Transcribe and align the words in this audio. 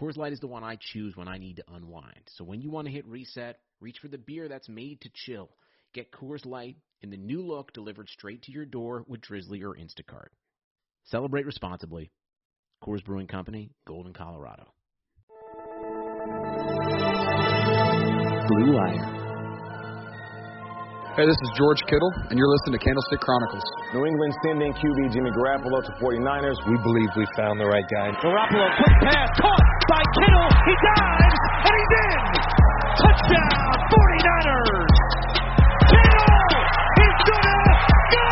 Coors 0.00 0.16
Light 0.16 0.32
is 0.32 0.40
the 0.40 0.46
one 0.46 0.64
I 0.64 0.78
choose 0.80 1.14
when 1.14 1.28
I 1.28 1.36
need 1.36 1.56
to 1.56 1.64
unwind. 1.74 2.22
So 2.28 2.42
when 2.42 2.62
you 2.62 2.70
want 2.70 2.86
to 2.86 2.92
hit 2.92 3.06
reset, 3.06 3.58
reach 3.80 3.98
for 4.00 4.08
the 4.08 4.16
beer 4.16 4.48
that's 4.48 4.68
made 4.68 4.98
to 5.02 5.10
chill. 5.12 5.50
Get 5.92 6.10
Coors 6.10 6.46
Light 6.46 6.76
in 7.02 7.10
the 7.10 7.18
new 7.18 7.42
look 7.42 7.74
delivered 7.74 8.08
straight 8.08 8.40
to 8.44 8.52
your 8.52 8.64
door 8.64 9.04
with 9.06 9.20
Drizly 9.20 9.62
or 9.62 9.76
Instacart. 9.76 10.28
Celebrate 11.04 11.44
responsibly. 11.44 12.10
Coors 12.82 13.04
Brewing 13.04 13.26
Company, 13.26 13.72
Golden, 13.86 14.14
Colorado. 14.14 14.72
Blue 18.48 18.72
Wire. 18.72 19.20
Hey, 21.16 21.26
this 21.26 21.36
is 21.42 21.50
George 21.58 21.82
Kittle, 21.90 22.12
and 22.30 22.38
you're 22.38 22.48
listening 22.48 22.78
to 22.78 22.84
Candlestick 22.86 23.20
Chronicles. 23.20 23.64
New 23.92 24.06
England's 24.06 24.36
sending 24.46 24.72
QB 24.72 25.12
Jimmy 25.12 25.30
Garoppolo 25.36 25.84
to 25.84 25.92
49ers. 26.00 26.56
We 26.70 26.78
believe 26.86 27.10
we 27.18 27.26
found 27.36 27.60
the 27.60 27.66
right 27.66 27.84
guy. 27.92 28.16
Garoppolo, 28.22 28.64
quick 28.80 28.96
pass, 29.12 29.28
caught 29.42 29.58
by 29.58 29.69
Kittle. 30.10 30.50
He 30.66 30.74
dives, 30.82 31.38
and 31.70 31.74
he's 31.78 31.92
in. 32.02 32.22
Touchdown, 32.98 33.74
49ers. 33.94 34.94
Kittle 35.86 36.50
is 36.98 37.16
gonna 37.30 37.70
go. 38.10 38.26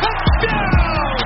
Touchdown. 0.00 1.20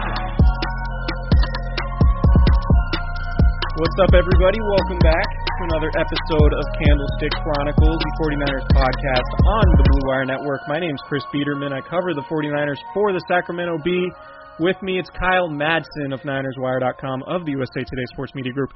What's 3.79 3.97
up, 4.03 4.13
everybody? 4.19 4.59
Welcome 4.67 4.99
back 4.99 5.27
to 5.31 5.63
another 5.71 5.95
episode 5.95 6.53
of 6.59 6.65
Candlestick 6.83 7.31
Chronicles, 7.47 7.99
the 8.03 8.13
49ers 8.19 8.67
podcast 8.75 9.31
on 9.47 9.65
the 9.79 9.85
Blue 9.95 10.05
Wire 10.11 10.27
Network. 10.27 10.61
My 10.67 10.81
name's 10.81 11.01
Chris 11.07 11.23
Biederman. 11.33 11.73
I 11.73 11.81
cover 11.87 12.15
the 12.15 12.27
49ers 12.27 12.83
for 12.93 13.13
the 13.13 13.23
Sacramento 13.29 13.79
Bee. 13.85 14.11
With 14.59 14.77
me, 14.83 14.99
it's 14.99 15.11
Kyle 15.11 15.49
Madsen 15.49 16.15
of 16.15 16.21
NinersWire.com 16.21 17.25
of 17.25 17.45
the 17.45 17.53
USA 17.53 17.83
Today 17.83 18.07
Sports 18.13 18.35
Media 18.35 18.53
Group 18.53 18.71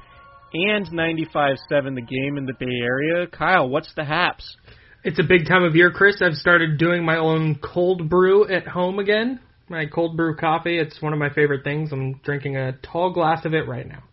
and 0.53 0.87
95.7 0.87 1.95
The 1.95 2.01
Game 2.01 2.37
in 2.37 2.45
the 2.45 2.53
Bay 2.59 2.79
Area. 2.81 3.27
Kyle, 3.27 3.69
what's 3.69 3.93
the 3.95 4.03
haps? 4.03 4.57
It's 5.03 5.19
a 5.19 5.23
big 5.23 5.47
time 5.47 5.63
of 5.63 5.75
year, 5.75 5.91
Chris. 5.91 6.21
I've 6.21 6.33
started 6.33 6.77
doing 6.77 7.05
my 7.05 7.17
own 7.17 7.55
cold 7.55 8.09
brew 8.09 8.47
at 8.49 8.67
home 8.67 8.99
again. 8.99 9.39
My 9.69 9.85
cold 9.85 10.17
brew 10.17 10.35
coffee. 10.35 10.77
It's 10.77 11.01
one 11.01 11.13
of 11.13 11.19
my 11.19 11.29
favorite 11.29 11.63
things. 11.63 11.91
I'm 11.91 12.15
drinking 12.23 12.57
a 12.57 12.73
tall 12.83 13.13
glass 13.13 13.45
of 13.45 13.53
it 13.53 13.67
right 13.67 13.87
now. 13.87 14.03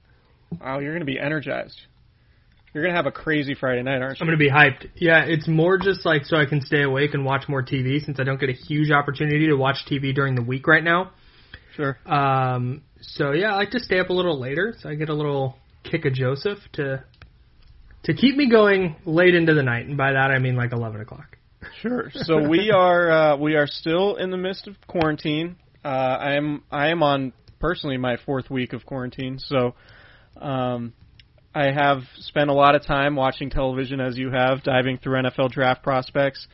Wow, 0.60 0.78
you're 0.78 0.92
going 0.92 1.00
to 1.00 1.06
be 1.06 1.18
energized. 1.18 1.80
You're 2.72 2.84
going 2.84 2.94
to 2.94 2.96
have 2.96 3.06
a 3.06 3.12
crazy 3.12 3.54
Friday 3.54 3.82
night, 3.82 4.02
aren't 4.02 4.20
you? 4.20 4.24
I'm 4.24 4.28
going 4.28 4.38
to 4.38 4.44
be 4.44 4.50
hyped. 4.50 4.90
Yeah, 4.96 5.24
it's 5.24 5.48
more 5.48 5.78
just 5.78 6.04
like 6.04 6.24
so 6.24 6.36
I 6.36 6.44
can 6.44 6.60
stay 6.60 6.82
awake 6.82 7.14
and 7.14 7.24
watch 7.24 7.48
more 7.48 7.62
TV 7.62 8.04
since 8.04 8.20
I 8.20 8.24
don't 8.24 8.38
get 8.38 8.50
a 8.50 8.52
huge 8.52 8.90
opportunity 8.90 9.46
to 9.46 9.54
watch 9.54 9.78
TV 9.90 10.14
during 10.14 10.34
the 10.34 10.42
week 10.42 10.66
right 10.66 10.84
now. 10.84 11.12
Sure. 11.74 11.98
Um, 12.06 12.82
so 13.00 13.32
yeah, 13.32 13.54
I 13.54 13.56
like 13.56 13.70
to 13.70 13.80
stay 13.80 13.98
up 13.98 14.10
a 14.10 14.12
little 14.12 14.38
later 14.38 14.74
so 14.78 14.88
I 14.88 14.94
get 14.94 15.08
a 15.08 15.14
little 15.14 15.56
kick 15.90 16.04
of 16.04 16.12
Joseph 16.12 16.58
to 16.74 17.04
to 18.04 18.14
keep 18.14 18.36
me 18.36 18.48
going 18.48 18.96
late 19.04 19.34
into 19.34 19.54
the 19.54 19.62
night, 19.62 19.86
and 19.86 19.96
by 19.96 20.12
that 20.12 20.30
I 20.30 20.38
mean 20.38 20.56
like 20.56 20.72
11 20.72 21.00
o'clock. 21.00 21.38
Sure. 21.80 22.10
So 22.14 22.48
we 22.48 22.70
are 22.74 23.10
uh, 23.10 23.36
we 23.36 23.54
are 23.54 23.66
still 23.66 24.16
in 24.16 24.30
the 24.30 24.36
midst 24.36 24.66
of 24.66 24.76
quarantine. 24.86 25.56
Uh, 25.84 25.88
I 25.88 26.34
am 26.34 26.62
I 26.70 26.88
am 26.88 27.02
on 27.02 27.32
personally 27.58 27.96
my 27.96 28.16
fourth 28.24 28.50
week 28.50 28.72
of 28.72 28.84
quarantine, 28.84 29.38
so 29.38 29.74
um, 30.40 30.92
I 31.54 31.70
have 31.72 32.02
spent 32.18 32.50
a 32.50 32.52
lot 32.52 32.74
of 32.74 32.84
time 32.84 33.16
watching 33.16 33.48
television 33.48 33.98
as 33.98 34.18
you 34.18 34.30
have, 34.30 34.62
diving 34.62 34.98
through 34.98 35.22
NFL 35.22 35.52
draft 35.52 35.82
prospects. 35.82 36.46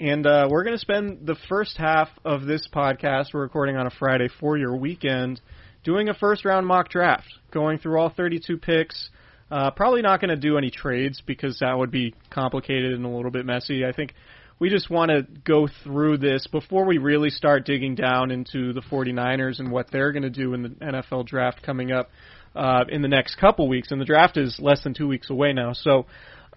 And 0.00 0.24
uh, 0.26 0.46
we're 0.48 0.62
going 0.62 0.76
to 0.76 0.80
spend 0.80 1.26
the 1.26 1.34
first 1.48 1.76
half 1.76 2.08
of 2.24 2.44
this 2.44 2.68
podcast, 2.72 3.34
we're 3.34 3.40
recording 3.40 3.76
on 3.76 3.88
a 3.88 3.90
Friday 3.90 4.28
for 4.38 4.56
your 4.56 4.76
weekend, 4.76 5.40
doing 5.88 6.10
a 6.10 6.14
first 6.14 6.44
round 6.44 6.66
mock 6.66 6.90
draft, 6.90 7.32
going 7.50 7.78
through 7.78 7.98
all 7.98 8.10
32 8.14 8.58
picks. 8.58 9.08
Uh, 9.50 9.70
probably 9.70 10.02
not 10.02 10.20
going 10.20 10.28
to 10.28 10.36
do 10.36 10.58
any 10.58 10.70
trades 10.70 11.22
because 11.24 11.60
that 11.60 11.78
would 11.78 11.90
be 11.90 12.14
complicated 12.28 12.92
and 12.92 13.06
a 13.06 13.08
little 13.08 13.30
bit 13.30 13.46
messy. 13.46 13.86
I 13.86 13.92
think 13.92 14.12
we 14.58 14.68
just 14.68 14.90
want 14.90 15.10
to 15.10 15.26
go 15.44 15.66
through 15.82 16.18
this 16.18 16.46
before 16.46 16.84
we 16.84 16.98
really 16.98 17.30
start 17.30 17.64
digging 17.64 17.94
down 17.94 18.30
into 18.30 18.74
the 18.74 18.82
49ers 18.82 19.60
and 19.60 19.72
what 19.72 19.90
they're 19.90 20.12
going 20.12 20.24
to 20.24 20.30
do 20.30 20.52
in 20.52 20.62
the 20.62 20.68
NFL 20.68 21.24
draft 21.24 21.62
coming 21.62 21.90
up 21.90 22.10
uh, 22.54 22.84
in 22.90 23.00
the 23.00 23.08
next 23.08 23.36
couple 23.36 23.66
weeks. 23.66 23.90
And 23.90 23.98
the 23.98 24.04
draft 24.04 24.36
is 24.36 24.60
less 24.60 24.84
than 24.84 24.92
two 24.92 25.08
weeks 25.08 25.30
away 25.30 25.54
now. 25.54 25.72
So 25.72 26.04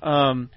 um, 0.03 0.50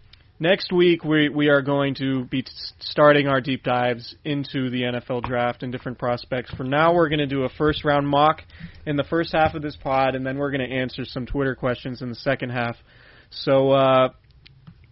next 0.45 0.71
week 0.71 1.03
we 1.03 1.31
we 1.31 1.49
are 1.49 1.63
going 1.63 1.95
to 1.95 2.27
be 2.27 2.45
starting 2.79 3.27
our 3.27 3.41
deep 3.41 3.65
dives 3.65 4.15
into 4.25 4.69
the 4.69 4.83
NFL 4.83 5.23
draft 5.23 5.63
and 5.63 5.73
different 5.73 5.99
prospects. 5.99 6.53
For 6.55 6.65
now, 6.65 6.95
we're 6.95 7.09
going 7.09 7.19
to 7.19 7.27
do 7.27 7.45
a 7.45 7.49
first 7.49 7.83
round 7.83 8.07
mock 8.07 8.43
in 8.87 8.97
the 8.97 9.05
first 9.05 9.33
half 9.33 9.55
of 9.55 9.63
this 9.63 9.77
pod, 9.77 10.15
and 10.15 10.25
then 10.25 10.37
we're 10.37 10.51
going 10.51 10.69
to 10.69 10.77
answer 10.77 11.07
some 11.07 11.25
Twitter 11.25 11.55
questions 11.55 12.03
in 12.03 12.11
the 12.11 12.15
second 12.15 12.51
half. 12.51 12.77
So, 13.31 13.71
uh, 13.71 14.11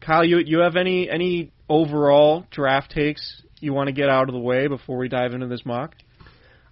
Kyle, 0.00 0.24
you 0.24 0.38
you 0.38 0.60
have 0.60 0.76
any 0.76 1.08
any 1.08 1.52
overall 1.68 2.46
draft 2.50 2.90
takes 2.90 3.42
you 3.60 3.74
want 3.74 3.88
to 3.88 3.92
get 3.92 4.08
out 4.08 4.28
of 4.28 4.32
the 4.32 4.40
way 4.40 4.66
before 4.66 4.96
we 4.96 5.08
dive 5.08 5.34
into 5.34 5.46
this 5.46 5.64
mock? 5.66 5.94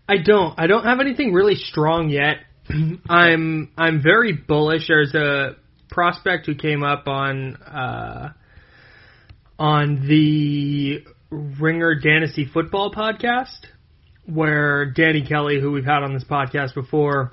I 0.08 0.16
don't. 0.16 0.58
I 0.58 0.66
don't 0.66 0.84
have 0.84 1.00
anything 1.00 1.34
really 1.34 1.54
strong 1.54 2.08
yet. 2.08 2.38
I'm 3.08 3.70
I'm 3.76 4.02
very 4.02 4.32
bullish. 4.32 4.88
There's 4.88 5.14
a 5.14 5.56
prospect 5.90 6.46
who 6.46 6.54
came 6.54 6.82
up 6.82 7.06
on 7.08 7.56
uh, 7.56 8.32
on 9.60 10.08
the 10.08 11.04
Ringer 11.30 11.94
Dynasty 11.94 12.46
Football 12.46 12.92
podcast, 12.92 13.66
where 14.24 14.86
Danny 14.86 15.22
Kelly, 15.22 15.60
who 15.60 15.70
we've 15.70 15.84
had 15.84 16.02
on 16.02 16.14
this 16.14 16.24
podcast 16.24 16.74
before, 16.74 17.32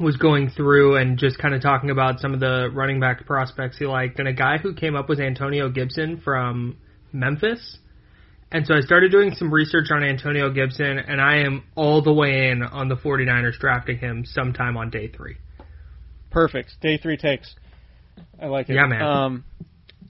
was 0.00 0.16
going 0.16 0.50
through 0.50 0.96
and 0.96 1.18
just 1.18 1.38
kind 1.38 1.52
of 1.52 1.60
talking 1.60 1.90
about 1.90 2.20
some 2.20 2.34
of 2.34 2.40
the 2.40 2.70
running 2.72 3.00
back 3.00 3.26
prospects 3.26 3.78
he 3.78 3.84
liked. 3.84 4.20
And 4.20 4.28
a 4.28 4.32
guy 4.32 4.58
who 4.58 4.74
came 4.74 4.94
up 4.94 5.08
was 5.08 5.18
Antonio 5.18 5.68
Gibson 5.68 6.20
from 6.20 6.78
Memphis. 7.12 7.78
And 8.52 8.64
so 8.64 8.74
I 8.74 8.80
started 8.80 9.10
doing 9.10 9.34
some 9.34 9.52
research 9.52 9.88
on 9.90 10.04
Antonio 10.04 10.50
Gibson, 10.50 11.00
and 11.00 11.20
I 11.20 11.38
am 11.38 11.64
all 11.74 12.00
the 12.00 12.12
way 12.12 12.50
in 12.50 12.62
on 12.62 12.88
the 12.88 12.94
49ers 12.94 13.58
drafting 13.58 13.98
him 13.98 14.24
sometime 14.24 14.76
on 14.76 14.90
day 14.90 15.08
three. 15.08 15.36
Perfect. 16.30 16.80
Day 16.80 16.96
three 16.96 17.16
takes. 17.16 17.56
I 18.40 18.46
like 18.46 18.68
it. 18.68 18.74
Yeah, 18.74 18.86
man. 18.86 19.02
Um, 19.02 19.44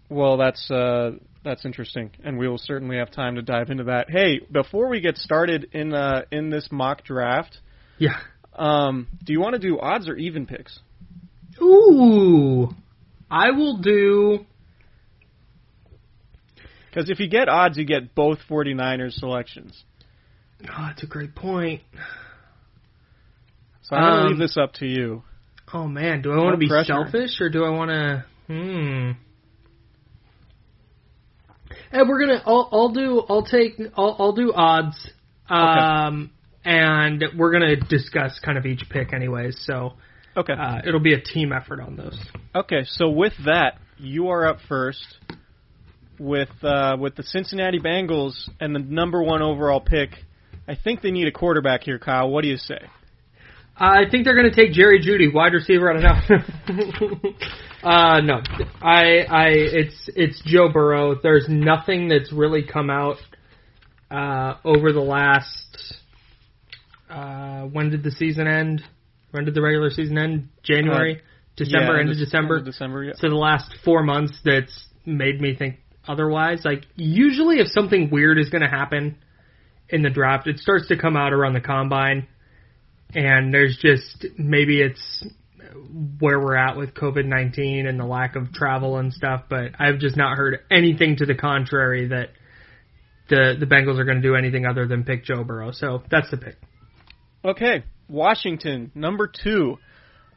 well, 0.08 0.36
that's 0.36 0.70
uh, 0.70 1.12
that's 1.44 1.64
interesting, 1.64 2.10
and 2.24 2.38
we 2.38 2.48
will 2.48 2.58
certainly 2.58 2.96
have 2.98 3.10
time 3.10 3.34
to 3.36 3.42
dive 3.42 3.70
into 3.70 3.84
that. 3.84 4.10
Hey, 4.10 4.40
before 4.50 4.88
we 4.88 5.00
get 5.00 5.16
started 5.16 5.68
in 5.72 5.92
uh, 5.94 6.22
in 6.30 6.50
this 6.50 6.68
mock 6.70 7.04
draft, 7.04 7.58
Yeah. 7.98 8.18
um, 8.54 9.08
do 9.24 9.32
you 9.32 9.40
want 9.40 9.54
to 9.54 9.58
do 9.58 9.78
odds 9.78 10.08
or 10.08 10.16
even 10.16 10.46
picks? 10.46 10.78
Ooh. 11.60 12.68
I 13.30 13.50
will 13.50 13.78
do. 13.78 14.46
Because 16.88 17.10
if 17.10 17.18
you 17.18 17.28
get 17.28 17.48
odds, 17.48 17.76
you 17.76 17.84
get 17.84 18.14
both 18.14 18.38
49ers 18.48 19.14
selections. 19.14 19.82
Oh, 20.68 20.86
that's 20.88 21.02
a 21.02 21.06
great 21.06 21.34
point. 21.34 21.80
So 23.82 23.96
I'm 23.96 24.02
going 24.02 24.14
to 24.14 24.20
Um, 24.20 24.28
leave 24.28 24.38
this 24.38 24.56
up 24.56 24.72
to 24.74 24.86
you. 24.86 25.22
Oh 25.72 25.88
man, 25.88 26.22
do 26.22 26.32
I 26.32 26.36
want 26.36 26.52
to 26.52 26.56
be 26.58 26.68
selfish 26.68 27.40
or 27.40 27.48
do 27.50 27.64
I 27.64 27.70
want 27.70 27.90
to? 27.90 28.24
Hmm. 28.46 29.10
And 31.92 32.08
we're 32.08 32.20
gonna. 32.20 32.42
I'll, 32.46 32.68
I'll 32.72 32.92
do. 32.92 33.22
I'll 33.28 33.44
take. 33.44 33.74
I'll, 33.96 34.16
I'll 34.18 34.32
do 34.32 34.52
odds. 34.52 35.10
Um, 35.48 36.30
and 36.64 37.22
we're 37.36 37.52
gonna 37.52 37.76
discuss 37.76 38.40
kind 38.44 38.56
of 38.58 38.66
each 38.66 38.84
pick, 38.90 39.12
anyways. 39.12 39.62
So 39.66 39.94
Okay. 40.36 40.52
uh, 40.52 40.80
it'll 40.86 41.00
be 41.00 41.14
a 41.14 41.20
team 41.20 41.52
effort 41.52 41.80
on 41.80 41.96
those. 41.96 42.18
Okay, 42.54 42.84
so 42.84 43.08
with 43.10 43.34
that, 43.44 43.78
you 43.98 44.28
are 44.28 44.46
up 44.46 44.58
first 44.68 45.04
with 46.18 46.48
uh, 46.62 46.96
with 46.98 47.14
the 47.16 47.22
Cincinnati 47.22 47.78
Bengals 47.78 48.48
and 48.60 48.74
the 48.74 48.80
number 48.80 49.22
one 49.22 49.42
overall 49.42 49.80
pick. 49.80 50.10
I 50.66 50.74
think 50.82 51.02
they 51.02 51.10
need 51.10 51.26
a 51.26 51.32
quarterback 51.32 51.82
here, 51.82 51.98
Kyle. 51.98 52.30
What 52.30 52.42
do 52.42 52.48
you 52.48 52.56
say? 52.56 52.78
I 53.76 54.02
think 54.10 54.24
they're 54.24 54.36
going 54.36 54.50
to 54.50 54.54
take 54.54 54.72
Jerry 54.72 55.00
Jeudy, 55.00 55.32
wide 55.32 55.52
receiver. 55.52 55.90
I 55.92 56.00
don't 56.00 56.30
know. 56.30 57.30
uh, 57.88 58.20
no, 58.20 58.40
I, 58.80 59.24
I, 59.28 59.46
it's, 59.48 60.08
it's 60.14 60.40
Joe 60.46 60.68
Burrow. 60.72 61.16
There's 61.20 61.46
nothing 61.48 62.08
that's 62.08 62.32
really 62.32 62.62
come 62.62 62.88
out 62.88 63.16
uh, 64.10 64.58
over 64.64 64.92
the 64.92 65.00
last. 65.00 65.94
Uh, 67.10 67.62
when 67.62 67.90
did 67.90 68.02
the 68.04 68.12
season 68.12 68.46
end? 68.46 68.82
When 69.32 69.44
did 69.44 69.54
the 69.54 69.62
regular 69.62 69.90
season 69.90 70.18
end? 70.18 70.48
January, 70.62 71.20
December, 71.56 71.94
Yeah, 71.94 72.00
end 72.00 72.10
of 72.10 72.16
Dec- 72.16 72.20
December. 72.20 72.54
end 72.58 72.68
of 72.68 72.72
December, 72.72 73.04
yeah. 73.04 73.12
So 73.16 73.28
the 73.28 73.34
last 73.34 73.74
four 73.84 74.04
months, 74.04 74.38
that's 74.44 74.86
made 75.04 75.40
me 75.40 75.56
think 75.56 75.76
otherwise. 76.06 76.62
Like 76.64 76.84
usually, 76.94 77.56
if 77.56 77.66
something 77.68 78.08
weird 78.10 78.38
is 78.38 78.50
going 78.50 78.62
to 78.62 78.68
happen 78.68 79.16
in 79.88 80.02
the 80.02 80.10
draft, 80.10 80.46
it 80.46 80.58
starts 80.60 80.86
to 80.88 80.96
come 80.96 81.16
out 81.16 81.32
around 81.32 81.54
the 81.54 81.60
combine 81.60 82.28
and 83.14 83.52
there's 83.52 83.76
just 83.80 84.26
maybe 84.38 84.80
it's 84.80 85.26
where 86.18 86.38
we're 86.40 86.56
at 86.56 86.76
with 86.76 86.94
COVID 86.94 87.24
nineteen 87.26 87.86
and 87.86 87.98
the 87.98 88.04
lack 88.04 88.36
of 88.36 88.52
travel 88.52 88.98
and 88.98 89.12
stuff, 89.12 89.44
but 89.48 89.72
I've 89.78 89.98
just 89.98 90.16
not 90.16 90.36
heard 90.36 90.60
anything 90.70 91.16
to 91.16 91.26
the 91.26 91.34
contrary 91.34 92.08
that 92.08 92.30
the 93.28 93.54
the 93.58 93.66
Bengals 93.66 93.98
are 93.98 94.04
going 94.04 94.20
to 94.20 94.22
do 94.22 94.34
anything 94.34 94.66
other 94.66 94.86
than 94.86 95.04
pick 95.04 95.24
Joe 95.24 95.44
Burrow. 95.44 95.72
So 95.72 96.02
that's 96.10 96.30
the 96.30 96.36
pick. 96.36 96.56
Okay, 97.44 97.84
Washington, 98.08 98.90
number 98.94 99.28
two. 99.42 99.76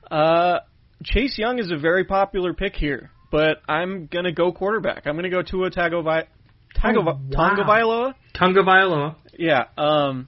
Uh, 0.09 0.59
Chase 1.03 1.37
Young 1.37 1.59
is 1.59 1.71
a 1.71 1.77
very 1.77 2.03
popular 2.05 2.53
pick 2.53 2.75
here, 2.75 3.11
but 3.31 3.57
I'm 3.67 4.07
gonna 4.07 4.31
go 4.31 4.51
quarterback. 4.51 5.05
I'm 5.05 5.15
gonna 5.15 5.29
go 5.29 5.41
Tua 5.41 5.69
Tagovailoa. 5.69 6.25
Tago, 6.75 6.97
Oh, 6.99 7.19
wow. 7.31 8.13
Tagovailoa? 8.35 9.15
Yeah. 9.37 9.65
Um, 9.77 10.27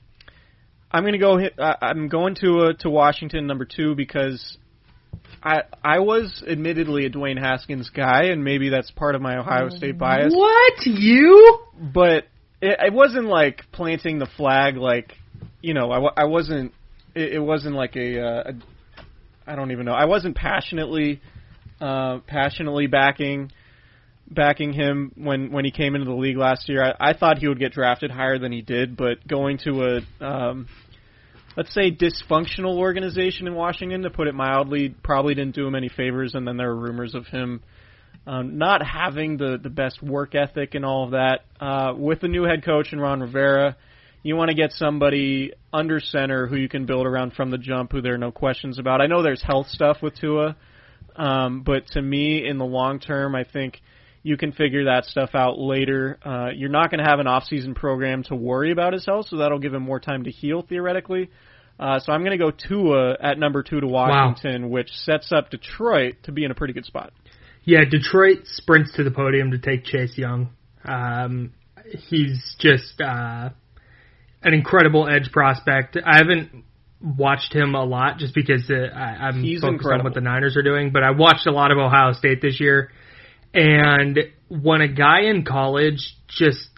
I'm 0.91 1.03
gonna 1.03 1.17
go. 1.17 1.37
Hit, 1.37 1.53
I, 1.59 1.75
I'm 1.81 2.07
going 2.07 2.35
to 2.35 2.59
uh, 2.59 2.73
to 2.79 2.89
Washington 2.89 3.47
number 3.47 3.65
two 3.65 3.95
because 3.95 4.57
I 5.43 5.63
I 5.83 5.99
was 5.99 6.43
admittedly 6.47 7.05
a 7.05 7.09
Dwayne 7.09 7.39
Haskins 7.39 7.89
guy, 7.89 8.25
and 8.25 8.43
maybe 8.43 8.69
that's 8.69 8.91
part 8.91 9.15
of 9.15 9.21
my 9.21 9.37
Ohio 9.37 9.69
State 9.69 9.97
bias. 9.97 10.33
What 10.35 10.85
you? 10.85 11.59
But 11.79 12.25
it, 12.61 12.77
it 12.87 12.93
wasn't 12.93 13.27
like 13.27 13.65
planting 13.71 14.19
the 14.19 14.25
flag. 14.25 14.77
Like 14.77 15.13
you 15.61 15.73
know, 15.73 15.91
I, 15.91 15.99
wa- 15.99 16.13
I 16.17 16.25
wasn't. 16.25 16.73
It, 17.15 17.33
it 17.33 17.39
wasn't 17.39 17.75
like 17.75 17.95
a, 17.95 18.21
uh, 18.21 18.51
a. 18.51 18.53
I 19.51 19.55
don't 19.55 19.71
even 19.71 19.85
know. 19.85 19.93
I 19.93 20.05
wasn't 20.05 20.35
passionately, 20.35 21.21
uh, 21.81 22.19
passionately 22.27 22.87
backing 22.87 23.51
backing 24.31 24.73
him 24.73 25.11
when 25.15 25.51
when 25.51 25.65
he 25.65 25.71
came 25.71 25.95
into 25.95 26.05
the 26.05 26.15
league 26.15 26.37
last 26.37 26.69
year. 26.69 26.83
I, 26.83 27.11
I 27.11 27.13
thought 27.13 27.39
he 27.39 27.47
would 27.47 27.59
get 27.59 27.73
drafted 27.73 28.11
higher 28.11 28.37
than 28.37 28.51
he 28.51 28.61
did, 28.61 28.95
but 28.95 29.27
going 29.27 29.57
to 29.65 30.01
a 30.21 30.25
um, 30.25 30.67
let's 31.57 31.73
say 31.73 31.91
dysfunctional 31.91 32.77
organization 32.77 33.47
in 33.47 33.55
Washington, 33.55 34.03
to 34.03 34.09
put 34.09 34.27
it 34.27 34.35
mildly, 34.35 34.89
probably 35.03 35.35
didn't 35.35 35.55
do 35.55 35.67
him 35.67 35.75
any 35.75 35.89
favors. 35.89 36.35
And 36.35 36.47
then 36.47 36.57
there 36.57 36.69
were 36.69 36.79
rumors 36.79 37.15
of 37.15 37.27
him 37.27 37.61
um, 38.25 38.57
not 38.57 38.85
having 38.85 39.37
the 39.37 39.57
the 39.61 39.69
best 39.69 40.01
work 40.03 40.35
ethic 40.35 40.75
and 40.75 40.85
all 40.85 41.05
of 41.05 41.11
that. 41.11 41.45
Uh, 41.59 41.93
with 41.97 42.21
the 42.21 42.27
new 42.27 42.43
head 42.43 42.63
coach 42.63 42.91
and 42.91 43.01
Ron 43.01 43.21
Rivera, 43.21 43.75
you 44.23 44.35
want 44.35 44.49
to 44.49 44.55
get 44.55 44.71
somebody 44.73 45.53
under 45.73 45.99
center 45.99 46.47
who 46.47 46.55
you 46.55 46.69
can 46.69 46.85
build 46.85 47.05
around 47.05 47.33
from 47.33 47.51
the 47.51 47.57
jump, 47.57 47.91
who 47.91 48.01
there 48.01 48.13
are 48.13 48.19
no 48.19 48.31
questions 48.31 48.79
about. 48.79 49.01
I 49.01 49.07
know 49.07 49.23
there's 49.23 49.41
health 49.41 49.67
stuff 49.67 49.97
with 50.01 50.15
Tua, 50.15 50.55
um, 51.15 51.61
but 51.61 51.87
to 51.93 52.01
me, 52.01 52.47
in 52.47 52.57
the 52.57 52.65
long 52.65 52.99
term, 52.99 53.35
I 53.35 53.43
think 53.43 53.81
you 54.21 54.37
can 54.37 54.51
figure 54.51 54.85
that 54.85 55.05
stuff 55.05 55.31
out 55.33 55.57
later. 55.57 56.19
Uh, 56.25 56.49
you're 56.53 56.69
not 56.69 56.91
going 56.91 57.03
to 57.03 57.09
have 57.09 57.19
an 57.19 57.27
off-season 57.27 57.73
program 57.73 58.23
to 58.23 58.35
worry 58.35 58.71
about 58.71 58.93
his 58.93 59.05
health, 59.05 59.27
so 59.29 59.37
that'll 59.37 59.59
give 59.59 59.73
him 59.73 59.83
more 59.83 59.99
time 59.99 60.25
to 60.25 60.31
heal 60.31 60.61
theoretically. 60.67 61.29
Uh, 61.79 61.99
so 61.99 62.11
I'm 62.11 62.21
going 62.21 62.37
to 62.37 62.43
go 62.43 62.51
Tua 62.51 63.15
at 63.21 63.39
number 63.39 63.63
two 63.63 63.79
to 63.79 63.87
Washington, 63.87 64.69
which 64.69 64.89
sets 64.91 65.31
up 65.31 65.49
Detroit 65.49 66.15
to 66.23 66.33
be 66.33 66.43
in 66.43 66.51
a 66.51 66.55
pretty 66.55 66.73
good 66.73 66.85
spot. 66.85 67.13
Yeah, 67.63 67.85
Detroit 67.89 68.39
sprints 68.45 68.93
to 68.95 69.03
the 69.03 69.11
podium 69.11 69.51
to 69.51 69.57
take 69.57 69.85
Chase 69.85 70.17
Young. 70.17 70.49
Um, 70.83 71.53
he's 72.09 72.55
just 72.59 72.99
uh, 72.99 73.49
an 74.43 74.53
incredible 74.53 75.07
edge 75.07 75.31
prospect. 75.31 75.97
I 75.97 76.17
haven't 76.17 76.65
watched 77.01 77.53
him 77.53 77.75
a 77.75 77.83
lot 77.83 78.17
just 78.17 78.35
because 78.35 78.69
uh, 78.69 78.93
I, 78.93 79.27
I'm 79.27 79.41
He's 79.41 79.61
focused 79.61 79.63
on 79.63 79.73
incredible. 79.75 80.03
what 80.05 80.13
the 80.15 80.21
Niners 80.21 80.57
are 80.57 80.63
doing, 80.63 80.91
but 80.91 81.03
I 81.03 81.11
watched 81.11 81.47
a 81.47 81.51
lot 81.51 81.71
of 81.71 81.77
Ohio 81.77 82.11
State 82.13 82.41
this 82.41 82.59
year. 82.59 82.91
And 83.53 84.19
when 84.49 84.81
a 84.81 84.87
guy 84.87 85.21
in 85.21 85.43
college 85.43 86.15
just 86.27 86.69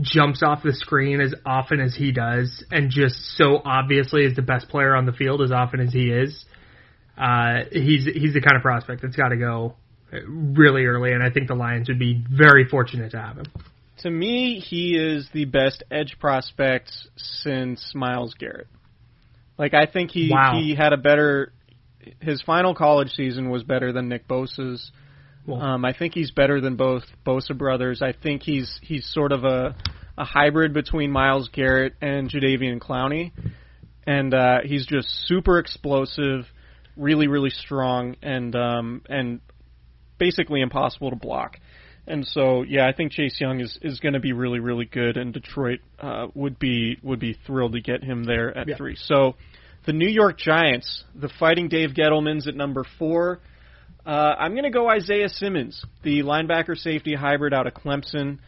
jumps 0.00 0.42
off 0.42 0.62
the 0.62 0.72
screen 0.72 1.20
as 1.20 1.34
often 1.44 1.80
as 1.80 1.94
he 1.94 2.12
does, 2.12 2.64
and 2.70 2.90
just 2.90 3.16
so 3.36 3.60
obviously 3.64 4.24
is 4.24 4.36
the 4.36 4.42
best 4.42 4.68
player 4.68 4.94
on 4.94 5.06
the 5.06 5.12
field 5.12 5.42
as 5.42 5.50
often 5.50 5.80
as 5.80 5.92
he 5.92 6.10
is, 6.10 6.44
uh, 7.16 7.64
he's 7.72 8.06
he's 8.06 8.34
the 8.34 8.40
kind 8.40 8.56
of 8.56 8.62
prospect 8.62 9.02
that's 9.02 9.16
got 9.16 9.28
to 9.28 9.36
go 9.36 9.74
really 10.10 10.84
early, 10.84 11.12
and 11.12 11.22
I 11.22 11.30
think 11.30 11.48
the 11.48 11.54
Lions 11.54 11.88
would 11.88 11.98
be 11.98 12.22
very 12.30 12.66
fortunate 12.66 13.10
to 13.12 13.18
have 13.20 13.36
him. 13.36 13.46
To 14.02 14.10
me, 14.10 14.60
he 14.60 14.96
is 14.96 15.28
the 15.32 15.44
best 15.44 15.82
edge 15.90 16.16
prospect 16.20 16.92
since 17.16 17.92
Myles 17.94 18.34
Garrett. 18.34 18.68
Like 19.58 19.74
I 19.74 19.86
think 19.86 20.12
he 20.12 20.30
Wow. 20.32 20.58
he 20.60 20.74
had 20.74 20.92
a 20.92 20.96
better 20.96 21.52
his 22.20 22.40
final 22.42 22.74
college 22.74 23.10
season 23.10 23.50
was 23.50 23.64
better 23.64 23.92
than 23.92 24.08
Nick 24.08 24.28
Bosa's. 24.28 24.92
Well- 25.48 25.62
Um, 25.62 25.84
I 25.84 25.92
think 25.92 26.14
he's 26.14 26.30
better 26.30 26.60
than 26.60 26.76
both 26.76 27.04
Bosa 27.26 27.56
brothers. 27.56 28.02
I 28.02 28.12
think 28.12 28.42
he's 28.42 28.78
he's 28.82 29.04
sort 29.06 29.32
of 29.32 29.44
a 29.44 29.74
a 30.16 30.24
hybrid 30.24 30.72
between 30.74 31.10
Myles 31.10 31.48
Garrett 31.52 31.94
and 32.00 32.28
Jadeveon 32.30 32.78
Clowney, 32.80 33.32
and 34.06 34.34
uh, 34.34 34.58
he's 34.64 34.84
just 34.86 35.08
super 35.26 35.58
explosive, 35.58 36.46
really 36.96 37.28
really 37.28 37.50
strong, 37.50 38.16
and 38.22 38.54
um, 38.54 39.02
and 39.08 39.40
basically 40.18 40.60
impossible 40.60 41.10
to 41.10 41.16
block. 41.16 41.58
And 42.06 42.26
so, 42.26 42.62
yeah, 42.62 42.86
I 42.88 42.92
think 42.92 43.12
Chase 43.12 43.38
Young 43.38 43.60
is, 43.60 43.78
is 43.82 44.00
going 44.00 44.14
to 44.14 44.18
be 44.18 44.32
really, 44.32 44.60
really 44.60 44.86
good, 44.86 45.18
and 45.18 45.30
Detroit 45.32 45.80
uh, 46.00 46.28
would 46.34 46.58
be 46.58 46.96
would 47.02 47.20
be 47.20 47.36
thrilled 47.46 47.72
to 47.74 47.80
get 47.82 48.02
him 48.02 48.24
there 48.24 48.56
at 48.56 48.66
Yeah. 48.66 48.76
three. 48.76 48.96
So, 48.96 49.34
the 49.84 49.92
New 49.92 50.08
York 50.08 50.38
Giants, 50.38 51.04
the 51.14 51.28
Fighting 51.38 51.68
Dave 51.68 51.90
Gettleman's 51.90 52.48
at 52.48 52.54
number 52.56 52.84
four. 52.98 53.40
Uh, 54.08 54.34
I'm 54.38 54.52
going 54.52 54.64
to 54.64 54.70
go 54.70 54.88
Isaiah 54.88 55.28
Simmons, 55.28 55.84
the 56.02 56.22
linebacker 56.22 56.74
safety 56.78 57.14
hybrid 57.14 57.52
out 57.52 57.66
of 57.66 57.74
Clemson. 57.74 58.38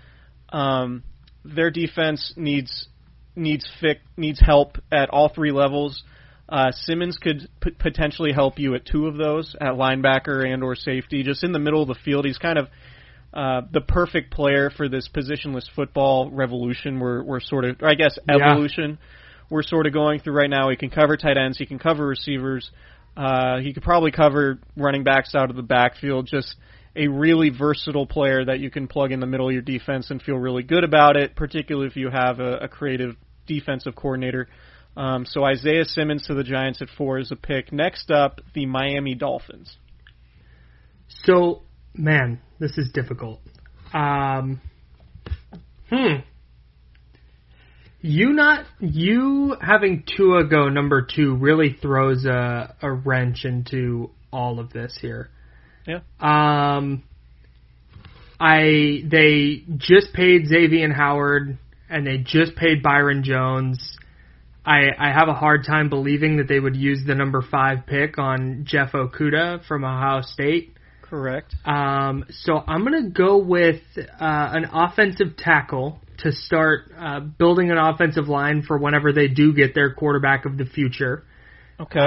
Um, 0.49 1.05
their 1.45 1.71
defense 1.71 2.33
needs 2.35 2.89
needs 3.37 3.71
fic, 3.83 3.97
needs 4.17 4.41
help 4.41 4.79
at 4.91 5.11
all 5.11 5.29
three 5.29 5.53
levels. 5.53 6.03
Uh, 6.49 6.73
Simmons 6.73 7.19
could 7.21 7.47
p- 7.61 7.73
potentially 7.79 8.33
help 8.33 8.59
you 8.59 8.75
at 8.75 8.87
two 8.87 9.07
of 9.07 9.19
those, 9.19 9.55
at 9.61 9.75
linebacker 9.75 10.51
and 10.51 10.65
or 10.65 10.75
safety. 10.75 11.23
Just 11.23 11.45
in 11.45 11.53
the 11.53 11.59
middle 11.59 11.83
of 11.83 11.89
the 11.89 11.99
field, 12.07 12.25
he's 12.25 12.39
kind 12.39 12.59
of 12.59 12.69
uh, 13.35 13.61
the 13.71 13.83
perfect 13.83 14.33
player 14.33 14.71
for 14.75 14.89
this 14.89 15.11
positionless 15.15 15.65
football 15.77 16.31
revolution. 16.31 16.99
We're 17.01 17.23
we're 17.23 17.41
sort 17.41 17.67
of, 17.67 17.77
or 17.83 17.89
I 17.91 17.97
guess, 17.97 18.19
Yeah. 18.27 18.53
evolution. 18.53 18.99
We're 19.51 19.63
sort 19.63 19.87
of 19.87 19.93
going 19.93 20.21
through 20.21 20.35
right 20.35 20.49
now. 20.49 20.71
He 20.71 20.77
can 20.77 20.89
cover 20.91 21.19
tight 21.19 21.37
ends. 21.37 21.59
He 21.59 21.67
can 21.67 21.79
cover 21.79 22.07
receivers. 22.07 22.71
Uh, 23.21 23.59
he 23.61 23.75
could 23.75 23.83
probably 23.83 24.11
cover 24.11 24.59
running 24.77 25.05
backs 25.05 25.35
out 25.35 25.51
of 25.51 25.57
the 25.57 25.63
backfield. 25.63 26.27
Just 26.27 26.55
a 26.97 27.09
really 27.09 27.51
versatile 27.51 28.07
player 28.07 28.45
that 28.45 28.61
you 28.61 28.71
can 28.71 28.89
plug 28.89 29.13
in 29.13 29.21
the 29.21 29.27
middle 29.27 29.49
of 29.49 29.53
your 29.53 29.63
defense 29.63 30.11
and 30.11 30.23
feel 30.23 30.37
really 30.37 30.63
good 30.63 30.85
about 30.85 31.17
it, 31.17 31.37
particularly 31.37 31.87
if 31.87 31.97
you 31.97 32.09
have 32.11 32.41
a, 32.41 32.59
a 32.59 32.69
creative 32.69 33.17
defensive 33.47 33.95
coordinator. 33.95 34.49
Um, 34.97 35.27
so 35.27 35.45
Isaiah 35.45 35.85
Simmons 35.85 36.27
to 36.29 36.35
the 36.35 36.43
Giants 36.43 36.81
at 36.81 36.89
four 36.97 37.19
is 37.19 37.31
a 37.31 37.37
pick. 37.37 37.73
Next 37.73 38.11
up, 38.11 38.41
the 38.55 38.67
Miami 38.67 39.15
Dolphins. 39.15 39.77
So, 41.25 41.63
man, 41.95 42.41
this 42.59 42.79
is 42.79 42.91
difficult. 42.93 43.41
Um, 43.93 44.61
Hmm. 45.91 46.21
You 48.03 48.33
not 48.33 48.65
you 48.79 49.57
having 49.61 50.05
Tua 50.17 50.45
go 50.45 50.69
number 50.69 51.07
two 51.15 51.37
really 51.37 51.77
throws 51.81 52.25
a 52.25 52.75
a 52.81 52.91
wrench 52.91 53.45
into 53.45 54.11
all 54.33 54.59
of 54.59 54.73
this 54.73 54.99
here. 55.01 55.31
Yeah. 55.87 56.01
Um. 56.21 57.05
I 58.41 59.03
they 59.05 59.65
just 59.77 60.15
paid 60.15 60.47
Xavier 60.47 60.91
Howard 60.95 61.59
and 61.91 62.07
they 62.07 62.19
just 62.19 62.57
paid 62.57 62.83
Byron 62.83 63.23
Jones. 63.23 63.99
I 64.65 64.89
I 64.99 65.13
have 65.13 65.29
a 65.29 65.35
hard 65.35 65.65
time 65.67 65.91
believing 65.91 66.39
that 66.39 66.49
they 66.49 66.59
would 66.59 66.77
use 66.77 67.01
the 67.07 67.15
number 67.15 67.43
five 67.43 67.87
pick 67.87 68.19
on 68.19 68.65
Jeff 68.67 68.93
Okudah 68.93 69.67
from 69.67 69.85
Ohio 69.85 70.23
State. 70.23 70.75
Correct. 71.03 71.55
Um, 71.67 72.25
so 72.31 72.63
I'm 72.67 72.85
going 72.85 73.05
to 73.05 73.11
go 73.11 73.37
with 73.39 73.83
uh, 73.99 74.07
an 74.21 74.67
offensive 74.73 75.37
tackle 75.37 75.99
to 76.21 76.33
start 76.33 76.93
uh, 76.99 77.21
building 77.21 77.71
an 77.71 77.79
offensive 77.79 78.29
line 78.29 78.63
for 78.63 78.79
whenever 78.79 79.13
they 79.13 79.29
do 79.29 79.53
get 79.53 79.75
their 79.75 79.93
quarterback 79.95 80.45
of 80.45 80.57
the 80.57 80.65
future. 80.65 81.25
Okay. 81.79 81.99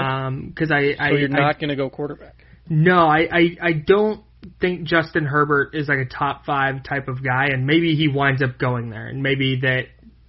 Because 0.47 0.71
I, 0.71 0.95
I, 0.99 1.09
so 1.09 1.15
you're 1.15 1.33
I- 1.35 1.39
not 1.47 1.59
going 1.59 1.69
to 1.69 1.75
go 1.75 1.89
quarterback. 1.89 2.35
no, 2.69 3.07
I, 3.07 3.27
I, 3.31 3.57
I 3.61 3.73
don't 3.73 4.23
think 4.61 4.83
Justin 4.83 5.25
Herbert 5.25 5.73
is 5.73 5.87
like 5.87 5.99
a 5.99 6.05
top 6.05 6.45
five 6.45 6.83
type 6.83 7.07
of 7.07 7.23
guy, 7.23 7.47
and 7.51 7.65
maybe 7.65 7.95
he 7.95 8.07
winds 8.07 8.41
up 8.43 8.59
going 8.59 8.89
there, 8.89 9.07
and 9.07 9.23
maybe 9.23 9.59
that 9.61 9.85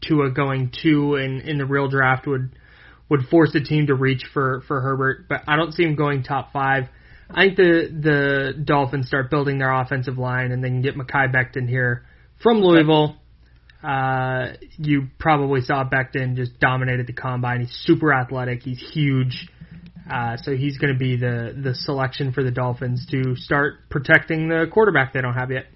Tua 0.06 0.30
going 0.30 0.70
two 0.82 1.16
in 1.16 1.40
in 1.40 1.58
the 1.58 1.66
real 1.66 1.88
draft 1.88 2.26
would 2.26 2.56
would 3.10 3.26
force 3.30 3.54
a 3.54 3.60
team 3.60 3.88
to 3.88 3.94
reach 3.94 4.24
for 4.32 4.62
for 4.66 4.80
Herbert, 4.80 5.26
but 5.28 5.42
I 5.46 5.56
don't 5.56 5.72
see 5.72 5.82
him 5.82 5.94
going 5.94 6.22
top 6.22 6.52
five. 6.52 6.84
I 7.30 7.46
think 7.46 7.56
the 7.56 8.52
the 8.54 8.64
Dolphins 8.64 9.08
start 9.08 9.30
building 9.30 9.58
their 9.58 9.72
offensive 9.72 10.18
line, 10.18 10.52
and 10.52 10.62
they 10.62 10.68
can 10.68 10.82
get 10.82 10.94
Mekhi 10.96 11.34
Becton 11.34 11.68
here 11.68 12.04
from 12.42 12.58
Louisville. 12.58 13.16
Uh, 13.84 14.54
you 14.78 15.08
probably 15.18 15.60
saw 15.60 15.84
Becton 15.84 16.36
just 16.36 16.58
dominated 16.58 17.06
the 17.06 17.12
combine. 17.12 17.60
He's 17.60 17.78
super 17.84 18.12
athletic. 18.12 18.62
He's 18.62 18.80
huge. 18.92 19.48
Uh, 20.10 20.36
so 20.36 20.56
he's 20.56 20.78
going 20.78 20.92
to 20.92 20.98
be 20.98 21.16
the 21.16 21.54
the 21.62 21.74
selection 21.74 22.32
for 22.32 22.42
the 22.42 22.50
Dolphins 22.50 23.06
to 23.10 23.36
start 23.36 23.88
protecting 23.90 24.48
the 24.48 24.66
quarterback 24.70 25.12
they 25.12 25.20
don't 25.20 25.34
have 25.34 25.50
yet. 25.50 25.66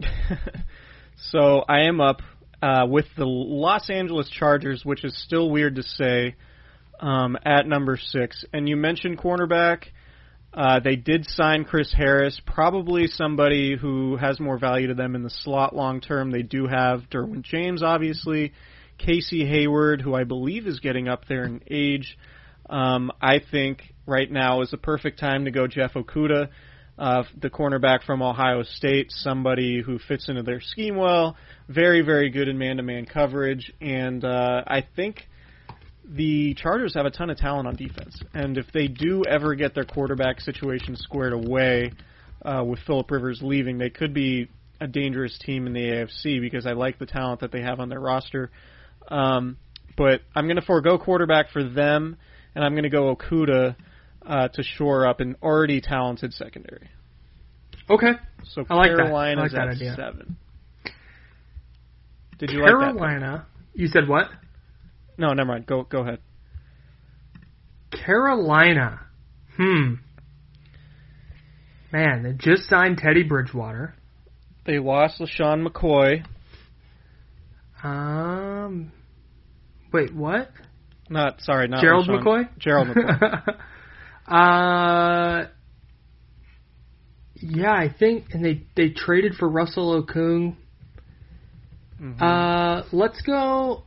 So 1.30 1.64
I 1.66 1.82
am 1.82 2.00
up 2.00 2.20
uh, 2.62 2.86
with 2.88 3.06
the 3.16 3.24
Los 3.24 3.88
Angeles 3.88 4.28
Chargers, 4.28 4.84
which 4.84 5.04
is 5.04 5.16
still 5.24 5.50
weird 5.50 5.76
to 5.76 5.82
say, 5.82 6.34
um, 7.00 7.36
at 7.44 7.66
number 7.66 7.96
six. 7.96 8.44
And 8.52 8.68
you 8.68 8.76
mentioned 8.76 9.18
cornerback. 9.18 9.84
Uh, 10.56 10.80
they 10.80 10.96
did 10.96 11.26
sign 11.28 11.64
Chris 11.64 11.92
Harris, 11.92 12.40
probably 12.46 13.08
somebody 13.08 13.76
who 13.76 14.16
has 14.16 14.40
more 14.40 14.58
value 14.58 14.88
to 14.88 14.94
them 14.94 15.14
in 15.14 15.22
the 15.22 15.28
slot 15.28 15.76
long 15.76 16.00
term. 16.00 16.30
They 16.30 16.42
do 16.42 16.66
have 16.66 17.10
Derwin 17.10 17.42
James, 17.42 17.82
obviously, 17.82 18.54
Casey 18.96 19.44
Hayward, 19.46 20.00
who 20.00 20.14
I 20.14 20.24
believe 20.24 20.66
is 20.66 20.80
getting 20.80 21.08
up 21.08 21.26
there 21.28 21.44
in 21.44 21.60
age. 21.70 22.16
Um, 22.70 23.12
I 23.20 23.40
think 23.50 23.82
right 24.06 24.30
now 24.30 24.62
is 24.62 24.70
the 24.70 24.78
perfect 24.78 25.20
time 25.20 25.44
to 25.44 25.50
go 25.50 25.66
Jeff 25.66 25.92
Okudah, 25.92 26.48
uh, 26.98 27.24
the 27.38 27.50
cornerback 27.50 28.04
from 28.04 28.22
Ohio 28.22 28.62
State, 28.62 29.08
somebody 29.10 29.82
who 29.82 29.98
fits 29.98 30.30
into 30.30 30.42
their 30.42 30.62
scheme 30.62 30.96
well, 30.96 31.36
very, 31.68 32.00
very 32.00 32.30
good 32.30 32.48
in 32.48 32.56
man-to-man 32.56 33.04
coverage, 33.04 33.74
and 33.82 34.24
uh, 34.24 34.62
I 34.66 34.84
think 34.96 35.28
the 36.08 36.54
Chargers 36.54 36.94
have 36.94 37.06
a 37.06 37.10
ton 37.10 37.30
of 37.30 37.36
talent 37.36 37.66
on 37.66 37.74
defense, 37.74 38.20
and 38.34 38.58
if 38.58 38.66
they 38.72 38.88
do 38.88 39.22
ever 39.28 39.54
get 39.54 39.74
their 39.74 39.84
quarterback 39.84 40.40
situation 40.40 40.96
squared 40.96 41.32
away 41.32 41.92
uh, 42.44 42.62
with 42.64 42.78
Philip 42.86 43.10
Rivers 43.10 43.40
leaving, 43.42 43.78
they 43.78 43.90
could 43.90 44.14
be 44.14 44.48
a 44.80 44.86
dangerous 44.86 45.38
team 45.38 45.66
in 45.66 45.72
the 45.72 45.80
AFC 45.80 46.40
because 46.40 46.66
I 46.66 46.72
like 46.72 46.98
the 46.98 47.06
talent 47.06 47.40
that 47.40 47.50
they 47.50 47.62
have 47.62 47.80
on 47.80 47.88
their 47.88 48.00
roster. 48.00 48.50
Um, 49.08 49.56
but 49.96 50.20
I'm 50.34 50.46
going 50.46 50.56
to 50.56 50.66
forego 50.66 50.98
quarterback 50.98 51.50
for 51.50 51.64
them, 51.64 52.16
and 52.54 52.64
I'm 52.64 52.72
going 52.72 52.84
to 52.84 52.90
go 52.90 53.14
Okudah 53.16 53.76
uh, 54.24 54.48
to 54.48 54.62
shore 54.62 55.06
up 55.06 55.20
an 55.20 55.36
already 55.42 55.80
talented 55.80 56.34
secondary. 56.34 56.90
Okay. 57.88 58.12
So 58.44 58.64
I 58.68 58.74
like 58.74 58.90
that. 58.90 59.00
I 59.00 59.02
Carolina's 59.04 59.42
like 59.42 59.52
that 59.52 59.68
at 59.68 59.76
idea. 59.76 59.94
seven. 59.96 60.36
Did 62.38 62.50
you 62.50 62.60
like 62.60 62.72
that? 62.72 62.96
Carolina. 62.98 63.46
You 63.74 63.88
said 63.88 64.08
what? 64.08 64.28
No, 65.18 65.32
never 65.32 65.48
mind. 65.48 65.66
Go 65.66 65.82
go 65.82 66.00
ahead. 66.00 66.18
Carolina. 67.90 69.00
Hmm. 69.56 69.94
Man, 71.92 72.22
they 72.22 72.32
just 72.32 72.68
signed 72.68 72.98
Teddy 72.98 73.22
Bridgewater. 73.22 73.94
They 74.66 74.78
lost 74.78 75.20
LeSean 75.20 75.66
McCoy. 75.66 76.24
Um. 77.82 78.92
Wait, 79.92 80.12
what? 80.14 80.50
Not 81.08 81.40
sorry, 81.40 81.68
not 81.68 81.80
Gerald 81.80 82.08
LeSean- 82.08 82.22
McCoy. 82.24 82.58
Gerald 82.58 82.88
McCoy. 82.88 83.56
uh. 84.28 85.46
Yeah, 87.38 87.72
I 87.72 87.88
think, 87.96 88.26
and 88.32 88.44
they 88.44 88.62
they 88.74 88.90
traded 88.90 89.34
for 89.34 89.48
Russell 89.48 90.02
Okung. 90.02 90.56
Mhm. 92.00 92.20
Uh, 92.20 92.82
let's 92.92 93.20
go. 93.22 93.84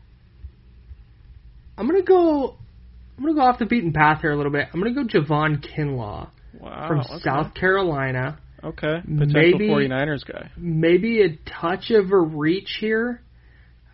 I'm 1.80 1.88
gonna 1.88 2.04
go. 2.04 2.58
I'm 3.18 3.24
gonna 3.24 3.36
go 3.36 3.42
off 3.42 3.58
the 3.58 3.66
beaten 3.66 3.94
path 3.94 4.22
here 4.22 4.32
a 4.32 4.36
little 4.36 4.52
bit. 4.52 4.68
I'm 4.74 4.82
gonna 4.82 4.94
go 4.94 5.06
Javon 5.06 5.66
Kinlaw 5.66 6.30
wow. 6.60 6.88
from 6.88 7.00
okay. 7.00 7.20
South 7.24 7.54
Carolina. 7.54 8.38
Okay. 8.62 9.00
Potential 9.02 9.60
Maybe- 9.60 9.70
49ers 9.70 10.26
guy. 10.30 10.52
Maybe 10.58 11.22
a 11.22 11.38
touch 11.50 11.92
of 11.92 12.12
a 12.12 12.18
reach 12.18 12.78
here. 12.82 13.22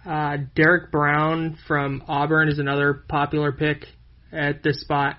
Uh, 0.04 0.38
Derrick 0.56 0.92
Brown 0.92 1.58
from 1.68 2.04
Auburn 2.08 2.50
is 2.50 2.58
another 2.58 3.04
popular 3.08 3.52
pick 3.52 3.86
at 4.32 4.64
this 4.64 4.82
spot. 4.82 5.18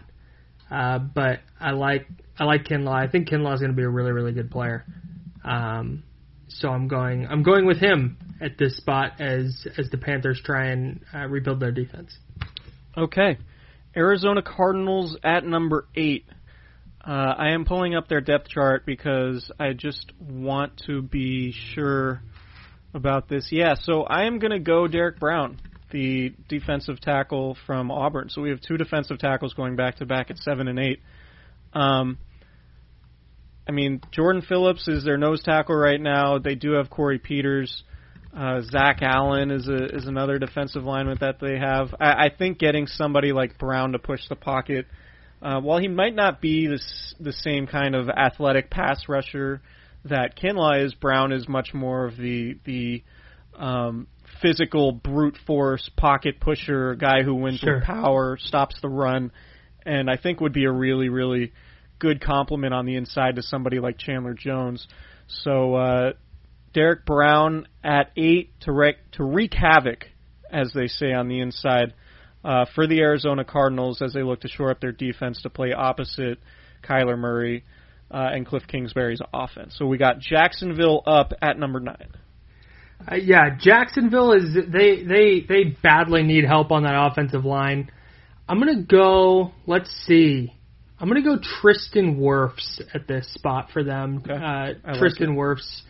Uh, 0.69 0.99
but 0.99 1.41
I 1.61 1.71
like 1.71 2.07
I 2.37 2.45
like 2.45 2.65
Kinlaw. 2.65 2.95
I 2.95 3.09
think 3.09 3.29
Kinlaw 3.29 3.55
is 3.55 3.61
going 3.61 3.71
to 3.71 3.77
be 3.77 3.85
a 3.85 3.89
really 3.89 4.11
really 4.11 4.33
good 4.33 4.51
player. 4.51 4.85
Um, 5.45 6.03
so 6.49 6.69
I'm 6.69 6.89
going 6.89 7.29
I'm 7.29 7.45
going 7.45 7.67
with 7.67 7.79
him 7.79 8.19
at 8.41 8.59
this 8.59 8.77
spot 8.77 9.21
as 9.21 9.67
as 9.79 9.89
the 9.91 9.99
Panthers 9.99 10.41
try 10.45 10.67
and 10.71 11.01
uh, 11.15 11.27
rebuild 11.27 11.61
their 11.61 11.73
defense. 11.73 12.17
Okay. 12.97 13.39
Arizona 13.97 14.43
Cardinals 14.43 15.17
at 15.23 15.45
number 15.45 15.87
eight. 15.95 16.27
Uh, 17.07 17.35
I 17.39 17.51
am 17.51 17.65
pulling 17.65 17.95
up 17.95 18.09
their 18.09 18.21
depth 18.21 18.49
chart 18.49 18.85
because 18.85 19.51
I 19.61 19.75
just 19.75 20.13
want 20.19 20.83
to 20.87 21.03
be 21.03 21.53
sure 21.53 22.23
about 22.95 23.29
this. 23.29 23.49
Yeah, 23.53 23.75
so 23.81 24.03
I 24.03 24.25
am 24.25 24.39
going 24.39 24.51
to 24.51 24.59
go 24.59 24.89
Derrick 24.89 25.21
Brown, 25.21 25.61
the 25.93 26.35
defensive 26.49 27.01
tackle 27.01 27.57
from 27.67 27.91
Auburn. 27.91 28.29
So 28.31 28.43
we 28.43 28.51
have 28.51 28.61
two 28.61 28.77
defensive 28.77 29.19
tackles 29.19 29.55
going 29.55 29.77
back 29.77 29.97
to 29.97 30.07
back 30.07 30.31
at 30.31 30.39
seven 30.39 30.67
and 30.67 30.79
eight. 30.79 31.01
Um, 31.73 32.19
I 33.69 33.73
mean, 33.73 34.01
Jordan 34.11 34.43
Phillips 34.43 34.89
is 34.89 35.05
their 35.05 35.19
nose 35.19 35.43
tackle 35.43 35.77
right 35.77 36.01
now. 36.01 36.39
They 36.39 36.55
do 36.55 36.73
have 36.73 36.91
Corey 36.91 37.19
Peters. 37.19 37.85
Uh, 37.85 37.96
Zach 38.63 38.99
Allen 39.01 39.51
is 39.51 39.67
a 39.67 39.97
is 39.97 40.07
another 40.07 40.39
defensive 40.39 40.85
lineman 40.85 41.17
that 41.21 41.41
they 41.41 41.59
have. 41.59 41.95
I, 41.99 42.27
I 42.27 42.31
think 42.37 42.59
getting 42.59 42.87
somebody 42.87 43.33
like 43.33 43.59
Brown 43.59 43.93
to 43.93 43.99
push 43.99 44.29
the 44.29 44.37
pocket, 44.37 44.87
uh, 45.41 45.61
while 45.61 45.79
he 45.79 45.89
might 45.89 46.15
not 46.15 46.41
be 46.43 46.67
the 46.67 46.79
the 47.19 47.33
same 47.33 47.67
kind 47.67 47.95
of 47.95 48.11
athletic 48.11 48.71
pass 48.71 49.09
rusher 49.09 49.63
that 50.05 50.37
Kinlaw 50.37 50.85
is, 50.85 50.95
Brown 50.95 51.33
is 51.33 51.49
much 51.49 51.73
more 51.73 52.05
of 52.05 52.17
the 52.19 52.59
the 52.65 53.03
um, 53.59 54.07
physical 54.43 54.93
brute 54.93 55.39
force 55.47 55.89
pocket 55.97 56.39
pusher, 56.39 56.95
guy 56.95 57.23
who 57.23 57.35
wins 57.35 57.61
Sure. 57.61 57.77
with 57.77 57.85
power, 57.85 58.37
stops 58.39 58.77
the 58.83 58.89
run, 58.89 59.33
and 59.87 60.11
I 60.11 60.19
think 60.19 60.41
would 60.43 60.53
be 60.53 60.65
a 60.65 60.73
really 60.73 61.09
really 61.09 61.53
good 61.99 62.21
complement 62.21 62.75
on 62.75 62.85
the 62.85 62.97
inside 62.97 63.37
to 63.37 63.43
somebody 63.43 63.79
like 63.79 63.97
Chandler 63.97 64.35
Jones. 64.35 64.87
So 65.29 65.75
uh, 65.75 66.13
Derrick 66.77 67.07
Brown 67.07 67.67
at 67.83 68.11
eight 68.19 68.51
to 68.61 68.71
wreak, 68.71 68.97
to 69.13 69.25
wreak 69.25 69.55
havoc, 69.55 70.05
as 70.53 70.73
they 70.75 70.89
say 70.89 71.15
on 71.15 71.27
the 71.27 71.41
inside, 71.41 71.95
uh, 72.45 72.67
for 72.75 72.87
the 72.87 73.01
Arizona 73.01 73.47
Cardinals 73.47 74.03
as 74.03 74.13
they 74.13 74.23
look 74.23 74.43
to 74.43 74.49
shore 74.49 74.71
up 74.71 74.79
their 74.79 74.93
defense 74.93 75.41
to 75.41 75.49
play 75.49 75.73
opposite 75.73 76.39
Kyler 76.87 77.19
Murray 77.19 77.65
uh, 78.11 78.29
and 78.31 78.45
Cliff 78.45 78.65
Kingsbury's 78.69 79.23
offense. 79.33 79.75
So 79.79 79.87
we 79.87 79.97
got 79.97 80.21
Jacksonville 80.21 81.03
up 81.07 81.33
at 81.41 81.59
number 81.59 81.81
nine. 81.81 82.11
Uh, 83.11 83.15
yeah, 83.15 83.57
Jacksonville 83.59 84.33
is 84.33 84.55
they 84.55 85.03
they 85.03 85.47
they 85.49 85.65
badly 85.83 86.25
need 86.25 86.45
help 86.45 86.71
on 86.71 86.83
that 86.83 87.11
offensive 87.11 87.47
line. 87.47 87.91
I'm 88.47 88.59
gonna 88.59 88.83
go. 88.83 89.53
Let's 89.67 89.91
see. 90.07 90.53
I'm 91.01 91.09
gonna 91.09 91.23
go 91.23 91.39
Tristan 91.39 92.19
Wirfs 92.19 92.83
at 92.93 93.09
this 93.09 93.33
spot 93.33 93.71
for 93.73 93.83
them. 93.83 94.23
Okay. 94.23 94.35
Uh, 94.35 94.75
like 94.87 94.99
Tristan 94.99 95.37
Wirfs 95.37 95.83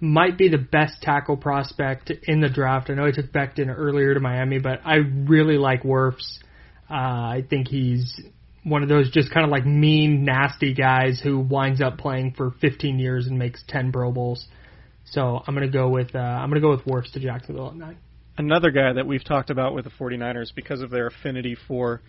might 0.00 0.36
be 0.36 0.48
the 0.48 0.58
best 0.58 1.00
tackle 1.00 1.36
prospect 1.36 2.10
in 2.24 2.40
the 2.40 2.48
draft. 2.48 2.90
I 2.90 2.94
know 2.94 3.06
he 3.06 3.12
took 3.12 3.32
Becton 3.32 3.74
earlier 3.74 4.14
to 4.14 4.20
Miami, 4.20 4.58
but 4.58 4.80
I 4.84 4.96
really 4.96 5.56
like 5.56 5.82
Wirfs. 5.82 6.38
Uh, 6.90 6.94
I 6.94 7.44
think 7.48 7.68
he's 7.68 8.20
one 8.62 8.82
of 8.82 8.88
those 8.88 9.10
just 9.10 9.32
kind 9.32 9.44
of 9.44 9.50
like 9.50 9.64
mean, 9.64 10.24
nasty 10.24 10.74
guys 10.74 11.20
who 11.22 11.38
winds 11.38 11.80
up 11.80 11.98
playing 11.98 12.34
for 12.36 12.50
15 12.60 12.98
years 12.98 13.26
and 13.26 13.38
makes 13.38 13.62
10 13.68 13.92
Pro 13.92 14.12
Bowls. 14.12 14.46
So 15.04 15.40
I'm 15.46 15.54
gonna 15.54 15.68
go 15.68 15.88
with 15.88 16.14
uh, 16.14 16.18
I'm 16.18 16.50
gonna 16.50 16.60
go 16.60 16.70
with 16.70 16.84
Wirfs 16.84 17.12
to 17.12 17.20
Jacksonville 17.20 17.68
at 17.68 17.76
nine. 17.76 17.98
Another 18.36 18.70
guy 18.70 18.92
that 18.92 19.06
we've 19.06 19.24
talked 19.24 19.50
about 19.50 19.74
with 19.74 19.84
the 19.84 19.90
49ers 19.90 20.54
because 20.54 20.82
of 20.82 20.90
their 20.90 21.06
affinity 21.06 21.56
for 21.68 22.02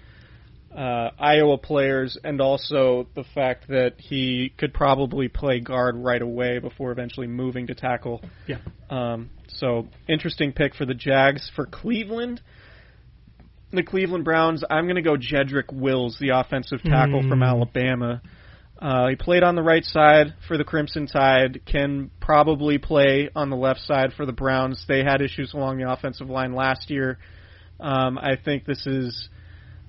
uh, 0.75 1.09
Iowa 1.19 1.57
players 1.57 2.17
and 2.23 2.39
also 2.41 3.07
the 3.15 3.23
fact 3.33 3.67
that 3.69 3.93
he 3.97 4.53
could 4.57 4.73
probably 4.73 5.27
play 5.27 5.59
guard 5.59 5.95
right 5.95 6.21
away 6.21 6.59
before 6.59 6.91
eventually 6.91 7.27
moving 7.27 7.67
to 7.67 7.75
tackle. 7.75 8.21
Yeah. 8.47 8.57
Um, 8.89 9.29
so 9.47 9.87
interesting 10.07 10.53
pick 10.53 10.75
for 10.75 10.85
the 10.85 10.93
Jags. 10.93 11.49
For 11.55 11.65
Cleveland, 11.65 12.41
the 13.71 13.83
Cleveland 13.83 14.23
Browns, 14.23 14.63
I'm 14.69 14.85
going 14.85 14.95
to 14.95 15.01
go 15.01 15.15
Jedrick 15.17 15.73
Wills, 15.73 16.17
the 16.19 16.29
offensive 16.29 16.81
tackle 16.83 17.21
from 17.27 17.39
Mm. 17.39 17.47
Alabama. 17.47 18.21
Uh, 18.79 19.07
he 19.07 19.15
played 19.15 19.41
on 19.41 19.55
the 19.55 19.63
right 19.63 19.83
side 19.83 20.35
for 20.47 20.55
the 20.57 20.63
Crimson 20.63 21.07
Tide. 21.07 21.61
Can 21.65 22.11
probably 22.19 22.77
play 22.77 23.29
on 23.35 23.49
the 23.49 23.55
left 23.55 23.79
side 23.81 24.13
for 24.13 24.25
the 24.27 24.31
Browns. 24.31 24.85
They 24.87 25.03
had 25.03 25.21
issues 25.21 25.53
along 25.55 25.79
the 25.79 25.91
offensive 25.91 26.29
line 26.29 26.53
last 26.53 26.91
year. 26.91 27.17
Um, 27.79 28.19
I 28.19 28.35
think 28.35 28.65
this 28.65 28.85
is 28.85 29.29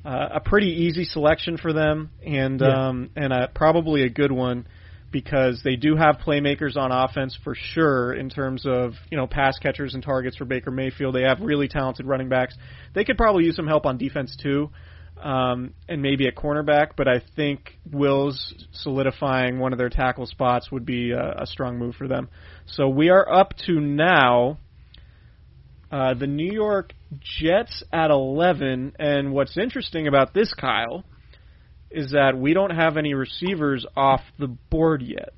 uh, 0.08 0.28
a 0.36 0.40
pretty 0.40 0.84
easy 0.84 1.04
selection 1.04 1.58
for 1.58 1.74
them, 1.74 2.10
and 2.24 2.62
Yeah. 2.62 2.88
um, 2.88 3.10
and 3.14 3.30
a, 3.30 3.48
probably 3.54 4.04
a 4.04 4.08
good 4.08 4.32
one 4.32 4.66
because 5.10 5.60
they 5.62 5.76
do 5.76 5.96
have 5.96 6.16
playmakers 6.18 6.76
on 6.76 6.92
offense 6.92 7.38
for 7.44 7.54
sure 7.54 8.14
in 8.14 8.30
terms 8.30 8.64
of 8.64 8.94
you 9.10 9.18
know 9.18 9.26
pass 9.26 9.58
catchers 9.58 9.92
and 9.92 10.02
targets 10.02 10.36
for 10.36 10.46
Baker 10.46 10.70
Mayfield. 10.70 11.14
They 11.14 11.22
have 11.24 11.40
really 11.42 11.68
talented 11.68 12.06
running 12.06 12.30
backs. 12.30 12.54
They 12.94 13.04
could 13.04 13.18
probably 13.18 13.44
use 13.44 13.56
some 13.56 13.66
help 13.66 13.84
on 13.84 13.98
defense 13.98 14.34
too, 14.42 14.70
um, 15.22 15.74
and 15.90 16.00
maybe 16.00 16.26
at 16.26 16.34
cornerback. 16.36 16.92
But 16.96 17.06
I 17.06 17.20
think 17.36 17.78
Wills 17.90 18.54
solidifying 18.72 19.58
one 19.58 19.72
of 19.74 19.78
their 19.78 19.90
tackle 19.90 20.24
spots 20.24 20.72
would 20.72 20.86
be 20.86 21.10
a, 21.10 21.42
a 21.42 21.46
strong 21.46 21.76
move 21.78 21.96
for 21.96 22.08
them. 22.08 22.30
So 22.64 22.88
we 22.88 23.10
are 23.10 23.30
up 23.30 23.52
to 23.66 23.78
now. 23.78 24.58
Uh, 25.90 26.12
the 26.12 26.26
New 26.26 26.52
York 26.52 26.92
Jets 27.20 27.82
at 27.92 28.10
11, 28.10 28.94
and 28.98 29.32
what's 29.32 29.56
interesting 29.56 30.06
about 30.06 30.34
this, 30.34 30.52
Kyle, 30.54 31.04
is 31.90 32.12
that 32.12 32.36
we 32.36 32.52
don't 32.52 32.74
have 32.74 32.96
any 32.96 33.14
receivers 33.14 33.86
off 33.96 34.20
the 34.38 34.48
board 34.48 35.02
yet. 35.02 35.32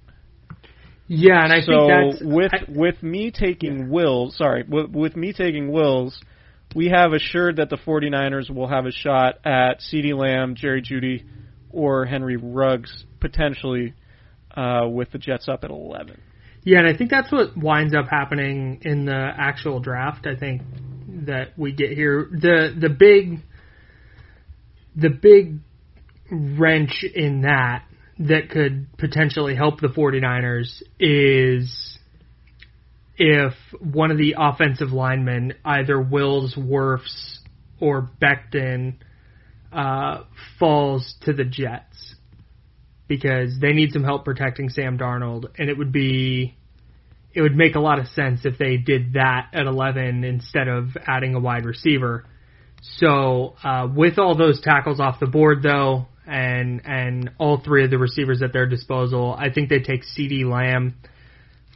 Yeah, 1.07 1.43
and 1.43 1.53
I 1.53 1.61
so 1.61 1.73
think 1.73 1.89
that's 1.89 2.23
with 2.23 2.55
I- 2.55 2.65
with 2.69 3.03
me 3.03 3.31
taking 3.33 3.91
Wills, 3.91 4.37
sorry, 4.37 4.65
with, 4.69 4.91
with 4.91 5.17
me 5.17 5.33
taking 5.33 5.71
Wills, 5.73 6.21
we 6.75 6.89
have 6.89 7.13
assured 7.13 7.57
that 7.57 7.69
the 7.69 7.77
49ers 7.79 8.49
will 8.49 8.69
have 8.69 8.87
a 8.87 8.93
shot 8.93 9.45
at 9.45 9.81
CeeDee 9.81 10.17
Lamb, 10.17 10.55
Jerry 10.55 10.83
Jeudy, 10.83 11.25
or 11.71 12.05
Henry 12.05 12.37
Ruggs 12.37 13.05
potentially 13.21 13.95
uh, 14.57 14.87
with 14.89 15.11
the 15.11 15.19
Jets 15.19 15.49
up 15.49 15.65
at 15.65 15.71
11. 15.71 16.21
Yeah, 16.63 16.79
and 16.79 16.89
I 16.89 16.97
think 16.97 17.11
that's 17.11 17.33
what 17.33 17.57
winds 17.57 17.95
up 17.95 18.07
happening 18.09 18.81
in 18.83 19.05
the 19.07 19.31
actual 19.37 19.81
draft. 19.81 20.27
I 20.27 20.37
think 20.37 20.63
that 21.27 21.59
we 21.59 21.73
get 21.73 21.91
here. 21.91 22.29
The 22.31 22.75
the 22.79 22.89
big 22.89 23.41
the 24.97 25.11
big 25.11 25.59
wrench 26.31 27.05
in 27.15 27.43
that 27.43 27.85
that 28.19 28.51
could 28.51 28.87
potentially 28.99 29.55
help 29.55 29.81
the 29.81 29.89
49ers 29.89 30.83
is 30.99 31.99
if 33.17 33.55
one 33.81 34.11
of 34.11 34.19
the 34.19 34.35
offensive 34.39 34.93
linemen, 34.93 35.55
either 35.65 36.01
Wills, 36.01 36.55
Wirfs, 36.55 37.39
or 37.81 38.11
Becton, 38.21 38.97
uh, 39.73 40.25
falls 40.59 41.15
to 41.23 41.33
the 41.33 41.45
Jets 41.45 42.15
because 43.09 43.59
they 43.61 43.73
need 43.73 43.93
some 43.93 44.05
help 44.05 44.25
protecting 44.25 44.69
Sam 44.69 44.97
Darnold, 44.99 45.47
and 45.59 45.69
it 45.69 45.77
would 45.77 45.93
be 45.93 46.57
it 47.33 47.43
would 47.43 47.55
make 47.55 47.75
a 47.75 47.81
lot 47.81 47.99
of 47.99 48.09
sense 48.09 48.41
if 48.45 48.59
they 48.59 48.77
did 48.77 49.15
that 49.15 49.49
at 49.53 49.67
11 49.67 50.25
instead 50.25 50.69
of 50.69 50.97
adding 51.07 51.35
a 51.35 51.41
wide 51.41 51.65
receiver. 51.65 52.25
So 52.99 53.55
uh, 53.63 53.89
with 53.95 54.19
all 54.19 54.37
those 54.37 54.61
tackles 54.61 55.01
off 55.01 55.21
the 55.21 55.27
board, 55.27 55.63
though, 55.63 56.07
and 56.27 56.83
and 56.85 57.31
all 57.39 57.61
three 57.63 57.85
of 57.85 57.91
the 57.91 57.99
receivers 57.99 58.43
at 58.43 58.53
their 58.53 58.67
disposal, 58.67 59.35
I 59.37 59.51
think 59.51 59.69
they 59.69 59.81
take 59.81 60.03
CeeDee 60.05 60.45
Lamb 60.45 60.95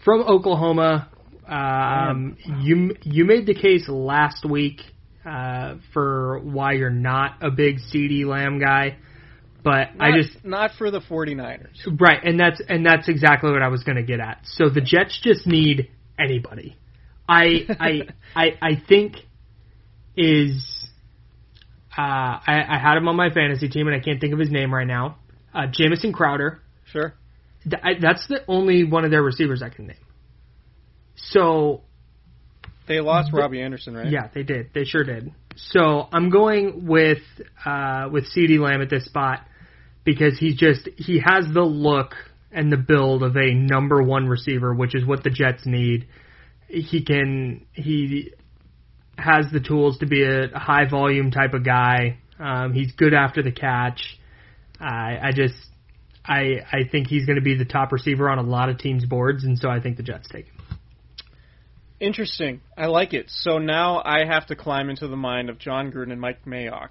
from 0.04 0.22
Oklahoma. 0.22 1.08
Um, 1.46 2.36
you 2.60 2.96
you 3.02 3.24
made 3.24 3.46
the 3.46 3.54
case 3.54 3.86
last 3.88 4.48
week 4.48 4.80
uh, 5.26 5.76
for 5.92 6.38
why 6.40 6.72
you're 6.72 6.90
not 6.90 7.42
a 7.42 7.50
big 7.50 7.78
CeeDee 7.92 8.24
Lamb 8.24 8.58
guy, 8.58 8.96
but 9.64 9.88
I 9.98 10.12
just 10.12 10.44
not 10.44 10.72
for 10.76 10.90
the 10.90 11.00
49ers. 11.00 11.98
Right, 11.98 12.22
and 12.22 12.38
that's 12.38 12.60
and 12.68 12.84
that's 12.84 13.08
exactly 13.08 13.50
what 13.50 13.62
I 13.62 13.68
was 13.68 13.82
going 13.82 13.96
to 13.96 14.02
get 14.02 14.20
at. 14.20 14.40
So 14.44 14.68
the 14.68 14.82
Jets 14.82 15.18
just 15.22 15.46
need 15.46 15.90
anybody. 16.18 16.76
I 17.26 17.66
I 17.80 18.00
I 18.36 18.46
I 18.60 18.82
think 18.86 19.16
is 20.16 20.86
uh, 21.96 22.00
I, 22.00 22.62
I 22.68 22.78
had 22.78 22.96
him 22.96 23.08
on 23.08 23.16
my 23.16 23.30
fantasy 23.30 23.68
team, 23.68 23.86
and 23.86 23.96
I 23.96 24.00
can't 24.00 24.20
think 24.20 24.32
of 24.32 24.38
his 24.38 24.50
name 24.50 24.72
right 24.72 24.86
now. 24.86 25.18
Uh, 25.54 25.66
Jamison 25.72 26.12
Crowder. 26.12 26.60
Sure. 26.92 27.14
Th- 27.62 27.82
I, 27.82 27.94
that's 28.00 28.26
the 28.26 28.40
only 28.48 28.84
one 28.84 29.04
of 29.04 29.10
their 29.10 29.22
receivers 29.22 29.62
I 29.62 29.68
can 29.70 29.86
name. 29.86 29.96
So 31.16 31.82
They 32.86 33.00
lost 33.00 33.32
Robbie 33.32 33.62
Anderson, 33.62 33.94
right? 33.94 34.10
yeah, 34.10 34.28
they 34.34 34.42
did. 34.42 34.70
They 34.74 34.84
sure 34.84 35.04
did. 35.04 35.32
So 35.56 36.08
I'm 36.12 36.30
going 36.30 36.86
with 36.86 37.22
uh, 37.64 38.08
with 38.12 38.24
CeeDee 38.36 38.58
Lamb 38.58 38.82
at 38.82 38.90
this 38.90 39.04
spot 39.04 39.46
because 40.04 40.38
he's 40.38 40.56
just 40.56 40.88
he 40.96 41.20
has 41.24 41.46
the 41.52 41.62
look 41.62 42.14
and 42.52 42.70
the 42.70 42.76
build 42.76 43.22
of 43.22 43.36
a 43.36 43.52
number 43.52 44.02
one 44.02 44.26
receiver, 44.26 44.74
which 44.74 44.94
is 44.94 45.04
what 45.04 45.24
the 45.24 45.30
Jets 45.30 45.66
need. 45.66 46.06
He 46.68 47.04
can 47.04 47.66
he 47.72 48.32
has 49.18 49.46
the 49.52 49.60
tools 49.60 49.98
to 49.98 50.06
be 50.06 50.22
a 50.22 50.48
high 50.58 50.88
volume 50.88 51.30
type 51.30 51.54
of 51.54 51.64
guy. 51.64 52.18
Um, 52.38 52.72
he's 52.72 52.92
good 52.92 53.14
after 53.14 53.42
the 53.42 53.52
catch. 53.52 54.18
I 54.80 55.18
I 55.22 55.32
just 55.34 55.54
I 56.24 56.60
I 56.72 56.88
think 56.90 57.08
he's 57.08 57.26
going 57.26 57.36
to 57.36 57.42
be 57.42 57.56
the 57.56 57.64
top 57.64 57.92
receiver 57.92 58.28
on 58.28 58.38
a 58.38 58.42
lot 58.42 58.68
of 58.68 58.78
teams' 58.78 59.04
boards, 59.04 59.44
and 59.44 59.58
so 59.58 59.68
I 59.68 59.80
think 59.80 59.96
the 59.96 60.02
Jets 60.02 60.28
take 60.30 60.46
him. 60.46 60.54
Interesting. 62.00 62.60
I 62.76 62.86
like 62.86 63.14
it. 63.14 63.26
So 63.28 63.58
now 63.58 64.02
I 64.04 64.24
have 64.26 64.46
to 64.48 64.56
climb 64.56 64.90
into 64.90 65.08
the 65.08 65.16
mind 65.16 65.48
of 65.48 65.58
Jon 65.58 65.92
Gruden 65.92 66.12
and 66.12 66.20
Mike 66.20 66.44
Mayock. 66.44 66.90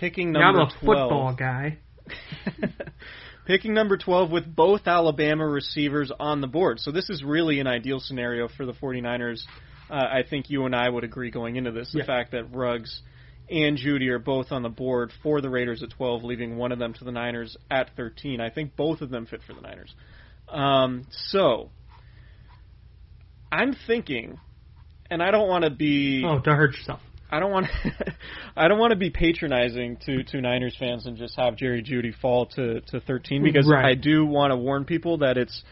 Picking 0.00 0.32
number 0.32 0.58
Now 0.58 0.64
I'm 0.64 0.68
a 0.68 0.80
12. 0.80 0.80
football 0.80 1.34
guy. 1.34 1.78
Picking 3.46 3.74
number 3.74 3.96
12 3.96 4.30
with 4.30 4.54
both 4.54 4.86
Alabama 4.86 5.46
receivers 5.46 6.12
on 6.20 6.40
the 6.40 6.46
board. 6.46 6.78
So 6.78 6.92
this 6.92 7.10
is 7.10 7.24
really 7.24 7.58
an 7.58 7.66
ideal 7.66 7.98
scenario 7.98 8.48
for 8.48 8.64
the 8.66 8.72
49ers. 8.72 9.42
Uh, 9.90 9.94
I 9.94 10.22
think 10.28 10.48
you 10.48 10.64
and 10.64 10.74
I 10.76 10.88
would 10.88 11.04
agree 11.04 11.30
going 11.30 11.56
into 11.56 11.72
this. 11.72 11.90
The 11.92 11.98
Yeah. 11.98 12.04
fact 12.06 12.32
that 12.32 12.44
Ruggs 12.54 13.02
and 13.50 13.76
Jeudy 13.76 14.08
are 14.08 14.20
both 14.20 14.52
on 14.52 14.62
the 14.62 14.68
board 14.68 15.12
for 15.22 15.40
the 15.40 15.50
Raiders 15.50 15.82
at 15.82 15.90
12, 15.90 16.22
leaving 16.22 16.56
one 16.56 16.70
of 16.72 16.78
them 16.78 16.94
to 16.94 17.04
the 17.04 17.12
Niners 17.12 17.56
at 17.70 17.90
13. 17.96 18.40
I 18.40 18.50
think 18.50 18.76
both 18.76 19.00
of 19.02 19.10
them 19.10 19.26
fit 19.26 19.42
for 19.42 19.54
the 19.54 19.60
Niners. 19.60 19.92
Um, 20.48 21.06
so, 21.10 21.70
I'm 23.50 23.74
thinking, 23.86 24.38
and 25.10 25.22
I 25.22 25.30
don't 25.30 25.48
want 25.48 25.64
to 25.64 25.70
be. 25.70 26.24
Oh, 26.24 26.38
don't 26.38 26.56
hurt 26.56 26.74
yourself. 26.74 27.00
I 27.32 27.40
don't 27.40 27.50
want 27.50 27.66
I 28.56 28.68
don't 28.68 28.78
want 28.78 28.90
to 28.90 28.96
be 28.96 29.08
patronizing 29.08 29.96
to 30.04 30.22
to 30.24 30.40
Niners 30.42 30.76
fans 30.78 31.06
and 31.06 31.16
just 31.16 31.34
have 31.36 31.56
Jerry 31.56 31.82
Jeudy 31.82 32.14
fall 32.14 32.46
to 32.54 32.82
to 32.82 33.00
13 33.00 33.42
because 33.42 33.66
Right. 33.66 33.86
I 33.86 33.94
do 33.94 34.26
want 34.26 34.50
to 34.50 34.56
warn 34.56 34.84
people 34.84 35.18
that 35.18 35.38
it's 35.38 35.64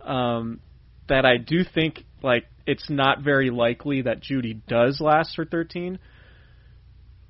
um 0.00 0.60
that 1.08 1.24
I 1.24 1.36
do 1.36 1.62
think 1.62 2.04
like 2.22 2.46
it's 2.66 2.90
not 2.90 3.20
very 3.22 3.50
likely 3.50 4.02
that 4.02 4.20
Jeudy 4.20 4.60
does 4.66 5.00
last 5.00 5.36
for 5.36 5.44
13 5.44 6.00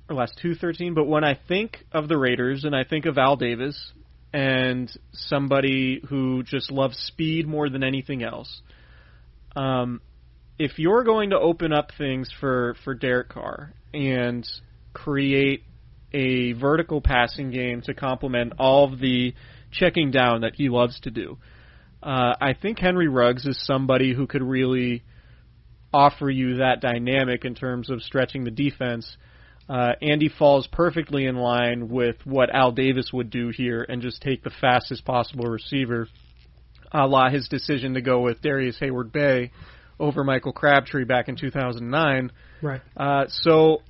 or 0.09 0.15
last 0.15 0.39
two 0.41 0.55
13 0.55 0.95
but 0.95 1.05
when 1.05 1.23
I 1.23 1.37
think 1.47 1.77
of 1.91 2.07
the 2.07 2.17
Raiders 2.17 2.63
and 2.63 2.75
I 2.75 2.85
think 2.85 3.05
of 3.05 3.19
Al 3.19 3.35
Davis 3.35 3.91
and 4.33 4.91
somebody 5.13 6.01
who 6.09 6.41
just 6.41 6.71
loves 6.71 6.97
speed 6.97 7.47
more 7.47 7.69
than 7.69 7.83
anything 7.83 8.23
else 8.23 8.61
um 9.55 10.01
if 10.57 10.79
you're 10.79 11.03
going 11.03 11.31
to 11.31 11.39
open 11.39 11.73
up 11.73 11.91
things 11.97 12.29
for 12.39 12.75
for 12.83 12.93
Derek 12.93 13.29
Carr 13.29 13.73
and 13.93 14.47
create 14.93 15.63
a 16.13 16.53
vertical 16.53 17.01
passing 17.01 17.51
game 17.51 17.81
to 17.81 17.93
complement 17.93 18.53
all 18.57 18.91
of 18.91 18.99
the 18.99 19.33
checking 19.71 20.11
down 20.11 20.41
that 20.41 20.55
he 20.55 20.69
loves 20.69 20.99
to 21.01 21.11
do, 21.11 21.37
uh, 22.01 22.35
I 22.39 22.53
think 22.59 22.79
Henry 22.79 23.07
Ruggs 23.07 23.45
is 23.45 23.63
somebody 23.65 24.13
who 24.13 24.27
could 24.27 24.43
really 24.43 25.03
offer 25.93 26.29
you 26.29 26.57
that 26.57 26.81
dynamic 26.81 27.45
in 27.45 27.55
terms 27.55 27.89
of 27.89 28.01
stretching 28.01 28.43
the 28.43 28.51
defense. 28.51 29.17
Uh, 29.67 29.93
Andy 30.01 30.29
falls 30.29 30.67
perfectly 30.67 31.25
in 31.25 31.35
line 31.35 31.89
with 31.89 32.17
what 32.23 32.53
Al 32.53 32.71
Davis 32.71 33.11
would 33.11 33.29
do 33.29 33.49
here 33.49 33.83
and 33.87 34.01
just 34.01 34.21
take 34.21 34.43
the 34.43 34.51
fastest 34.61 35.03
possible 35.03 35.45
receiver, 35.45 36.07
a 36.91 37.07
la 37.07 37.29
his 37.29 37.47
decision 37.47 37.95
to 37.95 38.01
go 38.01 38.21
with 38.21 38.41
Darrius 38.41 38.77
Heyward-Bey 38.79 39.51
over 39.99 40.23
Michael 40.23 40.53
Crabtree 40.53 41.05
back 41.05 41.29
in 41.29 41.35
2009. 41.35 42.31
Right. 42.61 42.81
Uh, 42.95 43.25
so 43.29 43.81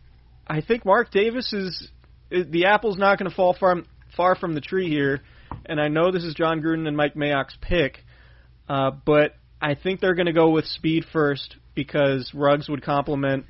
I 0.48 0.62
think 0.62 0.86
Mark 0.86 1.12
Davis 1.12 1.52
is 1.54 1.90
the 2.30 2.66
apple's 2.66 2.98
not 2.98 3.18
going 3.18 3.30
to 3.30 3.36
fall 3.36 3.56
far 3.60 3.78
far 4.16 4.36
from 4.36 4.54
the 4.54 4.62
tree 4.62 4.90
here, 4.90 5.22
and 5.66 5.80
I 5.80 5.88
know 5.88 6.12
this 6.12 6.24
is 6.24 6.34
Jon 6.34 6.62
Gruden 6.62 6.88
and 6.88 6.96
Mike 6.96 7.16
Mayock's 7.16 7.58
pick, 7.62 8.04
uh, 8.70 8.92
but 9.06 9.36
I 9.62 9.76
think 9.76 10.00
they're 10.00 10.16
going 10.16 10.28
to 10.28 10.34
go 10.34 10.50
with 10.50 10.66
speed 10.66 11.06
first 11.12 11.56
because 11.74 12.32
Ruggs 12.34 12.70
would 12.70 12.84
complement 12.84 13.46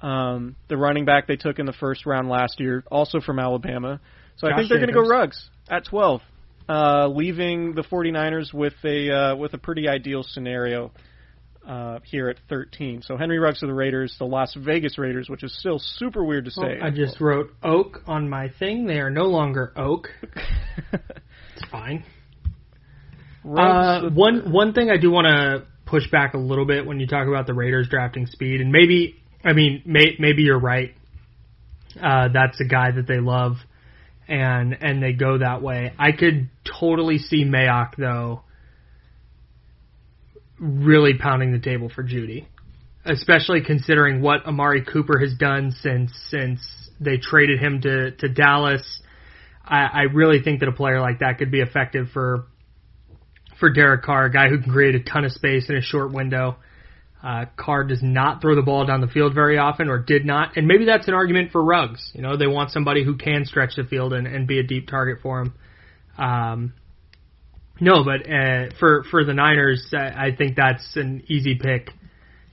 um, 0.00 0.56
the 0.68 0.76
running 0.76 1.04
back 1.04 1.26
they 1.26 1.36
took 1.36 1.58
in 1.58 1.66
the 1.66 1.72
first 1.72 2.06
round 2.06 2.28
last 2.28 2.60
year, 2.60 2.84
also 2.90 3.20
from 3.20 3.38
Alabama. 3.38 4.00
So 4.36 4.46
I 4.46 4.56
think 4.56 4.68
they're 4.68 4.78
going 4.78 4.88
to 4.88 4.94
go. 4.94 5.08
Ruggs 5.08 5.48
at 5.68 5.86
12, 5.86 6.20
uh, 6.68 7.08
leaving 7.08 7.74
the 7.74 7.82
49ers 7.82 8.52
with 8.52 8.74
a 8.84 9.10
uh, 9.10 9.36
with 9.36 9.54
a 9.54 9.58
pretty 9.58 9.88
ideal 9.88 10.22
scenario 10.22 10.92
uh, 11.66 11.98
here 12.04 12.28
at 12.28 12.36
13. 12.48 13.02
So 13.02 13.16
Henry 13.16 13.38
Ruggs 13.38 13.62
of 13.62 13.68
the 13.68 13.74
Raiders, 13.74 14.14
the 14.18 14.24
Las 14.24 14.54
Vegas 14.54 14.98
Raiders, 14.98 15.28
which 15.28 15.42
is 15.42 15.56
still 15.58 15.78
super 15.78 16.24
weird 16.24 16.44
to 16.44 16.50
say. 16.50 16.78
I 16.80 16.90
just 16.90 17.20
wrote 17.20 17.50
oak 17.62 18.02
on 18.06 18.28
my 18.28 18.50
thing. 18.58 18.86
They 18.86 18.98
are 18.98 19.10
no 19.10 19.24
longer 19.24 19.72
oak. 19.76 20.08
It's 21.56 21.70
fine. 21.70 22.04
Uh, 23.44 24.10
one 24.10 24.52
one 24.52 24.72
thing 24.72 24.90
I 24.90 24.96
do 24.96 25.10
want 25.10 25.26
to 25.26 25.66
push 25.86 26.10
back 26.10 26.34
a 26.34 26.38
little 26.38 26.66
bit 26.66 26.84
when 26.84 27.00
you 27.00 27.06
talk 27.06 27.28
about 27.28 27.46
the 27.46 27.54
Raiders 27.54 27.88
drafting 27.88 28.26
speed, 28.26 28.60
and 28.60 28.72
maybe 28.72 29.16
I 29.44 29.52
mean 29.52 29.82
may, 29.86 30.16
maybe 30.18 30.42
you're 30.42 30.58
right. 30.58 30.94
Uh, 32.00 32.28
that's 32.32 32.60
a 32.60 32.64
guy 32.64 32.90
that 32.90 33.06
they 33.06 33.20
love, 33.20 33.56
and 34.28 34.76
and 34.80 35.02
they 35.02 35.12
go 35.12 35.38
that 35.38 35.62
way. 35.62 35.94
I 35.98 36.12
could 36.12 36.50
totally 36.80 37.18
see 37.18 37.44
Mayock 37.44 37.96
though, 37.96 38.42
really 40.58 41.14
pounding 41.14 41.52
the 41.52 41.58
table 41.58 41.90
for 41.94 42.02
Jeudy, 42.02 42.46
especially 43.04 43.62
considering 43.62 44.22
what 44.22 44.46
Amari 44.46 44.84
Cooper 44.84 45.18
has 45.18 45.34
done 45.34 45.72
since 45.82 46.12
since 46.28 46.60
they 47.00 47.18
traded 47.18 47.60
him 47.60 47.80
to 47.82 48.12
to 48.12 48.28
Dallas. 48.28 49.00
I, 49.64 49.82
I 49.82 50.02
really 50.12 50.42
think 50.42 50.60
that 50.60 50.68
a 50.68 50.72
player 50.72 51.00
like 51.00 51.20
that 51.20 51.38
could 51.38 51.50
be 51.50 51.60
effective 51.60 52.08
for 52.12 52.46
for 53.58 53.70
Derek 53.70 54.02
Carr, 54.02 54.26
a 54.26 54.32
guy 54.32 54.48
who 54.48 54.60
can 54.60 54.70
create 54.70 54.94
a 54.94 55.00
ton 55.00 55.24
of 55.24 55.32
space 55.32 55.68
in 55.68 55.76
a 55.76 55.82
short 55.82 56.12
window. 56.12 56.56
Uh, 57.22 57.46
Carr 57.56 57.84
does 57.84 58.02
not 58.02 58.40
throw 58.40 58.54
the 58.54 58.62
ball 58.62 58.84
down 58.86 59.00
the 59.00 59.08
field 59.08 59.34
very 59.34 59.58
often, 59.58 59.88
or 59.88 59.98
did 59.98 60.24
not, 60.24 60.56
and 60.56 60.66
maybe 60.66 60.84
that's 60.84 61.08
an 61.08 61.14
argument 61.14 61.50
for 61.50 61.64
Ruggs. 61.64 62.10
You 62.14 62.22
know, 62.22 62.36
they 62.36 62.46
want 62.46 62.70
somebody 62.70 63.04
who 63.04 63.16
can 63.16 63.44
stretch 63.46 63.76
the 63.76 63.84
field 63.84 64.12
and, 64.12 64.26
and 64.26 64.46
be 64.46 64.58
a 64.58 64.62
deep 64.62 64.88
target 64.88 65.18
for 65.22 65.40
him. 65.40 65.54
Um, 66.18 66.74
no, 67.80 68.04
but 68.04 68.30
uh, 68.30 68.70
for 68.78 69.04
for 69.10 69.24
the 69.24 69.34
Niners, 69.34 69.86
I, 69.92 70.28
I 70.28 70.36
think 70.36 70.56
that's 70.56 70.96
an 70.96 71.24
easy 71.28 71.56
pick. 71.56 71.90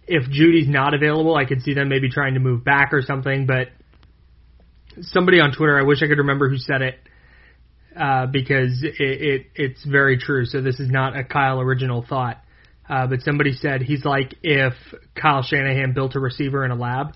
If 0.06 0.30
Jeudy's 0.30 0.68
not 0.68 0.94
available, 0.94 1.36
I 1.36 1.46
could 1.46 1.62
see 1.62 1.74
them 1.74 1.88
maybe 1.88 2.10
trying 2.10 2.34
to 2.34 2.40
move 2.40 2.64
back 2.64 2.94
or 2.94 3.02
something. 3.02 3.46
But 3.46 3.70
somebody 5.02 5.40
on 5.40 5.54
Twitter, 5.54 5.80
I 5.80 5.84
wish 5.84 6.04
I 6.04 6.08
could 6.08 6.18
remember 6.18 6.50
who 6.50 6.58
said 6.58 6.82
it, 6.82 7.00
uh, 7.98 8.26
because 8.28 8.84
it, 8.84 8.96
it 9.00 9.46
it's 9.56 9.86
very 9.86 10.18
true. 10.18 10.46
So 10.46 10.62
this 10.62 10.80
is 10.80 10.90
not 10.90 11.18
a 11.18 11.24
Kyle 11.24 11.60
original 11.62 12.06
thought. 12.08 12.40
Uh, 12.90 13.08
but 13.08 13.22
somebody 13.22 13.54
said 13.54 13.82
he's 13.82 14.04
like 14.04 14.36
if 14.44 14.74
Kyle 15.16 15.42
Shanahan 15.42 15.94
built 15.94 16.16
a 16.16 16.20
receiver 16.20 16.66
in 16.66 16.72
a 16.72 16.76
lab, 16.76 17.16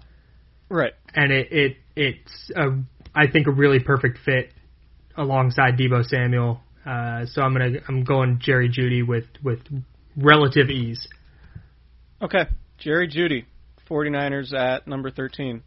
right. 0.70 0.94
and 1.14 1.32
it, 1.32 1.52
it 1.52 1.78
it's 1.96 2.52
a, 2.56 2.80
I 3.14 3.28
think 3.28 3.48
a 3.48 3.52
really 3.52 3.80
perfect 3.80 4.20
fit 4.24 4.54
alongside 5.18 5.78
Deebo 5.78 6.06
Samuel. 6.06 6.62
Uh, 6.88 7.26
so 7.26 7.42
I'm 7.42 7.52
gonna 7.52 7.80
I'm 7.90 8.04
going 8.04 8.40
Jerry 8.42 8.70
Jeudy 8.70 9.06
with 9.06 9.26
with 9.44 9.60
relative 10.16 10.70
ease. 10.70 11.08
Okay, 12.22 12.46
Jerry 12.78 13.10
Jeudy, 13.10 13.46
49ers 13.90 14.54
at 14.54 14.88
number 14.88 15.12
13. 15.12 15.62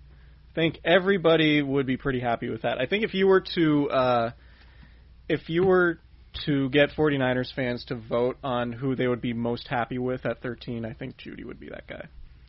I 0.50 0.54
think 0.54 0.78
everybody 0.84 1.62
would 1.62 1.86
be 1.86 1.96
pretty 1.96 2.20
happy 2.20 2.48
with 2.48 2.62
that. 2.62 2.80
I 2.80 2.86
think 2.86 3.04
if 3.04 3.12
you 3.14 3.26
were 3.26 3.44
to 3.54 3.90
uh, 3.90 4.30
if 5.28 5.48
you 5.48 5.64
were 5.64 5.98
to 6.46 6.68
get 6.70 6.90
49ers 6.90 7.52
fans 7.54 7.84
to 7.86 7.96
vote 7.96 8.38
on 8.42 8.72
who 8.72 8.96
they 8.96 9.06
would 9.06 9.20
be 9.20 9.32
most 9.32 9.68
happy 9.68 9.98
with 9.98 10.24
at 10.24 10.40
13, 10.42 10.84
I 10.84 10.92
think 10.94 11.16
Jeudy 11.18 11.44
would 11.44 11.60
be 11.60 11.68
that 11.68 11.86
guy. 11.86 12.06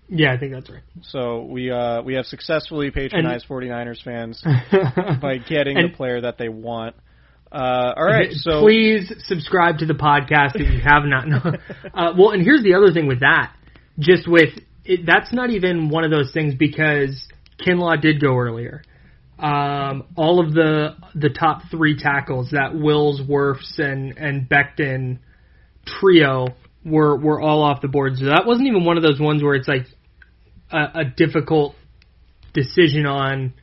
Yeah, 0.07 0.33
I 0.33 0.37
think 0.37 0.53
that's 0.53 0.69
right. 0.69 0.83
So 1.03 1.43
we 1.43 1.71
uh, 1.71 2.01
we 2.03 2.13
have 2.15 2.25
successfully 2.25 2.89
patronized 2.91 3.47
49ers 3.47 4.01
fans 4.03 4.41
by 5.21 5.37
getting 5.37 5.77
And- 5.77 5.91
the 5.91 5.97
player 5.97 6.21
that 6.21 6.37
they 6.37 6.47
want. 6.49 6.95
Uh, 7.51 7.93
all 7.97 8.05
right, 8.05 8.31
so 8.31 8.61
please 8.61 9.11
subscribe 9.25 9.79
to 9.79 9.85
the 9.85 9.93
podcast 9.93 10.55
if 10.55 10.71
you 10.71 10.79
have 10.81 11.03
not. 11.03 11.25
Uh, 11.93 12.13
well, 12.17 12.29
and 12.31 12.41
here's 12.41 12.63
the 12.63 12.73
other 12.73 12.93
thing 12.93 13.07
with 13.07 13.19
that. 13.19 13.53
Just 13.99 14.25
with 14.25 14.53
it, 14.85 15.01
that's 15.05 15.33
not 15.33 15.49
even 15.49 15.89
one 15.89 16.05
of 16.05 16.11
those 16.11 16.31
things 16.33 16.53
because 16.57 17.27
Kinlaw 17.59 18.01
did 18.01 18.21
go 18.21 18.37
earlier. 18.37 18.81
Um, 19.37 20.03
all 20.15 20.39
of 20.39 20.53
the 20.53 20.95
the 21.15 21.29
top 21.29 21.63
three 21.69 21.97
tackles 21.97 22.51
that 22.51 22.73
Wills, 22.73 23.19
Wirfs, 23.19 23.77
and 23.77 24.17
and 24.17 24.47
Becton 24.47 25.19
trio 25.85 26.47
were 26.85 27.17
were 27.17 27.41
all 27.41 27.63
off 27.63 27.81
the 27.81 27.87
board. 27.87 28.15
So 28.17 28.25
that 28.25 28.45
wasn't 28.45 28.67
even 28.67 28.85
one 28.85 28.97
of 28.97 29.03
those 29.03 29.19
ones 29.19 29.43
where 29.43 29.55
it's 29.55 29.67
like 29.67 29.87
a, 30.71 31.01
a 31.01 31.05
difficult 31.05 31.75
decision 32.53 33.05
on 33.05 33.53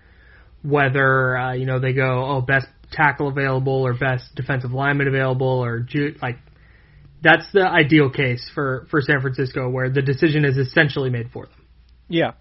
whether 0.62 1.36
uh, 1.36 1.52
you 1.54 1.64
know 1.64 1.78
they 1.78 1.92
go 1.92 2.26
oh 2.28 2.40
best 2.40 2.66
tackle 2.92 3.28
available 3.28 3.86
or 3.86 3.94
best 3.94 4.34
defensive 4.34 4.72
lineman 4.72 5.08
available 5.08 5.46
or 5.46 5.80
ju- 5.80 6.14
like 6.22 6.38
that's 7.22 7.44
the 7.52 7.66
ideal 7.66 8.10
case 8.10 8.48
for 8.54 8.86
for 8.90 9.00
San 9.00 9.20
Francisco 9.20 9.68
where 9.68 9.90
the 9.90 10.02
decision 10.02 10.44
is 10.44 10.56
essentially 10.56 11.10
made 11.10 11.30
for 11.32 11.46
them. 11.46 11.64
Yeah. 12.08 12.32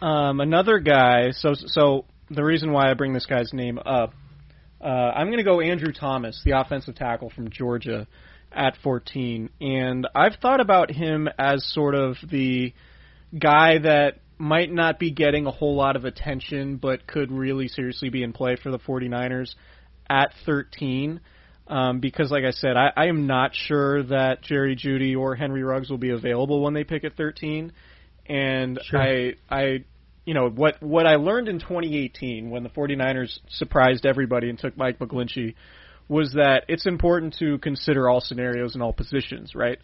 Um, 0.00 0.40
another 0.40 0.78
guy. 0.78 1.32
So 1.32 1.54
so 1.54 2.04
the 2.30 2.44
reason 2.44 2.72
why 2.72 2.90
I 2.90 2.94
bring 2.94 3.12
this 3.12 3.26
guy's 3.26 3.52
name 3.52 3.78
up, 3.78 4.14
uh, 4.80 4.84
I'm 4.84 5.26
going 5.26 5.38
to 5.38 5.44
go 5.44 5.60
Andrew 5.60 5.92
Thomas, 5.92 6.40
the 6.44 6.58
offensive 6.58 6.94
tackle 6.94 7.30
from 7.30 7.50
Georgia, 7.50 8.06
at 8.52 8.76
14, 8.82 9.50
and 9.60 10.06
I've 10.14 10.36
thought 10.40 10.60
about 10.60 10.90
him 10.90 11.28
as 11.38 11.66
sort 11.72 11.94
of 11.94 12.16
the 12.30 12.72
guy 13.38 13.78
that 13.78 14.20
might 14.38 14.72
not 14.72 14.98
be 14.98 15.10
getting 15.10 15.46
a 15.46 15.50
whole 15.50 15.74
lot 15.76 15.96
of 15.96 16.04
attention, 16.04 16.76
but 16.76 17.06
could 17.06 17.30
really 17.30 17.68
seriously 17.68 18.08
be 18.08 18.22
in 18.22 18.32
play 18.32 18.56
for 18.56 18.70
the 18.70 18.78
49ers 18.78 19.54
at 20.08 20.32
13. 20.46 21.20
Um, 21.66 22.00
because, 22.00 22.30
like 22.30 22.44
I 22.44 22.52
said, 22.52 22.76
I, 22.76 22.92
I 22.96 23.06
am 23.06 23.26
not 23.26 23.54
sure 23.54 24.02
that 24.04 24.42
Jerry 24.42 24.74
Jeudy 24.74 25.14
or 25.14 25.34
Henry 25.34 25.62
Ruggs 25.62 25.90
will 25.90 25.98
be 25.98 26.10
available 26.10 26.62
when 26.62 26.72
they 26.72 26.84
pick 26.84 27.04
at 27.04 27.14
13 27.16 27.72
and 28.28 28.78
Sure. 28.84 29.00
I 29.00 29.34
I 29.50 29.84
you 30.24 30.34
know 30.34 30.48
what 30.48 30.82
what 30.82 31.06
I 31.06 31.16
learned 31.16 31.48
in 31.48 31.58
2018 31.58 32.50
when 32.50 32.62
the 32.62 32.68
49ers 32.68 33.38
surprised 33.48 34.04
everybody 34.04 34.50
and 34.50 34.58
took 34.58 34.76
Mike 34.76 34.98
McGlinchey 34.98 35.54
was 36.08 36.32
that 36.34 36.64
it's 36.68 36.86
important 36.86 37.36
to 37.38 37.58
consider 37.58 38.08
all 38.08 38.20
scenarios 38.20 38.74
and 38.74 38.82
all 38.82 38.92
positions, 38.92 39.54
right? 39.54 39.78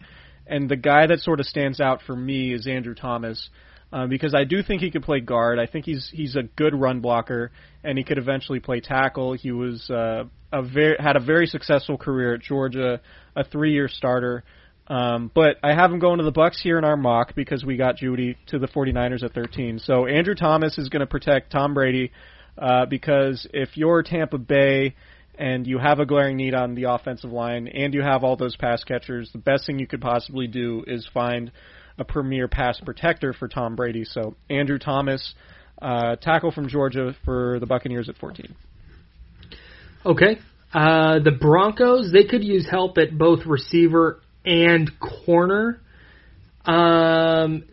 And 0.47 0.69
the 0.69 0.75
guy 0.75 1.07
that 1.07 1.19
sort 1.19 1.39
of 1.39 1.45
stands 1.45 1.79
out 1.79 2.01
for 2.05 2.15
me 2.15 2.53
is 2.53 2.67
Andrew 2.67 2.95
Thomas. 2.95 3.49
Um, 3.91 4.09
because 4.09 4.33
I 4.33 4.43
do 4.43 4.61
think 4.61 4.81
he 4.81 4.91
could 4.91 5.03
play 5.03 5.19
guard. 5.19 5.59
I 5.59 5.67
think 5.67 5.85
he's 5.85 6.09
he's 6.11 6.35
a 6.35 6.43
good 6.43 6.73
run 6.73 6.99
blocker, 6.99 7.51
and 7.83 7.97
he 7.97 8.03
could 8.03 8.17
eventually 8.17 8.59
play 8.59 8.81
tackle. 8.81 9.33
He 9.33 9.51
was 9.51 9.89
uh, 9.89 10.25
a 10.51 10.63
very 10.63 10.97
had 10.99 11.15
a 11.15 11.19
very 11.19 11.47
successful 11.47 11.97
career 11.97 12.33
at 12.33 12.41
Georgia, 12.41 12.99
a 13.35 13.43
three 13.43 13.73
year 13.73 13.87
starter. 13.87 14.43
Um, 14.87 15.31
but 15.33 15.57
I 15.63 15.73
have 15.73 15.91
him 15.91 15.99
going 15.99 16.19
to 16.19 16.23
the 16.23 16.31
Bucks 16.31 16.61
here 16.61 16.77
in 16.77 16.83
our 16.83 16.97
mock 16.97 17.35
because 17.35 17.65
we 17.65 17.75
got 17.75 17.97
Jeudy 17.97 18.35
to 18.47 18.59
the 18.59 18.67
49ers 18.67 19.23
at 19.23 19.33
13. 19.33 19.79
So 19.79 20.05
Andrew 20.05 20.35
Thomas 20.35 20.77
is 20.77 20.89
going 20.89 20.99
to 20.99 21.07
protect 21.07 21.51
Tom 21.51 21.73
Brady 21.73 22.11
uh, 22.57 22.85
because 22.85 23.47
if 23.51 23.75
you're 23.77 24.03
Tampa 24.03 24.37
Bay 24.37 24.95
and 25.37 25.65
you 25.65 25.79
have 25.79 25.99
a 25.99 26.05
glaring 26.05 26.37
need 26.37 26.53
on 26.53 26.75
the 26.75 26.83
offensive 26.83 27.31
line 27.31 27.67
and 27.67 27.93
you 27.93 28.01
have 28.01 28.23
all 28.23 28.35
those 28.35 28.55
pass 28.55 28.83
catchers, 28.83 29.31
the 29.31 29.39
best 29.39 29.65
thing 29.65 29.79
you 29.79 29.87
could 29.87 30.01
possibly 30.01 30.47
do 30.47 30.83
is 30.85 31.07
find 31.13 31.51
a 31.97 32.03
premier 32.03 32.47
pass 32.47 32.79
protector 32.79 33.33
for 33.33 33.47
Tom 33.47 33.75
Brady. 33.75 34.03
So 34.05 34.35
Andrew 34.49 34.77
Thomas, 34.77 35.33
uh, 35.81 36.15
tackle 36.17 36.51
from 36.51 36.67
Georgia 36.67 37.15
for 37.25 37.59
the 37.59 37.65
Buccaneers 37.65 38.09
at 38.09 38.17
14. 38.17 38.55
Okay. 40.05 40.39
Uh, 40.73 41.19
the 41.19 41.31
Broncos, 41.31 42.11
they 42.11 42.25
could 42.25 42.43
use 42.43 42.67
help 42.69 42.97
at 42.97 43.17
both 43.17 43.45
receiver 43.45 44.21
and 44.43 44.91
corner. 44.99 45.79
Um, 46.65 47.63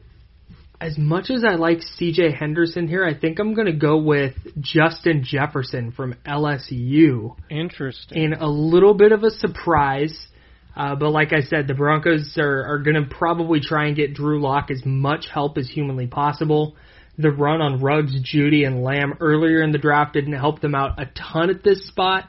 as 0.80 0.98
much 0.98 1.30
as 1.30 1.44
I 1.44 1.54
like 1.54 1.78
CJ 1.78 2.36
Henderson 2.36 2.88
here, 2.88 3.04
I 3.04 3.18
think 3.18 3.38
I'm 3.38 3.54
going 3.54 3.66
to 3.66 3.72
go 3.72 3.98
with 3.98 4.34
Justin 4.60 5.24
Jefferson 5.24 5.92
from 5.92 6.14
LSU 6.26 7.36
Interesting. 7.50 8.22
in 8.22 8.32
a 8.34 8.48
little 8.48 8.94
bit 8.94 9.12
of 9.12 9.22
a 9.22 9.30
surprise. 9.30 10.26
Uh, 10.74 10.94
but 10.94 11.10
like 11.10 11.32
I 11.32 11.42
said, 11.42 11.68
the 11.68 11.74
Broncos 11.74 12.36
are, 12.38 12.64
are 12.64 12.78
going 12.78 12.96
to 12.96 13.04
probably 13.14 13.60
try 13.60 13.86
and 13.86 13.96
get 13.96 14.14
Drew 14.14 14.40
Lock 14.40 14.70
as 14.70 14.82
much 14.84 15.26
help 15.32 15.58
as 15.58 15.68
humanly 15.68 16.06
possible. 16.06 16.76
The 17.18 17.30
run 17.30 17.60
on 17.60 17.80
Ruggs, 17.80 18.14
Jeudy, 18.22 18.66
and 18.66 18.82
Lamb 18.82 19.14
earlier 19.20 19.62
in 19.62 19.72
the 19.72 19.78
draft 19.78 20.14
didn't 20.14 20.32
help 20.32 20.60
them 20.60 20.74
out 20.74 20.98
a 20.98 21.06
ton 21.06 21.50
at 21.50 21.62
this 21.62 21.86
spot. 21.86 22.24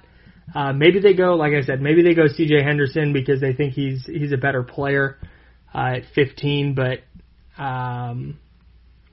Uh, 0.54 0.74
maybe 0.74 1.00
they 1.00 1.14
go, 1.14 1.36
like 1.36 1.54
I 1.54 1.62
said, 1.62 1.82
maybe 1.82 2.04
they 2.04 2.14
go 2.14 2.28
C.J. 2.28 2.64
Henderson 2.64 3.14
because 3.14 3.40
they 3.40 3.54
think 3.54 3.74
he's 3.74 4.06
he's 4.06 4.34
a 4.34 4.38
better 4.38 4.62
player 4.62 5.18
uh, 5.74 5.96
at 5.98 6.04
15. 6.14 6.76
But 6.76 7.00
um, 7.62 8.40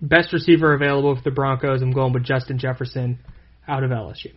best 0.03 0.33
receiver 0.33 0.75
available 0.75 1.15
for 1.15 1.23
the 1.23 1.31
Broncos, 1.31 1.83
I'm 1.83 1.93
going 1.93 2.13
with 2.13 2.25
Justin 2.25 2.59
Jefferson 2.59 3.21
out 3.69 3.85
of 3.85 3.91
LSU. 3.91 4.33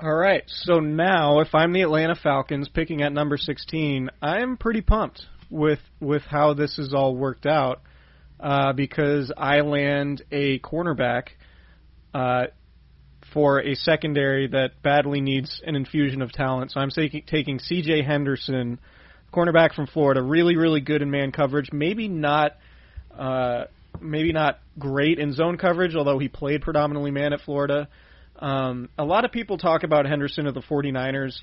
All 0.00 0.14
right. 0.14 0.44
So 0.46 0.78
now, 0.78 1.40
if 1.40 1.56
I'm 1.56 1.72
the 1.72 1.82
Atlanta 1.82 2.14
Falcons 2.14 2.68
picking 2.68 3.02
at 3.02 3.12
number 3.12 3.36
16, 3.36 4.10
I'm 4.22 4.56
pretty 4.56 4.80
pumped 4.80 5.22
with 5.50 5.80
with 5.98 6.22
how 6.22 6.54
this 6.54 6.76
has 6.76 6.94
all 6.94 7.16
worked 7.16 7.46
out 7.46 7.80
uh, 8.38 8.74
because 8.74 9.32
I 9.36 9.62
land 9.62 10.22
a 10.30 10.60
cornerback 10.60 11.30
uh, 12.14 12.44
for 13.34 13.60
a 13.60 13.74
secondary 13.74 14.46
that 14.46 14.82
badly 14.84 15.20
needs 15.20 15.60
an 15.66 15.74
infusion 15.74 16.22
of 16.22 16.30
talent. 16.30 16.70
So 16.70 16.78
I'm 16.78 16.90
taking, 16.90 17.24
taking 17.26 17.58
C.J. 17.58 18.02
Henderson, 18.02 18.78
cornerback 19.34 19.74
from 19.74 19.88
Florida, 19.88 20.22
really 20.22 20.56
really 20.56 20.80
good 20.80 21.02
in 21.02 21.10
man 21.10 21.32
coverage. 21.32 21.72
Maybe 21.72 22.06
not. 22.06 22.52
Uh, 23.18 23.64
maybe 24.00 24.30
not 24.30 24.60
great 24.78 25.18
in 25.18 25.32
zone 25.32 25.58
coverage, 25.58 25.96
although 25.96 26.20
he 26.20 26.28
played 26.28 26.62
predominantly 26.62 27.10
man 27.10 27.32
at 27.32 27.40
Florida. 27.40 27.88
Um, 28.38 28.88
a 28.96 29.04
lot 29.04 29.24
of 29.24 29.32
people 29.32 29.58
talk 29.58 29.82
about 29.82 30.06
Henderson 30.06 30.46
of 30.46 30.54
the 30.54 30.62
49ers. 30.62 31.38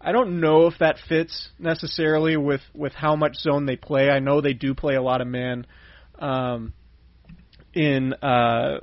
I 0.00 0.12
don't 0.12 0.40
know 0.40 0.66
if 0.66 0.74
that 0.80 0.96
fits 1.08 1.50
necessarily 1.58 2.36
with 2.36 2.62
with 2.74 2.94
how 2.94 3.16
much 3.16 3.36
zone 3.36 3.66
they 3.66 3.76
play. 3.76 4.08
I 4.08 4.18
know 4.18 4.40
they 4.40 4.54
do 4.54 4.74
play 4.74 4.94
a 4.94 5.02
lot 5.02 5.20
of 5.20 5.26
man. 5.26 5.66
Um, 6.18 6.72
in 7.74 8.14
uh, 8.14 8.78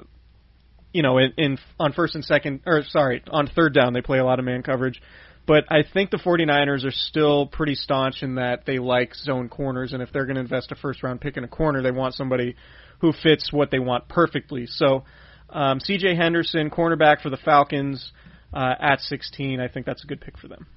you 0.94 1.02
know, 1.02 1.18
in, 1.18 1.34
in 1.38 1.58
on 1.80 1.94
first 1.94 2.16
and 2.16 2.24
second, 2.24 2.62
or 2.66 2.84
sorry, 2.88 3.24
on 3.30 3.48
third 3.48 3.74
down 3.74 3.94
they 3.94 4.02
play 4.02 4.20
a 4.20 4.26
lot 4.26 4.40
of 4.40 4.46
man 4.46 4.64
coverage. 4.64 5.02
But 5.46 5.64
I 5.70 5.84
think 5.84 6.12
the 6.12 6.18
49ers 6.18 6.86
are 6.86 6.92
still 6.92 7.48
pretty 7.48 7.76
staunch 7.76 8.22
in 8.22 8.36
that 8.36 8.66
they 8.66 8.80
like 8.80 9.16
zone 9.16 9.48
corners, 9.48 9.94
and 9.94 10.04
if 10.04 10.12
they're 10.12 10.26
going 10.26 10.36
to 10.36 10.42
invest 10.42 10.72
a 10.74 10.76
first 10.76 11.04
round 11.04 11.22
pick 11.22 11.38
in 11.38 11.44
a 11.44 11.48
corner, 11.48 11.82
they 11.82 11.92
want 11.92 12.16
somebody 12.16 12.56
who 13.00 13.14
fits 13.14 13.52
what 13.54 13.72
they 13.72 13.80
want 13.80 14.10
perfectly. 14.10 14.66
So, 14.68 15.06
um, 15.50 15.80
C.J. 15.80 16.16
Henderson, 16.16 16.70
cornerback 16.70 17.22
for 17.22 17.30
the 17.30 17.38
Falcons, 17.38 18.12
uh, 18.54 18.74
at 18.80 19.00
16, 19.02 19.60
I 19.60 19.68
think 19.68 19.86
that's 19.86 20.04
a 20.04 20.08
good 20.08 20.22
pick 20.22 20.38
for 20.38 20.48
them. 20.48 20.68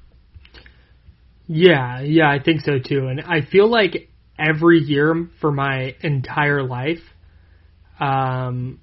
Yeah, 1.47 2.01
yeah, 2.01 2.31
I 2.31 2.41
think 2.43 2.61
so 2.61 2.79
too. 2.79 3.09
And 3.09 3.21
I 3.21 3.41
feel 3.41 3.69
like 3.69 4.09
every 4.39 4.79
year 4.79 5.29
for 5.41 5.51
my 5.51 5.95
entire 6.01 6.63
life, 6.63 7.01
um, 7.99 8.81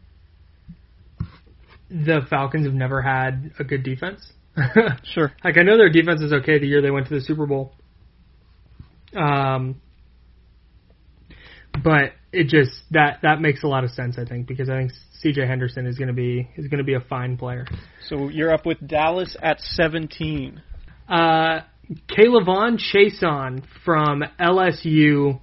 the 1.89 2.21
Falcons 2.30 2.65
have 2.65 2.76
never 2.76 3.02
had 3.02 3.52
a 3.60 3.63
good 3.63 3.84
defense. 3.84 4.32
sure. 5.13 5.32
Like 5.43 5.58
I 5.58 5.63
know 5.63 5.78
their 5.78 5.89
defense 5.89 6.21
is 6.21 6.34
okay 6.34 6.60
the 6.60 6.67
year 6.67 6.82
they 6.82 6.91
went 6.91 7.08
to 7.08 7.13
the 7.13 7.21
Super 7.21 7.45
Bowl. 7.45 7.73
Um, 9.15 9.82
but 11.84 12.13
it 12.38 12.47
just 12.50 12.71
that 12.91 13.19
that 13.23 13.41
makes 13.41 13.63
a 13.63 13.67
lot 13.67 13.84
of 13.84 13.89
sense, 13.89 14.17
I 14.19 14.26
think, 14.26 14.47
because 14.47 14.69
I 14.69 14.78
think 14.78 14.91
C.J. 15.21 15.47
Henderson 15.47 15.88
is 15.88 15.97
going 15.97 16.10
to 16.10 16.13
be 16.13 16.47
is 16.56 16.67
going 16.67 16.78
to 16.78 16.84
be 16.84 16.93
a 16.93 17.00
fine 17.00 17.36
player. 17.36 17.65
So 18.08 18.30
you're 18.30 18.54
up 18.54 18.65
with 18.65 18.86
Dallas 18.86 19.36
at 19.41 19.60
17. 19.60 20.62
Uh, 21.10 21.62
K'Lavon 22.10 22.78
Chaisson 22.78 23.63
from 23.84 24.23
LSU 24.39 25.39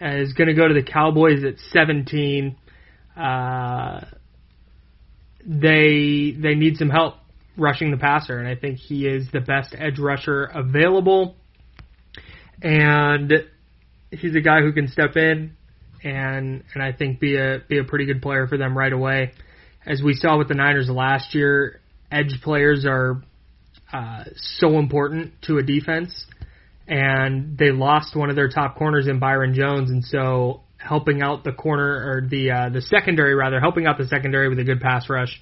is 0.00 0.32
going 0.34 0.48
to 0.48 0.54
go 0.54 0.68
to 0.68 0.74
the 0.74 0.84
Cowboys 0.84 1.42
at 1.44 1.58
17. 1.72 2.56
Uh, 3.16 4.00
they 5.44 6.34
they 6.38 6.54
need 6.54 6.76
some 6.76 6.90
help 6.90 7.14
rushing 7.56 7.90
the 7.90 7.96
passer, 7.96 8.38
and 8.38 8.46
I 8.46 8.54
think 8.54 8.78
he 8.78 9.06
is 9.06 9.26
the 9.32 9.40
best 9.40 9.74
edge 9.76 9.98
rusher 9.98 10.44
available. 10.44 11.34
And 12.62 13.32
he's 14.12 14.36
a 14.36 14.40
guy 14.40 14.60
who 14.60 14.72
can 14.72 14.86
step 14.86 15.16
in 15.16 15.56
and 16.04 16.62
and 16.74 16.82
I 16.82 16.92
think 16.92 17.18
be 17.18 17.36
a 17.36 17.60
be 17.66 17.78
a 17.78 17.84
pretty 17.84 18.04
good 18.04 18.22
player 18.22 18.46
for 18.46 18.58
them 18.58 18.76
right 18.76 18.92
away. 18.92 19.32
As 19.86 20.02
we 20.02 20.14
saw 20.14 20.38
with 20.38 20.48
the 20.48 20.54
Niners 20.54 20.88
last 20.88 21.34
year, 21.34 21.80
edge 22.10 22.40
players 22.42 22.84
are 22.86 23.22
uh, 23.92 24.24
so 24.36 24.78
important 24.78 25.32
to 25.42 25.58
a 25.58 25.62
defense, 25.62 26.26
and 26.86 27.58
they 27.58 27.70
lost 27.70 28.14
one 28.14 28.30
of 28.30 28.36
their 28.36 28.48
top 28.48 28.76
corners 28.76 29.08
in 29.08 29.18
Byron 29.18 29.54
Jones, 29.54 29.90
and 29.90 30.04
so 30.04 30.62
helping 30.76 31.22
out 31.22 31.44
the 31.44 31.52
corner 31.52 31.86
or 31.86 32.28
the 32.28 32.50
uh, 32.50 32.68
the 32.68 32.82
secondary 32.82 33.34
rather, 33.34 33.58
helping 33.58 33.86
out 33.86 33.96
the 33.98 34.06
secondary 34.06 34.48
with 34.48 34.58
a 34.58 34.64
good 34.64 34.80
pass 34.80 35.08
rush 35.08 35.40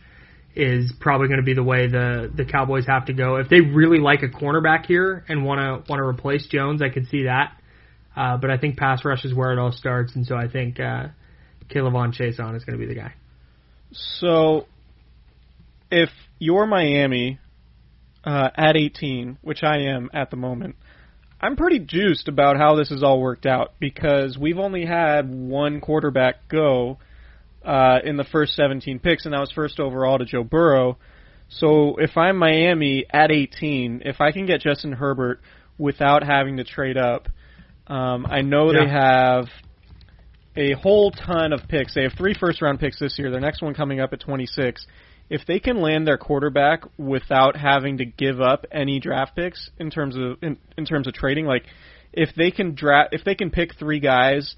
is 0.54 0.92
probably 1.00 1.28
going 1.28 1.40
to 1.40 1.44
be 1.46 1.54
the 1.54 1.62
way 1.62 1.88
the 1.88 2.30
the 2.34 2.44
Cowboys 2.44 2.86
have 2.86 3.06
to 3.06 3.12
go. 3.12 3.36
If 3.36 3.48
they 3.48 3.60
really 3.60 3.98
like 3.98 4.22
a 4.22 4.28
cornerback 4.28 4.86
here 4.86 5.24
and 5.28 5.44
want 5.44 5.60
to 5.60 5.90
want 5.90 5.98
to 5.98 6.06
replace 6.06 6.46
Jones, 6.46 6.82
I 6.82 6.88
could 6.88 7.08
see 7.08 7.24
that. 7.24 7.56
Uh, 8.16 8.36
but 8.36 8.50
I 8.50 8.58
think 8.58 8.76
pass 8.76 9.04
rush 9.04 9.24
is 9.24 9.34
where 9.34 9.52
it 9.52 9.58
all 9.58 9.72
starts, 9.72 10.14
and 10.14 10.26
so 10.26 10.36
I 10.36 10.48
think 10.48 10.78
uh, 10.78 11.08
K'Lavon 11.70 12.14
Chaisson 12.14 12.54
is 12.56 12.64
going 12.64 12.78
to 12.78 12.86
be 12.86 12.86
the 12.86 13.00
guy. 13.00 13.14
So, 13.92 14.66
if 15.90 16.10
you're 16.38 16.66
Miami 16.66 17.38
uh, 18.24 18.50
at 18.54 18.76
18, 18.76 19.38
which 19.40 19.62
I 19.62 19.78
am 19.84 20.10
at 20.12 20.30
the 20.30 20.36
moment, 20.36 20.76
I'm 21.40 21.56
pretty 21.56 21.78
juiced 21.78 22.28
about 22.28 22.56
how 22.56 22.76
this 22.76 22.90
has 22.90 23.02
all 23.02 23.20
worked 23.20 23.46
out 23.46 23.72
because 23.80 24.36
we've 24.38 24.58
only 24.58 24.84
had 24.84 25.30
one 25.30 25.80
quarterback 25.80 26.48
go 26.48 26.98
uh, 27.64 27.98
in 28.04 28.16
the 28.16 28.24
first 28.24 28.54
17 28.54 28.98
picks, 28.98 29.24
and 29.24 29.32
that 29.32 29.40
was 29.40 29.52
first 29.52 29.80
overall 29.80 30.18
to 30.18 30.24
Joe 30.26 30.44
Burrow. 30.44 30.98
So 31.48 31.96
if 31.96 32.16
I'm 32.16 32.36
Miami 32.36 33.06
at 33.10 33.30
18, 33.30 34.02
if 34.04 34.20
I 34.20 34.32
can 34.32 34.46
get 34.46 34.60
Justin 34.60 34.92
Herbert 34.92 35.40
without 35.78 36.22
having 36.22 36.58
to 36.58 36.64
trade 36.64 36.98
up– 36.98 37.30
um, 37.92 38.26
I 38.26 38.40
know 38.40 38.72
yeah. 38.72 38.80
they 38.80 38.90
have 38.90 39.46
a 40.56 40.72
whole 40.80 41.10
ton 41.10 41.52
of 41.52 41.68
picks. 41.68 41.94
They 41.94 42.04
have 42.04 42.14
three 42.16 42.34
first 42.34 42.62
round 42.62 42.80
picks 42.80 42.98
this 42.98 43.18
year. 43.18 43.30
Their 43.30 43.40
next 43.40 43.60
one 43.60 43.74
coming 43.74 44.00
up 44.00 44.14
at 44.14 44.20
26. 44.20 44.86
If 45.28 45.42
they 45.46 45.60
can 45.60 45.80
land 45.80 46.06
their 46.06 46.16
quarterback 46.16 46.84
without 46.96 47.54
having 47.54 47.98
to 47.98 48.06
give 48.06 48.40
up 48.40 48.64
any 48.72 48.98
draft 48.98 49.36
picks 49.36 49.70
in 49.78 49.90
terms 49.90 50.16
of 50.16 50.42
in, 50.42 50.56
in 50.78 50.86
terms 50.86 51.06
of 51.06 51.12
trading, 51.12 51.44
like 51.44 51.64
if 52.14 52.30
they 52.34 52.50
can 52.50 52.74
draft 52.74 53.10
if 53.12 53.24
they 53.24 53.34
can 53.34 53.50
pick 53.50 53.74
three 53.78 54.00
guys 54.00 54.56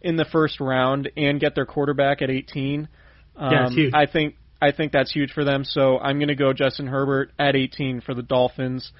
in 0.00 0.16
the 0.16 0.24
first 0.24 0.58
round 0.58 1.10
and 1.14 1.40
get 1.40 1.54
their 1.54 1.66
quarterback 1.66 2.22
at 2.22 2.30
18, 2.30 2.88
um, 3.36 3.52
yeah, 3.76 3.90
I 3.92 4.06
think 4.06 4.36
I 4.62 4.72
think 4.72 4.92
that's 4.92 5.12
huge 5.12 5.32
for 5.32 5.44
them. 5.44 5.64
So 5.64 5.98
I'm 5.98 6.18
going 6.18 6.28
to 6.28 6.34
go 6.34 6.54
Justin 6.54 6.86
Herbert 6.86 7.32
at 7.38 7.54
18 7.54 8.00
for 8.00 8.14
the 8.14 8.22
Dolphins. 8.22 8.92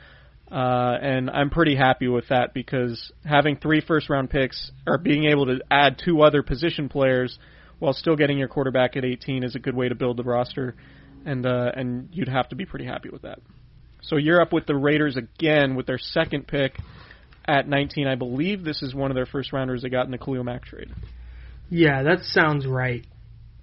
Uh, 0.52 0.98
and 1.00 1.30
I'm 1.30 1.48
pretty 1.48 1.74
happy 1.74 2.08
with 2.08 2.28
that 2.28 2.52
because 2.52 3.10
having 3.24 3.56
three 3.56 3.80
first 3.80 4.10
round 4.10 4.28
picks 4.28 4.70
or 4.86 4.98
being 4.98 5.24
able 5.24 5.46
to 5.46 5.60
add 5.70 5.98
two 6.04 6.20
other 6.20 6.42
position 6.42 6.90
players 6.90 7.38
while 7.78 7.94
still 7.94 8.16
getting 8.16 8.36
your 8.36 8.48
quarterback 8.48 8.94
at 8.96 9.04
18 9.04 9.44
is 9.44 9.54
a 9.54 9.58
good 9.58 9.74
way 9.74 9.88
to 9.88 9.94
build 9.94 10.18
the 10.18 10.22
roster, 10.22 10.74
and 11.24 11.46
uh, 11.46 11.72
and 11.74 12.10
you'd 12.12 12.28
have 12.28 12.50
to 12.50 12.54
be 12.54 12.66
pretty 12.66 12.84
happy 12.84 13.08
with 13.08 13.22
that. 13.22 13.38
So 14.02 14.16
you're 14.18 14.42
up 14.42 14.52
with 14.52 14.66
the 14.66 14.76
Raiders 14.76 15.16
again 15.16 15.74
with 15.74 15.86
their 15.86 15.98
second 15.98 16.46
pick 16.46 16.76
at 17.46 17.66
19. 17.66 18.06
I 18.06 18.16
believe 18.16 18.62
this 18.62 18.82
is 18.82 18.94
one 18.94 19.10
of 19.10 19.14
their 19.14 19.26
first 19.26 19.54
rounders 19.54 19.82
they 19.82 19.88
got 19.88 20.04
in 20.04 20.10
the 20.10 20.18
Khalil 20.18 20.44
Mack 20.44 20.64
trade. 20.64 20.90
Yeah, 21.70 22.02
that 22.02 22.24
sounds 22.24 22.66
right. 22.66 23.06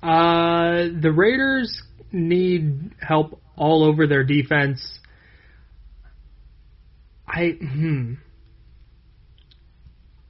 Uh, 0.01 0.87
the 0.99 1.13
Raiders 1.15 1.83
need 2.11 2.95
help 2.99 3.39
all 3.55 3.83
over 3.83 4.07
their 4.07 4.23
defense. 4.23 4.99
I 7.29 7.51
hmm. 7.59 8.13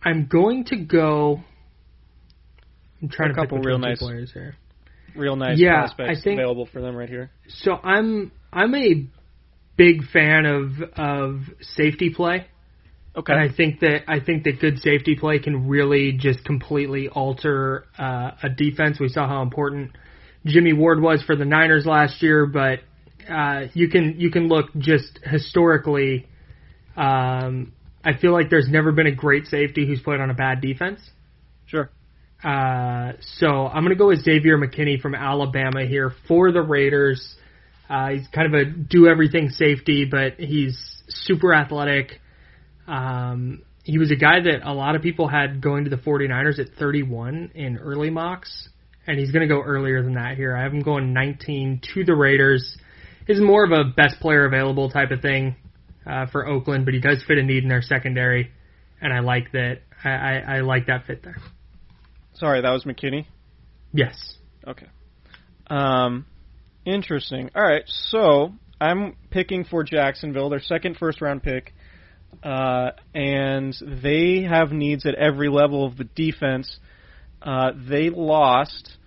I'm 0.01 0.27
going 0.27 0.65
to 0.65 0.77
go. 0.77 1.41
I'm 3.01 3.09
trying 3.09 3.31
a 3.31 3.33
to 3.33 3.41
couple 3.41 3.57
pick 3.57 3.65
real 3.65 3.79
nice 3.79 3.99
players 3.99 4.31
here. 4.33 4.55
Real 5.15 5.35
nice 5.35 5.57
yeah, 5.59 5.81
prospects 5.81 6.19
I 6.19 6.23
think, 6.23 6.39
available 6.39 6.67
for 6.71 6.81
them 6.81 6.95
right 6.95 7.09
here. 7.09 7.31
So 7.47 7.73
I'm 7.73 8.31
I'm 8.51 8.75
a 8.75 9.07
big 9.77 10.07
fan 10.11 10.45
of 10.45 10.71
of 10.95 11.41
safety 11.61 12.11
play. 12.13 12.47
Okay. 13.15 13.33
And 13.33 13.41
I 13.41 13.53
think 13.53 13.79
that 13.79 14.03
I 14.07 14.19
think 14.19 14.43
that 14.43 14.59
good 14.61 14.79
safety 14.79 15.15
play 15.15 15.39
can 15.39 15.67
really 15.67 16.13
just 16.13 16.43
completely 16.45 17.09
alter 17.09 17.85
uh, 17.97 18.31
a 18.43 18.49
defense. 18.49 18.99
We 18.99 19.09
saw 19.09 19.27
how 19.27 19.41
important 19.41 19.91
Jimmy 20.45 20.73
Ward 20.73 21.01
was 21.01 21.21
for 21.23 21.35
the 21.35 21.45
Niners 21.45 21.85
last 21.85 22.21
year, 22.21 22.45
but 22.45 22.79
uh, 23.29 23.67
you 23.73 23.89
can 23.89 24.15
you 24.19 24.31
can 24.31 24.47
look 24.47 24.67
just 24.77 25.19
historically 25.23 26.28
um, 26.95 27.73
I 28.03 28.17
feel 28.17 28.31
like 28.31 28.49
there's 28.49 28.69
never 28.69 28.91
been 28.91 29.07
a 29.07 29.15
great 29.15 29.45
safety 29.47 29.85
who's 29.85 30.01
played 30.01 30.21
on 30.21 30.29
a 30.29 30.33
bad 30.33 30.61
defense. 30.61 30.99
Sure. 31.65 31.89
Uh, 32.43 33.13
so 33.37 33.67
I'm 33.67 33.83
going 33.83 33.89
to 33.89 33.99
go 33.99 34.07
with 34.07 34.23
Xavier 34.23 34.57
McKinney 34.57 34.99
from 34.99 35.13
Alabama 35.13 35.85
here 35.85 36.13
for 36.27 36.51
the 36.51 36.61
Raiders. 36.61 37.35
Uh, 37.89 38.09
he's 38.09 38.27
kind 38.33 38.53
of 38.53 38.61
a 38.61 38.65
do 38.65 39.07
everything 39.07 39.49
safety, 39.49 40.05
but 40.09 40.35
he's 40.37 40.77
super 41.07 41.53
athletic. 41.53 42.21
Um, 42.87 43.63
he 43.83 43.97
was 43.97 44.11
a 44.11 44.15
guy 44.15 44.39
that 44.41 44.61
a 44.63 44.73
lot 44.73 44.95
of 44.95 45.01
people 45.01 45.27
had 45.27 45.61
going 45.61 45.83
to 45.83 45.89
the 45.89 45.97
49ers 45.97 46.59
at 46.59 46.67
31 46.77 47.51
in 47.55 47.77
early 47.77 48.09
mocks, 48.09 48.69
and 49.07 49.19
he's 49.19 49.31
going 49.31 49.47
to 49.47 49.53
go 49.53 49.61
earlier 49.61 50.01
than 50.03 50.13
that 50.13 50.37
here. 50.37 50.55
I 50.55 50.63
have 50.63 50.73
him 50.73 50.81
going 50.81 51.13
19 51.13 51.81
to 51.93 52.03
the 52.05 52.15
Raiders. 52.15 52.77
Is 53.27 53.41
more 53.41 53.63
of 53.63 53.71
a 53.71 53.83
best 53.83 54.19
player 54.21 54.45
available 54.45 54.89
type 54.89 55.11
of 55.11 55.21
thing 55.21 55.55
uh, 56.05 56.25
for 56.27 56.47
Oakland, 56.47 56.85
but 56.85 56.93
he 56.93 56.99
does 56.99 57.23
fit 57.27 57.37
a 57.37 57.43
need 57.43 57.63
in 57.63 57.69
their 57.69 57.81
secondary, 57.81 58.51
and 59.01 59.13
I 59.13 59.19
like 59.19 59.51
that. 59.53 59.81
I, 60.03 60.09
I, 60.09 60.43
I 60.57 60.59
like 60.61 60.87
that 60.87 61.05
fit 61.05 61.23
there. 61.23 61.37
Sorry, 62.33 62.61
that 62.61 62.71
was 62.71 62.85
McKinney. 62.85 63.25
Yes. 63.93 64.15
Okay. 64.67 64.87
Um, 65.67 66.25
interesting. 66.85 67.49
All 67.55 67.63
right, 67.63 67.83
so 67.85 68.53
I'm 68.79 69.15
picking 69.29 69.63
for 69.65 69.83
Jacksonville, 69.83 70.49
their 70.49 70.61
second 70.61 70.97
first 70.97 71.21
round 71.21 71.43
pick. 71.43 71.73
uh, 72.43 72.91
and 73.13 73.75
they 73.81 74.43
have 74.43 74.71
needs 74.71 75.05
at 75.05 75.15
every 75.15 75.49
level 75.49 75.85
of 75.85 75.97
the 75.97 76.03
defense. 76.03 76.79
Uh, 77.41 77.71
they 77.89 78.09
lost, 78.09 78.97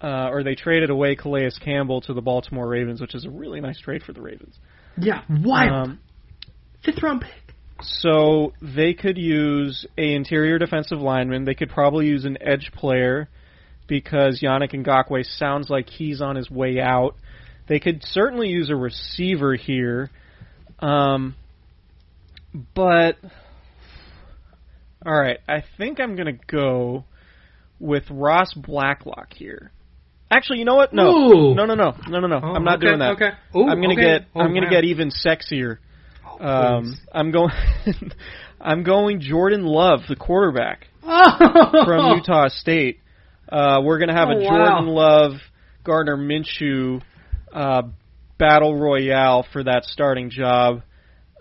uh, 0.00 0.28
or 0.30 0.42
they 0.42 0.54
traded 0.54 0.90
away 0.90 1.14
Calais 1.16 1.50
Campbell 1.62 2.00
to 2.02 2.14
the 2.14 2.20
Baltimore 2.20 2.68
Ravens, 2.68 3.00
which 3.00 3.14
is 3.14 3.24
a 3.24 3.30
really 3.30 3.60
nice 3.60 3.78
trade 3.80 4.02
for 4.02 4.12
the 4.12 4.20
Ravens. 4.22 4.58
Yeah, 4.98 5.22
wild. 5.28 5.88
Um, 5.88 5.98
Fifth 6.84 7.02
round 7.02 7.22
pick. 7.22 7.54
so 7.80 8.52
they 8.60 8.92
could 8.94 9.16
use 9.16 9.86
a 9.96 10.14
interior 10.14 10.58
defensive 10.58 11.00
lineman. 11.00 11.44
They 11.44 11.54
could 11.54 11.70
probably 11.70 12.06
use 12.06 12.24
an 12.24 12.38
edge 12.40 12.72
player 12.74 13.28
because 13.86 14.40
Yannick 14.40 14.72
Ngakoue 14.72 15.24
sounds 15.38 15.70
like 15.70 15.88
he's 15.88 16.20
on 16.20 16.36
his 16.36 16.50
way 16.50 16.80
out. 16.80 17.14
They 17.68 17.78
could 17.78 18.02
certainly 18.04 18.48
use 18.48 18.70
a 18.70 18.76
receiver 18.76 19.54
here. 19.54 20.10
Um, 20.80 21.36
but 22.74 23.16
all 25.04 25.18
right, 25.18 25.38
I 25.48 25.62
think 25.78 26.00
I'm 26.00 26.16
gonna 26.16 26.38
go 26.46 27.04
with 27.78 28.04
Ross 28.10 28.52
Blacklock 28.54 29.32
here. 29.34 29.72
Actually, 30.32 30.60
you 30.60 30.64
know 30.64 30.76
what? 30.76 30.94
No, 30.94 31.10
Ooh. 31.10 31.54
no, 31.54 31.66
no, 31.66 31.74
no, 31.74 31.94
no, 32.08 32.20
no, 32.20 32.26
no. 32.26 32.40
Oh, 32.42 32.54
I'm 32.54 32.64
not 32.64 32.78
okay, 32.78 32.86
doing 32.86 32.98
that. 33.00 33.12
okay. 33.12 33.30
Ooh, 33.54 33.68
I'm 33.68 33.80
gonna 33.82 33.92
okay. 33.92 34.02
get. 34.20 34.28
Oh, 34.34 34.40
I'm 34.40 34.54
gonna 34.54 34.66
wow. 34.66 34.70
get 34.70 34.84
even 34.84 35.10
sexier. 35.10 35.76
Oh, 36.40 36.44
Um. 36.44 36.98
I'm 37.12 37.30
going. 37.30 37.50
I'm 38.60 38.82
going 38.84 39.20
Jordan 39.20 39.64
Love, 39.64 40.00
the 40.08 40.16
quarterback 40.16 40.86
Oh. 41.04 41.84
from 41.84 42.16
Utah 42.16 42.48
State. 42.48 43.00
Uh, 43.48 43.80
we're 43.84 43.98
gonna 43.98 44.14
have 44.14 44.28
Oh, 44.28 44.38
a 44.38 44.42
wow. 44.42 44.48
Jordan 44.48 44.86
Love, 44.86 45.32
Gardner 45.84 46.16
Minshew 46.16 47.02
uh, 47.52 47.82
battle 48.38 48.78
royale 48.78 49.44
for 49.52 49.64
that 49.64 49.84
starting 49.84 50.30
job. 50.30 50.82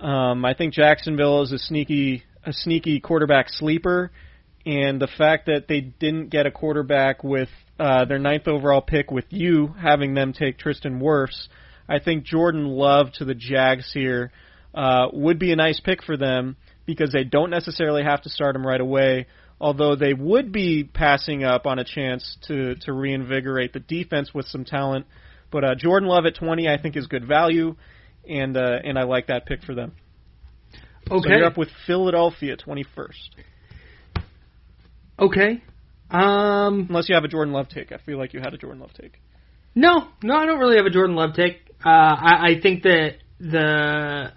Um, 0.01 0.43
I 0.43 0.54
think 0.56 0.73
Jacksonville 0.73 1.43
is 1.43 1.51
a 1.51 1.60
sneaky 1.60 2.23
a 2.43 2.51
sneaky 2.51 2.99
quarterback 2.99 3.49
sleeper, 3.49 4.12
and 4.65 5.02
the 5.02 5.08
fact 5.08 5.47
that 5.47 5.67
they 5.67 5.82
didn't 5.82 6.30
get 6.30 6.45
a 6.45 6.52
quarterback 6.52 7.24
with 7.24 7.50
uh, 7.80 8.06
their 8.06 8.19
ninth 8.19 8.47
overall 8.47 8.82
pick 8.82 9.10
with 9.10 9.26
you 9.30 9.74
having 9.82 10.13
them 10.13 10.34
take 10.34 10.60
Tristan 10.60 11.00
Wirfs, 11.00 11.47
I 11.89 12.00
think 12.00 12.24
Jordan 12.24 12.65
Love 12.65 13.08
to 13.13 13.26
the 13.26 13.34
Jags 13.34 13.91
here 13.93 14.32
uh, 14.74 15.08
would 15.12 15.39
be 15.39 15.52
a 15.52 15.56
nice 15.56 15.80
pick 15.80 16.04
for 16.04 16.15
them 16.15 16.58
because 16.86 17.12
they 17.12 17.24
don't 17.24 17.50
necessarily 17.50 18.04
have 18.04 18.21
to 18.21 18.30
start 18.30 18.56
him 18.56 18.65
right 18.65 18.80
away. 18.80 19.28
Although 19.60 19.95
they 19.95 20.13
would 20.13 20.52
be 20.52 20.84
passing 20.84 21.43
up 21.43 21.65
on 21.67 21.78
a 21.78 21.84
chance 21.84 22.38
to 22.47 22.76
to 22.82 22.93
reinvigorate 22.93 23.74
the 23.74 23.80
defense 23.80 24.34
with 24.34 24.47
some 24.47 24.65
talent, 24.65 25.06
but 25.52 25.63
uh, 25.63 25.76
Jordan 25.76 26.10
Love 26.10 26.26
at 26.26 26.36
20 26.36 26.67
I 26.67 26.82
think 26.82 26.97
is 26.97 27.06
good 27.06 27.28
value, 27.28 27.76
and 28.28 28.58
uh, 28.58 28.80
and 28.84 28.97
I 28.97 29.04
like 29.04 29.28
that 29.28 29.45
pick 29.45 29.63
for 29.63 29.76
them. 29.76 29.93
So 31.08 31.17
okay. 31.17 31.30
you're 31.30 31.45
up 31.45 31.58
with 31.58 31.69
Philadelphia 31.86 32.58
21st. 32.58 33.30
Okay. 35.22 35.64
Um. 36.10 36.88
Unless 36.90 37.08
you 37.08 37.16
have 37.16 37.24
a 37.24 37.30
Jordan 37.30 37.54
Love 37.54 37.70
take. 37.70 37.92
I 37.92 37.98
feel 37.98 38.18
like 38.18 38.34
you 38.34 38.40
had 38.42 38.54
a 38.54 38.58
Jordan 38.58 38.82
Love 38.82 38.94
take. 38.94 39.20
No, 39.74 40.08
no, 40.22 40.36
I 40.36 40.46
don't 40.46 40.60
really 40.60 40.76
have 40.76 40.86
a 40.86 40.90
Jordan 40.90 41.16
Love 41.16 41.34
take. 41.34 41.62
Uh, 41.84 41.90
I, 41.90 42.52
I 42.52 42.62
think 42.62 42.84
that 42.84 43.16
the, 43.40 44.34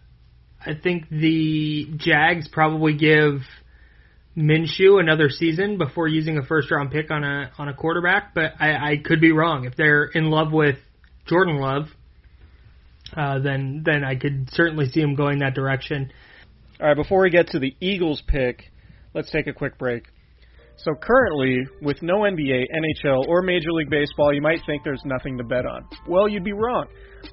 I 0.64 0.74
think 0.80 1.08
the 1.08 1.88
Jags 1.96 2.48
probably 2.48 2.94
give 2.94 3.40
Minshew 4.36 5.00
another 5.00 5.28
season 5.28 5.76
before 5.76 6.08
using 6.08 6.38
a 6.38 6.44
first 6.44 6.70
round 6.70 6.90
pick 6.90 7.10
on 7.10 7.24
a 7.24 7.50
on 7.58 7.68
a 7.68 7.74
quarterback. 7.74 8.34
But 8.34 8.52
I, 8.60 8.92
I 8.92 8.96
could 9.04 9.20
be 9.20 9.32
wrong. 9.32 9.64
If 9.64 9.76
they're 9.76 10.04
in 10.04 10.30
love 10.30 10.52
with 10.52 10.76
Jordan 11.26 11.56
Love, 11.56 11.88
uh, 13.16 13.40
then 13.40 13.82
then 13.84 14.04
I 14.04 14.14
could 14.14 14.50
certainly 14.52 14.88
see 14.88 15.00
him 15.00 15.16
going 15.16 15.40
that 15.40 15.54
direction. 15.54 16.12
All 16.80 16.86
right, 16.86 16.96
before 16.96 17.22
we 17.22 17.30
get 17.30 17.48
to 17.48 17.58
the 17.58 17.74
Eagles 17.80 18.22
pick, 18.26 18.70
let's 19.14 19.30
take 19.30 19.46
a 19.46 19.52
quick 19.52 19.78
break. 19.78 20.04
So 20.76 20.92
currently, 21.00 21.62
with 21.82 22.02
no 22.02 22.20
NBA, 22.20 22.64
NHL, 23.04 23.26
or 23.28 23.42
Major 23.42 23.70
League 23.72 23.90
Baseball, 23.90 24.34
you 24.34 24.42
might 24.42 24.60
think 24.66 24.82
there's 24.82 25.02
nothing 25.04 25.38
to 25.38 25.44
bet 25.44 25.64
on. 25.66 25.86
Well, 26.08 26.28
you'd 26.28 26.44
be 26.44 26.52
wrong. 26.52 26.86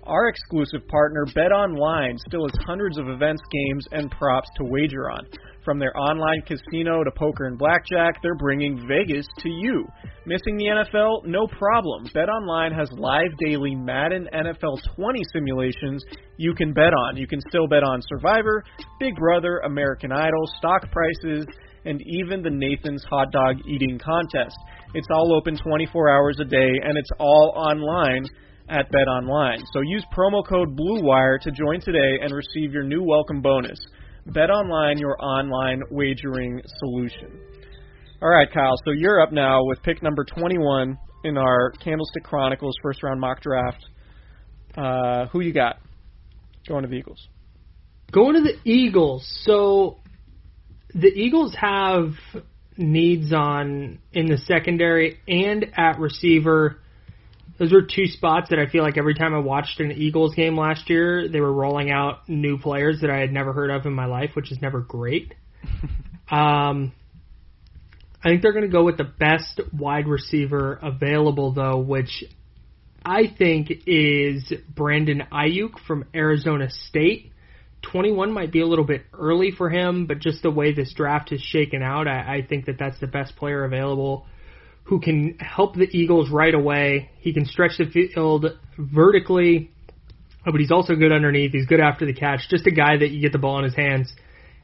Our 0.04 0.28
exclusive 0.30 0.88
partner, 0.88 1.26
BetOnline, 1.36 2.18
still 2.28 2.48
has 2.48 2.66
hundreds 2.66 2.98
of 2.98 3.10
events, 3.10 3.42
games, 3.52 3.86
and 3.92 4.12
props 4.12 4.48
to 4.58 4.64
wager 4.64 5.10
on. 5.10 5.26
From 5.66 5.78
their 5.80 5.96
online 5.96 6.42
casino 6.42 7.04
to 7.04 7.12
poker 7.12 7.46
and 7.46 7.58
blackjack, 7.58 8.22
they're 8.24 8.36
bringing 8.36 8.88
Vegas 8.88 9.28
to 9.40 9.50
you. 9.50 9.86
Missing 10.26 10.58
the 10.58 10.66
NFL? 10.66 11.26
No 11.26 11.46
problem. 11.48 12.08
BetOnline 12.16 12.76
has 12.76 12.90
live 12.94 13.30
daily 13.46 13.76
Madden 13.76 14.28
NFL 14.34 14.80
20 14.96 15.20
simulations 15.34 16.04
you 16.38 16.56
can 16.56 16.74
bet 16.74 16.94
on. 16.94 17.18
You 17.18 17.28
can 17.28 17.42
still 17.48 17.68
bet 17.68 17.84
on 17.84 18.02
Survivor, 18.08 18.64
Big 19.00 19.16
Brother, 19.16 19.60
American 19.66 20.12
Idol, 20.12 20.48
stock 20.58 20.90
prices, 20.92 21.46
and 21.86 22.02
even 22.06 22.42
the 22.42 22.50
Nathan's 22.50 23.04
Hot 23.10 23.32
Dog 23.32 23.58
Eating 23.68 24.00
Contest. 24.04 24.56
It's 24.94 25.08
all 25.12 25.36
open 25.36 25.58
24 25.58 26.10
hours 26.10 26.38
a 26.40 26.46
day, 26.46 26.80
and 26.84 26.98
it's 26.98 27.10
all 27.20 27.54
online 27.56 28.26
at 28.70 28.92
BetOnline. 28.92 29.64
So 29.74 29.82
use 29.82 30.06
promo 30.16 30.48
code 30.48 30.78
BLUEWIRE 30.78 31.40
to 31.42 31.52
join 31.52 31.82
today 31.82 32.20
and 32.22 32.34
receive 32.34 32.72
your 32.72 32.84
new 32.84 33.04
welcome 33.04 33.42
bonus. 33.42 33.80
BetOnline, 34.30 35.00
your 35.00 35.18
online 35.22 35.82
wagering 35.90 36.62
solution. 36.80 37.40
All 38.22 38.30
right, 38.30 38.48
Kyle. 38.54 38.76
So 38.86 38.92
you're 38.92 39.22
up 39.22 39.32
now 39.32 39.64
with 39.64 39.82
pick 39.82 40.04
number 40.04 40.24
21 40.24 40.98
in 41.24 41.38
our 41.38 41.72
Candlestick 41.84 42.24
Chronicles 42.24 42.76
first 42.84 43.02
round 43.04 43.20
mock 43.20 43.42
draft. 43.42 43.84
Uh, 44.78 45.26
who 45.28 45.42
you 45.42 45.54
got? 45.54 45.78
Going 46.68 46.84
to 46.84 46.88
the 46.88 46.96
Eagles. 46.96 47.28
Going 48.12 48.36
to 48.36 48.42
the 48.42 48.70
Eagles. 48.70 49.26
So 49.44 49.98
the 50.94 51.08
Eagles 51.08 51.56
have 51.60 52.14
needs 52.78 53.34
on 53.34 54.00
in 54.14 54.28
the 54.28 54.38
secondary 54.38 55.20
and 55.28 55.66
at 55.76 56.00
receiver. 56.00 56.78
Those 57.60 57.72
were 57.72 57.84
two 57.84 58.08
spots 58.08 58.50
that 58.50 58.60
I 58.60 58.68
feel 58.68 58.84
like 58.84 58.98
every 58.98 59.14
time 59.14 59.36
I 59.36 59.40
watched 59.40 59.80
an 59.80 59.92
Eagles 59.92 60.34
game 60.34 60.58
last 60.58 60.90
year, 60.90 61.28
they 61.28 61.40
were 61.40 61.52
rolling 61.52 61.92
out 61.92 62.28
new 62.28 62.58
players 62.58 63.02
that 63.02 63.10
I 63.12 63.20
had 63.20 63.32
never 63.32 63.54
heard 63.54 63.70
of 63.70 63.86
in 63.86 63.94
my 63.94 64.06
life, 64.06 64.32
which 64.34 64.52
is 64.52 64.62
never 64.62 64.80
great. 64.80 65.34
um, 66.32 66.92
I 68.24 68.30
think 68.30 68.42
they're 68.42 68.54
going 68.54 68.66
to 68.66 68.72
go 68.72 68.84
with 68.84 68.98
the 68.98 69.04
best 69.04 69.62
wide 69.74 70.08
receiver 70.08 70.80
available, 70.82 71.54
though, 71.54 71.78
which 71.78 72.24
I 73.06 73.24
think 73.36 73.72
is 73.88 74.52
Brandon 74.74 75.24
Aiyuk 75.32 75.80
from 75.88 76.06
Arizona 76.14 76.70
State. 76.70 77.32
21 77.82 78.32
might 78.32 78.52
be 78.52 78.62
a 78.62 78.68
little 78.68 78.86
bit 78.86 79.04
early 79.14 79.52
for 79.52 79.70
him, 79.70 80.06
but 80.06 80.20
just 80.20 80.44
the 80.44 80.52
way 80.52 80.74
this 80.74 80.94
draft 80.94 81.32
is 81.32 81.42
shaken 81.42 81.82
out, 81.82 82.08
I, 82.08 82.38
I 82.38 82.46
think 82.48 82.66
that 82.66 82.78
that's 82.78 83.00
the 83.00 83.08
best 83.08 83.36
player 83.36 83.64
available 83.64 84.26
who 84.84 85.00
can 85.00 85.38
help 85.40 85.76
the 85.76 85.88
Eagles 85.92 86.30
right 86.30 86.54
away. 86.54 87.10
He 87.20 87.34
can 87.34 87.46
stretch 87.46 87.78
the 87.78 87.86
field 87.86 88.46
vertically, 88.78 89.72
but 90.44 90.60
he's 90.60 90.72
also 90.72 90.96
good 90.96 91.12
underneath. 91.12 91.52
He's 91.52 91.66
good 91.66 91.80
after 91.80 92.06
the 92.06 92.14
catch. 92.14 92.50
Just 92.50 92.68
a 92.68 92.72
guy 92.72 92.98
that 92.98 93.10
you 93.10 93.22
get 93.22 93.32
the 93.32 93.38
ball 93.38 93.60
in 93.60 93.64
his 93.64 93.76
hands, 93.76 94.14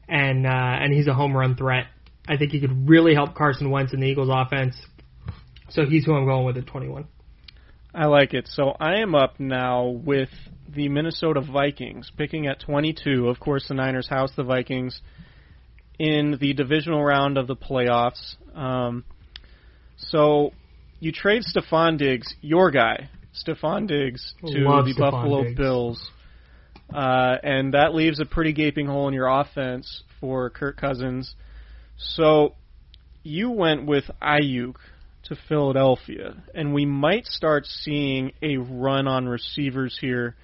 and 0.08 0.46
uh, 0.46 0.50
and 0.50 0.92
he's 0.92 1.06
a 1.06 1.14
home 1.14 1.36
run 1.36 1.56
threat. 1.56 1.86
I 2.28 2.36
think 2.36 2.52
he 2.52 2.60
could 2.60 2.88
really 2.88 3.14
help 3.14 3.34
Carson 3.34 3.70
Wentz 3.70 3.94
in 3.94 4.00
the 4.00 4.06
Eagles' 4.06 4.28
offense. 4.30 4.76
So 5.70 5.86
he's 5.86 6.04
who 6.04 6.14
I'm 6.14 6.26
going 6.26 6.44
with 6.44 6.56
at 6.58 6.66
21. 6.66 7.06
I 7.94 8.06
like 8.06 8.34
it. 8.34 8.48
So 8.48 8.74
I 8.78 8.96
am 8.96 9.14
up 9.14 9.40
now 9.40 9.88
with 9.88 10.28
the 10.68 10.88
Minnesota 10.88 11.40
Vikings, 11.40 12.10
picking 12.16 12.46
at 12.46 12.60
22. 12.60 13.28
Of 13.28 13.40
course, 13.40 13.66
the 13.68 13.74
Niners 13.74 14.08
house 14.08 14.30
the 14.36 14.44
Vikings 14.44 15.00
in 15.98 16.36
the 16.40 16.52
divisional 16.52 17.02
round 17.02 17.38
of 17.38 17.46
the 17.46 17.56
playoffs. 17.56 18.36
Um, 18.54 19.04
so 19.96 20.52
you 21.00 21.12
trade 21.12 21.42
Stefon 21.42 21.98
Diggs, 21.98 22.34
your 22.40 22.70
guy, 22.70 23.08
Stefon 23.34 23.88
Diggs, 23.88 24.34
to 24.46 24.58
Love 24.58 24.84
the 24.84 24.94
Stefon 24.94 25.10
Buffalo 25.10 25.42
Diggs. 25.44 25.56
Bills. 25.56 26.10
Uh, 26.92 27.36
and 27.42 27.74
that 27.74 27.94
leaves 27.94 28.20
a 28.20 28.24
pretty 28.24 28.52
gaping 28.52 28.86
hole 28.86 29.08
in 29.08 29.14
your 29.14 29.28
offense 29.28 30.02
for 30.20 30.50
Kirk 30.50 30.76
Cousins. 30.76 31.34
So 31.96 32.54
you 33.22 33.50
went 33.50 33.86
with 33.86 34.04
Aiyuk 34.22 34.76
to 35.28 35.36
Philadelphia, 35.48 36.42
and 36.54 36.74
we 36.74 36.86
might 36.86 37.26
start 37.26 37.66
seeing 37.66 38.32
a 38.42 38.56
run 38.56 39.06
on 39.06 39.28
receivers 39.28 39.98
here. 40.00 40.36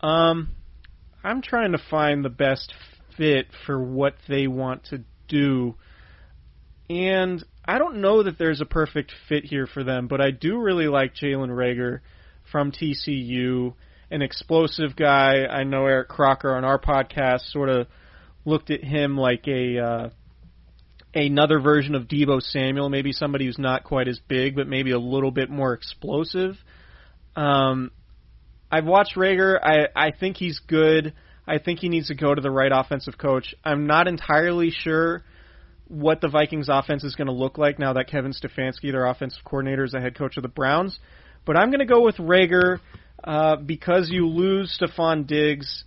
Um, 0.00 0.50
I'm 1.22 1.42
trying 1.42 1.72
to 1.72 1.82
find 1.90 2.24
the 2.24 2.30
best 2.30 2.72
fit 3.16 3.46
for 3.66 3.82
what 3.82 4.14
they 4.28 4.46
want 4.46 4.84
to 4.86 5.04
do, 5.28 5.76
and 6.88 7.44
I 7.64 7.78
don't 7.78 8.00
know 8.00 8.22
that 8.24 8.38
there's 8.38 8.60
a 8.60 8.66
perfect 8.66 9.12
fit 9.28 9.44
here 9.44 9.66
for 9.66 9.84
them, 9.84 10.08
but 10.08 10.20
I 10.20 10.30
do 10.30 10.58
really 10.58 10.88
like 10.88 11.14
Jalen 11.14 11.50
Reagor 11.50 12.00
from 12.50 12.72
TCU, 12.72 13.74
an 14.10 14.22
explosive 14.22 14.96
guy. 14.96 15.46
I 15.46 15.64
know 15.64 15.86
Eric 15.86 16.08
Crocker 16.08 16.54
on 16.54 16.64
our 16.64 16.78
podcast 16.78 17.50
sort 17.52 17.68
of 17.68 17.86
looked 18.44 18.70
at 18.70 18.82
him 18.82 19.16
like 19.16 19.46
a 19.46 19.78
uh, 19.78 20.08
another 21.14 21.60
version 21.60 21.94
of 21.94 22.04
Deebo 22.04 22.40
Samuel, 22.42 22.88
maybe 22.88 23.12
somebody 23.12 23.46
who's 23.46 23.58
not 23.58 23.84
quite 23.84 24.08
as 24.08 24.18
big, 24.28 24.56
but 24.56 24.66
maybe 24.66 24.92
a 24.92 24.98
little 24.98 25.30
bit 25.30 25.50
more 25.50 25.72
explosive. 25.74 26.56
Um, 27.36 27.90
I've 28.70 28.86
watched 28.86 29.16
Reagor. 29.16 29.58
I 29.62 29.88
I 29.94 30.12
think 30.12 30.36
he's 30.36 30.58
good. 30.60 31.12
I 31.46 31.58
think 31.58 31.80
he 31.80 31.88
needs 31.88 32.08
to 32.08 32.14
go 32.14 32.34
to 32.34 32.40
the 32.40 32.50
right 32.50 32.70
offensive 32.72 33.18
coach. 33.18 33.54
I'm 33.64 33.86
not 33.86 34.06
entirely 34.06 34.70
sure 34.70 35.24
what 35.88 36.20
the 36.20 36.28
Vikings 36.28 36.68
offense 36.70 37.04
is 37.04 37.14
going 37.14 37.26
to 37.26 37.34
look 37.34 37.58
like 37.58 37.78
now 37.78 37.92
that 37.94 38.08
Kevin 38.08 38.32
Stefanski, 38.32 38.92
their 38.92 39.06
offensive 39.06 39.44
coordinator, 39.44 39.84
is 39.84 39.92
the 39.92 40.00
head 40.00 40.16
coach 40.16 40.36
of 40.36 40.42
the 40.42 40.48
Browns. 40.48 40.98
But 41.44 41.56
I'm 41.56 41.70
going 41.70 41.80
to 41.80 41.92
go 41.92 42.02
with 42.02 42.16
Reagor 42.16 42.78
uh, 43.24 43.56
because 43.56 44.08
you 44.08 44.28
lose 44.28 44.78
Stefon 44.80 45.26
Diggs. 45.26 45.84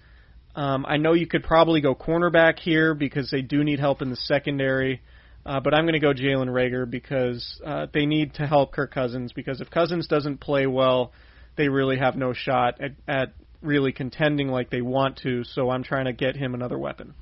Um, 0.56 0.86
I 0.88 0.98
know 0.98 1.14
you 1.14 1.28
could 1.28 1.44
probably 1.44 1.82
go 1.82 1.96
cornerback 1.96 2.60
here 2.60 2.94
because 2.94 3.32
they 3.32 3.42
do 3.42 3.64
need 3.64 3.80
help 3.80 4.02
in 4.02 4.10
the 4.10 4.16
secondary. 4.16 5.02
Uh, 5.46 5.60
but 5.60 5.74
I'm 5.74 5.84
going 5.84 5.94
to 5.94 6.00
go 6.00 6.14
Jalen 6.14 6.48
Reagor 6.48 6.90
because 6.90 7.62
uh, 7.64 7.88
they 7.94 8.06
need 8.06 8.34
to 8.36 8.48
help 8.48 8.72
Kirk 8.72 8.92
Cousins 8.92 9.32
because 9.32 9.62
if 9.62 9.70
Cousins 9.70 10.08
doesn't 10.08 10.40
play 10.40 10.66
well, 10.66 11.12
they 11.56 11.70
really 11.70 11.98
have 11.98 12.16
no 12.16 12.34
shot 12.34 12.82
at, 12.82 12.94
at 13.08 13.34
really 13.62 13.92
contending 13.92 14.48
like 14.48 14.70
they 14.70 14.82
want 14.82 15.18
to. 15.18 15.44
So 15.44 15.70
I'm 15.70 15.84
trying 15.84 16.06
to 16.06 16.14
get 16.14 16.36
him 16.36 16.54
another 16.54 16.78
weapon. 16.78 17.14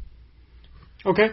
Okay, 1.05 1.31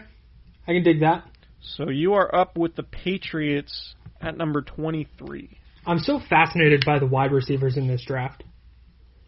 I 0.67 0.73
can 0.73 0.83
dig 0.83 1.01
that. 1.01 1.25
So 1.61 1.91
you 1.91 2.15
are 2.15 2.35
up 2.35 2.59
with 2.59 2.75
the 2.75 2.83
Patriots 2.83 3.95
at 4.21 4.37
number 4.37 4.63
23. 4.63 5.59
I'm 5.87 5.99
so 5.99 6.21
fascinated 6.29 6.83
by 6.85 6.99
the 6.99 7.07
wide 7.07 7.33
receivers 7.33 7.77
in 7.77 7.87
this 7.87 8.03
draft. 8.05 8.45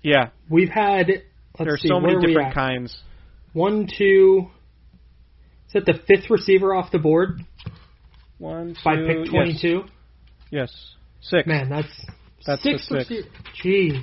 Yeah, 0.03 0.31
We've 0.51 0.69
had 0.69 1.09
let's 1.09 1.25
there 1.59 1.75
are 1.75 1.79
see, 1.79 1.89
so 1.89 2.01
many 2.01 2.27
different 2.27 2.55
kinds. 2.55 2.97
One, 3.53 3.87
two. 3.87 4.49
Is 5.69 5.75
that 5.75 5.87
the 5.87 5.99
fifth 6.07 6.29
receiver 6.29 6.75
off 6.75 6.91
the 6.91 6.99
board 6.99 7.41
One, 8.43 8.75
by 8.85 8.97
pick 8.97 9.31
22? 9.31 9.85
Yes, 10.51 10.69
yes. 10.73 10.95
six. 11.21 11.47
Man, 11.47 11.71
that's, 11.71 12.07
That's 12.45 12.61
six 12.61 12.89
the 12.89 13.05
six. 13.05 13.29
rece- 13.63 14.03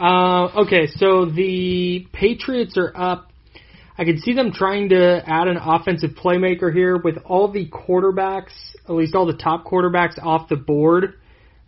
Uh, 0.00 0.62
okay, 0.62 0.88
so 0.88 1.24
the 1.26 2.08
Patriots 2.12 2.76
are 2.76 2.92
up. 2.96 3.30
I 3.96 4.04
could 4.04 4.18
see 4.18 4.32
them 4.34 4.50
trying 4.52 4.88
to 4.88 5.22
add 5.24 5.46
an 5.46 5.56
offensive 5.56 6.16
playmaker 6.20 6.74
here 6.74 6.96
with 6.96 7.16
all 7.24 7.46
the 7.52 7.68
quarterbacks, 7.70 8.50
at 8.88 8.90
least 8.90 9.14
all 9.14 9.24
the 9.24 9.36
top 9.36 9.64
quarterbacks 9.64 10.18
off 10.20 10.48
the 10.48 10.56
board. 10.56 11.14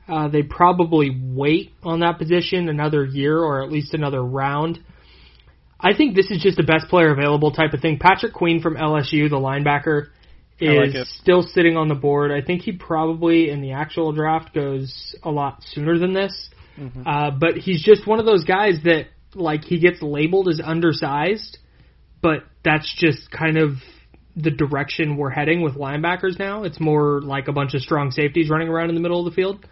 Uh, 0.08 0.26
they 0.26 0.42
probably 0.42 1.16
wait 1.22 1.70
on 1.84 2.00
that 2.00 2.18
position 2.18 2.68
another 2.68 3.04
year 3.04 3.38
or 3.38 3.62
at 3.62 3.70
least 3.70 3.94
another 3.94 4.24
round. 4.24 4.80
I 5.78 5.94
think 5.96 6.16
this 6.16 6.32
is 6.32 6.42
just 6.42 6.56
the 6.56 6.64
best 6.64 6.88
player 6.88 7.12
available 7.12 7.52
type 7.52 7.74
of 7.74 7.80
thing. 7.80 8.00
Patrick 8.00 8.32
Queen 8.32 8.60
from 8.60 8.74
LSU, 8.74 9.30
the 9.30 9.36
linebacker, 9.36 10.08
I 10.60 10.64
like 10.64 10.94
is 10.94 11.08
still 11.20 11.42
sitting 11.42 11.76
on 11.76 11.88
the 11.88 11.94
board. 11.94 12.32
I 12.32 12.40
think 12.40 12.62
he 12.62 12.72
probably 12.72 13.50
in 13.50 13.60
the 13.60 13.72
actual 13.72 14.12
draft 14.12 14.54
goes 14.54 15.14
a 15.22 15.30
lot 15.30 15.62
sooner 15.62 15.98
than 15.98 16.12
this. 16.12 16.50
Mm-hmm. 16.78 17.02
Uh, 17.06 17.30
but 17.30 17.56
he's 17.56 17.82
just 17.82 18.06
one 18.06 18.20
of 18.20 18.26
those 18.26 18.44
guys 18.44 18.80
that 18.84 19.06
like 19.34 19.64
he 19.64 19.78
gets 19.78 20.00
labeled 20.02 20.48
as 20.48 20.60
undersized, 20.64 21.58
but 22.22 22.44
that's 22.64 22.92
just 22.98 23.30
kind 23.30 23.58
of 23.58 23.74
the 24.34 24.50
direction 24.50 25.16
we're 25.16 25.30
heading 25.30 25.62
with 25.62 25.74
linebackers 25.74 26.38
now. 26.38 26.64
It's 26.64 26.80
more 26.80 27.20
like 27.22 27.48
a 27.48 27.52
bunch 27.52 27.74
of 27.74 27.80
strong 27.80 28.10
safeties 28.10 28.50
running 28.50 28.68
around 28.68 28.90
in 28.90 28.94
the 28.94 29.00
middle 29.00 29.26
of 29.26 29.32
the 29.32 29.34
field. 29.34 29.66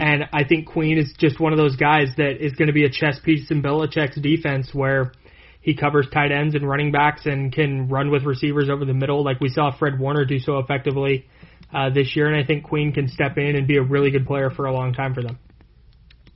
And 0.00 0.24
I 0.32 0.44
think 0.44 0.66
Queen 0.66 0.98
is 0.98 1.14
just 1.18 1.40
one 1.40 1.52
of 1.52 1.58
those 1.58 1.76
guys 1.76 2.08
that 2.18 2.44
is 2.44 2.52
going 2.52 2.66
to 2.66 2.74
be 2.74 2.84
a 2.84 2.90
chess 2.90 3.18
piece 3.18 3.50
in 3.50 3.62
Belichick's 3.62 4.20
defense 4.20 4.74
where 4.74 5.12
he 5.60 5.74
covers 5.74 6.06
tight 6.12 6.32
ends 6.32 6.54
and 6.54 6.66
running 6.68 6.90
backs 6.90 7.26
and 7.26 7.52
can 7.52 7.88
run 7.88 8.10
with 8.10 8.24
receivers 8.24 8.68
over 8.70 8.84
the 8.84 8.94
middle, 8.94 9.22
like 9.22 9.40
we 9.40 9.48
saw 9.48 9.70
Fred 9.76 9.98
Warner 9.98 10.24
do 10.24 10.38
so 10.38 10.58
effectively 10.58 11.26
uh, 11.72 11.90
this 11.90 12.16
year. 12.16 12.32
And 12.32 12.42
I 12.42 12.46
think 12.46 12.64
Queen 12.64 12.92
can 12.92 13.08
step 13.08 13.36
in 13.36 13.56
and 13.56 13.66
be 13.66 13.76
a 13.76 13.82
really 13.82 14.10
good 14.10 14.26
player 14.26 14.50
for 14.50 14.66
a 14.66 14.72
long 14.72 14.94
time 14.94 15.14
for 15.14 15.22
them. 15.22 15.38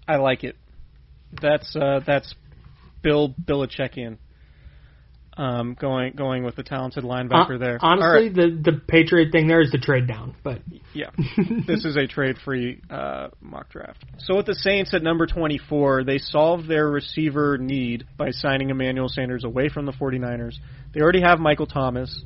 I 0.06 0.16
like 0.16 0.44
it. 0.44 0.56
That's 1.40 1.74
uh, 1.74 2.00
that's 2.06 2.34
Bill 3.02 3.34
Belichickian. 3.42 4.18
Um, 5.36 5.74
going 5.74 6.12
going 6.14 6.44
with 6.44 6.54
the 6.54 6.62
talented 6.62 7.02
linebacker 7.02 7.56
Uh, 7.56 7.58
there. 7.58 7.78
Honestly, 7.82 8.26
right. 8.28 8.34
the 8.34 8.70
the 8.70 8.80
Patriot 8.86 9.32
thing 9.32 9.48
there 9.48 9.60
is 9.60 9.72
the 9.72 9.78
trade 9.78 10.06
down, 10.06 10.36
but 10.44 10.60
Yeah, 10.92 11.10
this 11.66 11.84
is 11.84 11.96
a 11.96 12.06
trade-free 12.06 12.82
uh, 12.88 13.28
mock 13.40 13.68
draft. 13.68 14.04
So 14.18 14.36
with 14.36 14.46
the 14.46 14.54
Saints 14.54 14.94
at 14.94 15.02
number 15.02 15.26
24, 15.26 16.04
they 16.04 16.18
solved 16.18 16.68
their 16.68 16.88
receiver 16.88 17.58
need 17.58 18.06
by 18.16 18.30
signing 18.30 18.70
Emmanuel 18.70 19.08
Sanders 19.08 19.42
away 19.42 19.68
from 19.68 19.86
the 19.86 19.92
49ers. 19.92 20.54
They 20.94 21.00
already 21.00 21.22
have 21.22 21.40
Michael 21.40 21.66
Thomas. 21.66 22.22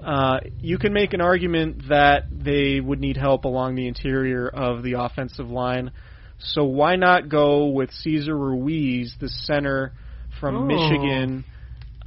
Uh, 0.00 0.38
you 0.60 0.78
can 0.78 0.92
make 0.92 1.12
an 1.12 1.20
argument 1.20 1.88
that 1.88 2.26
they 2.30 2.78
would 2.78 3.00
need 3.00 3.16
help 3.16 3.46
along 3.46 3.74
the 3.74 3.88
interior 3.88 4.46
of 4.46 4.84
the 4.84 4.92
offensive 4.92 5.48
line. 5.50 5.90
So 6.38 6.62
why 6.64 6.94
not 6.94 7.28
go 7.28 7.66
with 7.66 7.90
Cesar 7.90 8.36
Ruiz, 8.36 9.16
the 9.18 9.28
center 9.28 9.92
from 10.40 10.56
Oh. 10.56 10.64
Michigan? 10.66 11.44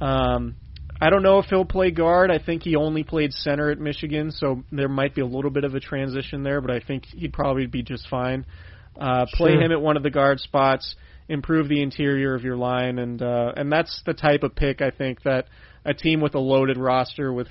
Um, 0.00 0.56
I 1.00 1.10
don't 1.10 1.22
know 1.22 1.38
if 1.38 1.46
he'll 1.46 1.64
play 1.64 1.90
guard. 1.90 2.30
I 2.30 2.38
think 2.38 2.62
he 2.64 2.74
only 2.74 3.04
played 3.04 3.32
center 3.32 3.70
at 3.70 3.78
Michigan, 3.78 4.32
so 4.32 4.64
there 4.72 4.88
might 4.88 5.14
be 5.14 5.20
a 5.20 5.26
little 5.26 5.50
bit 5.50 5.64
of 5.64 5.74
a 5.74 5.80
transition 5.80 6.42
there, 6.42 6.60
but 6.60 6.70
I 6.72 6.80
think 6.80 7.06
he'd 7.06 7.32
probably 7.32 7.66
be 7.66 7.82
just 7.82 8.08
fine. 8.08 8.44
Uh, 8.98 9.26
play 9.34 9.52
Sure. 9.52 9.62
him 9.62 9.70
at 9.72 9.80
one 9.80 9.96
of 9.96 10.02
the 10.02 10.10
guard 10.10 10.40
spots, 10.40 10.96
improve 11.28 11.68
the 11.68 11.82
interior 11.82 12.34
of 12.34 12.42
your 12.42 12.56
line, 12.56 12.98
and 12.98 13.22
uh, 13.22 13.52
and 13.56 13.70
that's 13.70 14.02
the 14.06 14.14
type 14.14 14.42
of 14.42 14.56
pick 14.56 14.82
I 14.82 14.90
think 14.90 15.22
that 15.22 15.46
a 15.84 15.94
team 15.94 16.20
with 16.20 16.34
a 16.34 16.40
loaded 16.40 16.76
roster 16.76 17.32
with 17.32 17.46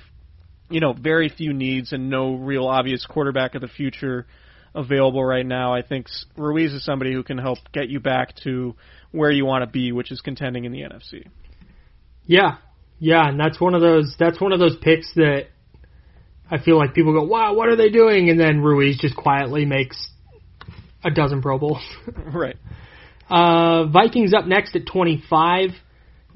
you 0.68 0.80
know 0.80 0.92
very 0.92 1.30
few 1.30 1.54
needs 1.54 1.92
and 1.94 2.10
no 2.10 2.34
real 2.34 2.66
obvious 2.66 3.06
quarterback 3.06 3.54
of 3.54 3.62
the 3.62 3.68
future 3.68 4.26
available 4.74 5.24
right 5.24 5.46
now. 5.46 5.72
I 5.72 5.80
think 5.80 6.08
Ruiz 6.36 6.74
is 6.74 6.84
somebody 6.84 7.14
who 7.14 7.22
can 7.22 7.38
help 7.38 7.58
get 7.72 7.88
you 7.88 8.00
back 8.00 8.34
to 8.44 8.76
where 9.10 9.30
you 9.30 9.46
want 9.46 9.62
to 9.62 9.66
be, 9.66 9.90
which 9.92 10.12
is 10.12 10.20
contending 10.20 10.66
in 10.66 10.72
the 10.72 10.82
NFC. 10.82 11.24
Yeah, 12.28 12.58
yeah, 13.00 13.26
and 13.26 13.40
that's 13.40 13.58
one 13.58 13.74
of 13.74 13.80
those 13.80 14.14
that's 14.18 14.40
one 14.40 14.52
of 14.52 14.60
those 14.60 14.76
picks 14.76 15.12
that 15.14 15.46
I 16.50 16.58
feel 16.58 16.76
like 16.76 16.94
people 16.94 17.14
go, 17.14 17.24
"Wow, 17.24 17.54
what 17.54 17.68
are 17.68 17.76
they 17.76 17.88
doing?" 17.88 18.28
And 18.28 18.38
then 18.38 18.60
Ruiz 18.60 18.98
just 18.98 19.16
quietly 19.16 19.64
makes 19.64 20.10
a 21.02 21.10
dozen 21.10 21.40
Pro 21.40 21.58
Bowls. 21.58 21.82
right. 22.34 22.56
Uh, 23.30 23.86
Vikings 23.86 24.34
up 24.34 24.46
next 24.46 24.76
at 24.76 24.86
25. 24.86 25.70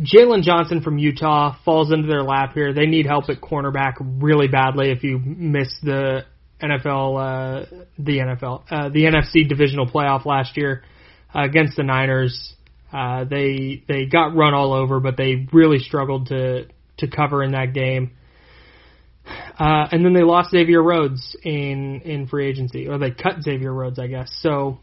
Jaylon 0.00 0.42
Johnson 0.42 0.80
from 0.80 0.98
Utah 0.98 1.56
falls 1.64 1.92
into 1.92 2.08
their 2.08 2.22
lap 2.22 2.54
here. 2.54 2.72
They 2.72 2.86
need 2.86 3.06
help 3.06 3.28
at 3.28 3.40
cornerback 3.40 3.94
really 4.00 4.48
badly. 4.48 4.90
If 4.90 5.04
you 5.04 5.18
miss 5.18 5.68
the 5.82 6.24
NFL, 6.62 7.18
uh, 7.18 7.66
the 7.98 8.18
NFL, 8.18 8.62
uh, 8.70 8.88
the 8.88 9.04
NFC 9.04 9.46
divisional 9.46 9.86
playoff 9.86 10.24
last 10.24 10.56
year 10.56 10.82
uh, 11.34 11.42
against 11.42 11.76
the 11.76 11.82
Niners, 11.82 12.54
uh, 12.92 13.24
they 13.24 13.82
they 13.88 14.06
got 14.06 14.36
run 14.36 14.54
all 14.54 14.72
over, 14.72 15.00
but 15.00 15.16
they 15.16 15.48
really 15.52 15.78
struggled 15.78 16.26
to 16.28 16.66
to 16.98 17.06
cover 17.08 17.42
in 17.42 17.52
that 17.52 17.72
game. 17.72 18.12
Uh, 19.58 19.86
and 19.92 20.04
then 20.04 20.12
they 20.12 20.22
lost 20.22 20.50
Xavier 20.50 20.82
Rhodes 20.82 21.36
in 21.42 22.02
in 22.02 22.26
free 22.26 22.48
agency, 22.48 22.88
or 22.88 22.98
they 22.98 23.10
cut 23.10 23.42
Xavier 23.42 23.72
Rhodes, 23.72 23.98
I 23.98 24.08
guess. 24.08 24.30
So 24.40 24.78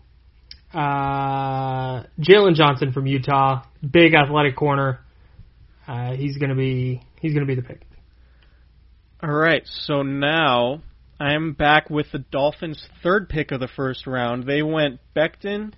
uh, 0.73 2.03
Jaylon 2.19 2.55
Johnson 2.55 2.91
from 2.93 3.07
Utah, 3.07 3.63
big 3.87 4.13
athletic 4.13 4.55
corner. 4.55 4.99
Uh, 5.87 6.13
he's 6.13 6.37
gonna 6.37 6.55
be 6.55 7.01
he's 7.19 7.33
gonna 7.33 7.45
be 7.45 7.55
the 7.55 7.63
pick. 7.63 7.81
All 9.21 9.31
right, 9.31 9.63
so 9.65 10.01
now 10.01 10.81
I 11.19 11.33
am 11.33 11.53
back 11.53 11.89
with 11.89 12.07
the 12.11 12.19
Dolphins' 12.19 12.87
third 13.03 13.27
pick 13.27 13.51
of 13.51 13.59
the 13.59 13.67
first 13.67 14.07
round. 14.07 14.45
They 14.45 14.61
went 14.61 14.99
Becton, 15.15 15.73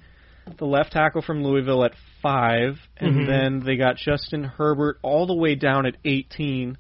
the 0.58 0.66
left 0.66 0.92
tackle 0.94 1.22
from 1.22 1.44
Louisville, 1.44 1.84
at 1.84 1.94
five, 2.22 2.80
and 2.98 3.16
Mhm. 3.16 3.28
then 3.28 3.60
they 3.60 3.76
got 3.78 3.98
Justin 3.98 4.44
Herbert 4.44 5.00
all 5.02 5.26
the 5.26 5.36
way 5.36 5.56
down 5.56 5.86
at 5.86 5.98
18. 6.06 6.78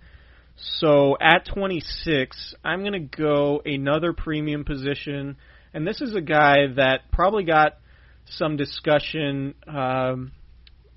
So 0.55 1.18
at 1.20 1.45
26, 1.45 2.53
I'm 2.64 2.82
going 2.82 2.93
to 2.93 2.99
go 2.99 3.62
another 3.66 4.14
premium 4.14 4.64
position, 4.66 5.38
and 5.74 5.88
this 5.88 6.01
is 6.01 6.14
a 6.16 6.22
guy 6.22 6.68
that 6.76 7.12
probably 7.12 7.43
got 7.43 7.78
some 8.26 8.57
discussion 8.57 9.55
um, 9.68 10.32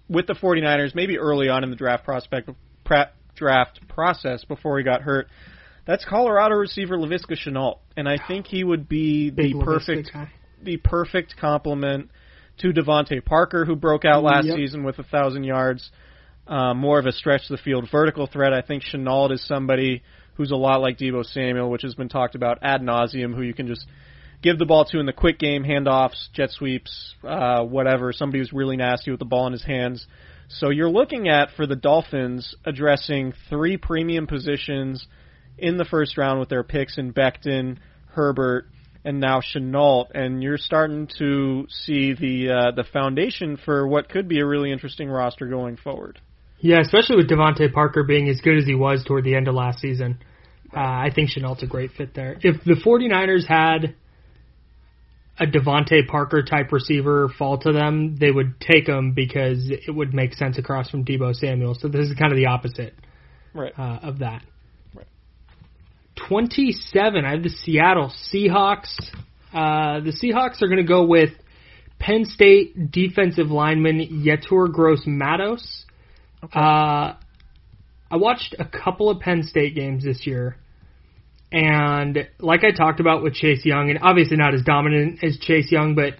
with 0.09 0.27
the 0.27 0.35
49ers, 0.35 0.95
maybe 0.95 1.19
early 1.19 1.49
on 1.49 1.65
in 1.65 1.71
the 1.71 1.77
draft 1.77 2.05
prospect 2.05 2.51
draft 3.35 3.89
process 3.89 4.45
before 4.45 4.79
he 4.79 4.85
got 4.85 5.03
hurt. 5.03 5.29
That's 5.87 6.05
Colorado 6.05 6.55
receiver 6.57 6.97
Laviska 6.97 7.37
Shenault, 7.37 7.79
and 7.97 8.09
I 8.09 8.17
think 8.29 8.47
he 8.47 8.65
would 8.65 8.89
be 8.89 9.31
Big 9.31 9.53
the 9.55 9.65
perfect 9.65 10.13
guy. 10.13 10.31
the 10.63 10.77
perfect 10.79 11.37
complement 11.37 12.11
to 12.59 12.73
DeVante 12.73 13.25
Parker, 13.25 13.65
who 13.65 13.77
broke 13.77 14.05
out 14.05 14.23
last 14.23 14.47
Yep. 14.47 14.57
season 14.57 14.85
with 14.85 14.99
a 14.99 15.03
thousand 15.05 15.45
yards. 15.45 15.91
Um, 16.47 16.79
more 16.79 16.99
of 16.99 17.07
a 17.07 17.13
stretch 17.13 17.49
the 17.49 17.57
field 17.57 17.89
vertical 17.91 18.27
threat. 18.27 18.53
I 18.53 18.61
think 18.61 18.83
Shenault 18.85 19.33
is 19.33 19.43
somebody 19.47 20.03
who's 20.35 20.51
a 20.51 20.57
lot 20.57 20.81
like 20.81 20.99
Deebo 20.99 21.25
Samuel, 21.25 21.71
which 21.71 21.83
has 21.83 21.95
been 21.95 22.09
talked 22.09 22.35
about 22.35 22.59
ad 22.63 22.83
nauseum, 22.83 23.35
who 23.35 23.43
you 23.43 23.55
can 23.55 23.67
just 23.67 23.87
give 24.43 24.59
the 24.59 24.67
ball 24.67 24.85
to 24.87 24.99
in 24.99 25.07
the 25.07 25.13
quick 25.13 25.39
game, 25.39 25.65
handoffs, 25.65 26.29
jet 26.35 26.51
sweeps, 26.51 27.15
uh, 27.27 27.63
whatever. 27.63 28.13
Somebody 28.13 28.41
who's 28.41 28.53
really 28.53 28.77
nasty 28.77 29.11
with 29.11 29.21
the 29.21 29.25
ball 29.25 29.47
in 29.47 29.53
his 29.53 29.65
hands. 29.65 30.07
So 30.49 30.69
you're 30.69 30.91
looking 30.91 31.29
at 31.29 31.49
for 31.57 31.67
the 31.67 31.77
Dolphins 31.77 32.55
addressing 32.67 33.33
three 33.49 33.79
premium 33.79 34.27
positions 34.27 35.07
in 35.57 35.79
the 35.79 35.85
first 35.87 36.19
round 36.19 36.41
with 36.41 36.51
their 36.51 36.63
picks 36.63 36.99
in 36.99 37.13
Becton, 37.15 37.79
Herbert, 38.09 38.67
and 39.05 39.21
now 39.21 39.41
Shenault, 39.41 40.09
and 40.15 40.43
you're 40.43 40.59
starting 40.59 41.09
to 41.19 41.67
see 41.69 42.15
the 42.15 42.51
uh, 42.51 42.71
the 42.75 42.85
foundation 42.85 43.57
for 43.63 43.87
what 43.87 44.09
could 44.09 44.29
be 44.29 44.41
a 44.41 44.47
really 44.47 44.73
interesting 44.73 45.09
roster 45.09 45.47
going 45.47 45.77
forward. 45.77 46.21
Yeah, 46.61 46.81
especially 46.81 47.17
with 47.17 47.29
DeVante 47.29 47.73
Parker 47.73 48.05
being 48.05 48.29
as 48.31 48.41
good 48.41 48.57
as 48.57 48.65
he 48.65 48.75
was 48.75 49.05
toward 49.05 49.25
the 49.25 49.35
end 49.35 49.49
of 49.49 49.55
last 49.55 49.81
season. 49.81 50.19
Uh, 50.75 50.81
I 50.81 51.11
think 51.15 51.31
Shenault's 51.31 51.63
a 51.63 51.67
great 51.67 51.93
fit 51.93 52.15
there. 52.15 52.37
If 52.41 52.65
the 52.65 52.75
49ers 52.75 53.47
had 53.47 53.95
a 55.39 55.47
DeVante 55.47 56.07
Parker 56.09 56.43
type 56.43 56.73
receiver 56.73 57.29
fall 57.39 57.59
to 57.59 57.73
them, 57.73 58.17
they 58.19 58.31
would 58.31 58.59
take 58.61 58.89
him 58.89 59.13
because 59.13 59.69
it 59.71 59.91
would 59.95 60.15
make 60.15 60.33
sense 60.35 60.59
across 60.59 60.89
from 60.91 61.05
Deebo 61.05 61.35
Samuel. 61.35 61.75
So 61.75 61.89
this 61.89 62.09
is 62.09 62.15
kind 62.19 62.33
of 62.33 62.37
the 62.37 62.47
opposite 62.47 62.95
Right. 63.53 63.73
uh, 63.79 63.99
of 64.03 64.21
that. 64.21 64.43
Right. 66.21 66.29
27, 66.29 67.25
I 67.25 67.31
have 67.33 67.43
the 67.43 67.51
Seattle 67.51 68.13
Seahawks. 68.33 68.95
Uh, 69.53 70.01
the 70.01 70.13
Seahawks 70.13 70.63
are 70.63 70.67
going 70.67 70.79
to 70.79 70.83
go 70.85 71.05
with 71.05 71.31
Penn 71.99 72.25
State 72.25 72.91
defensive 72.91 73.49
lineman 73.49 74.25
Yetur 74.25 74.73
Gross 74.73 75.03
Matos. 75.07 75.85
Uh, 76.43 77.15
I 78.11 78.17
watched 78.17 78.55
a 78.59 78.65
couple 78.65 79.11
of 79.11 79.21
Penn 79.21 79.43
State 79.45 79.75
games 79.75 80.05
this 80.05 80.27
year, 80.27 80.57
and 81.51 82.29
like 82.39 82.63
I 82.65 82.73
talked 82.73 83.01
about 83.01 83.23
with 83.23 83.35
Chase 83.35 83.65
Young, 83.65 83.91
and 83.91 83.99
obviously 84.03 84.37
not 84.37 84.55
as 84.55 84.63
dominant 84.63 85.23
as 85.23 85.39
Chase 85.39 85.71
Young, 85.71 85.95
but 85.95 86.15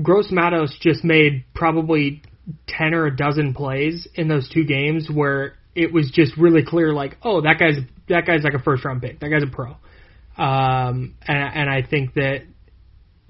Gross 0.00 0.30
Matos 0.30 0.76
just 0.80 1.02
made 1.02 1.44
probably 1.54 2.22
10 2.68 2.94
or 2.94 3.06
a 3.06 3.16
dozen 3.16 3.54
plays 3.54 4.06
in 4.14 4.28
those 4.28 4.48
two 4.48 4.64
games 4.64 5.08
where 5.12 5.54
it 5.76 5.92
was 5.92 6.10
just 6.10 6.36
really 6.36 6.64
clear 6.64 6.92
like, 6.92 7.18
oh, 7.22 7.42
that 7.42 7.58
guy's 7.58 7.76
that 8.08 8.26
guy's 8.26 8.42
like 8.42 8.54
a 8.54 8.58
first 8.58 8.84
round 8.84 9.02
pick. 9.02 9.20
That 9.20 9.28
guy's 9.28 9.42
a 9.42 9.46
pro. 9.46 9.76
Um, 10.36 11.14
and, 11.26 11.38
and 11.54 11.70
I 11.70 11.82
think 11.82 12.14
that 12.14 12.42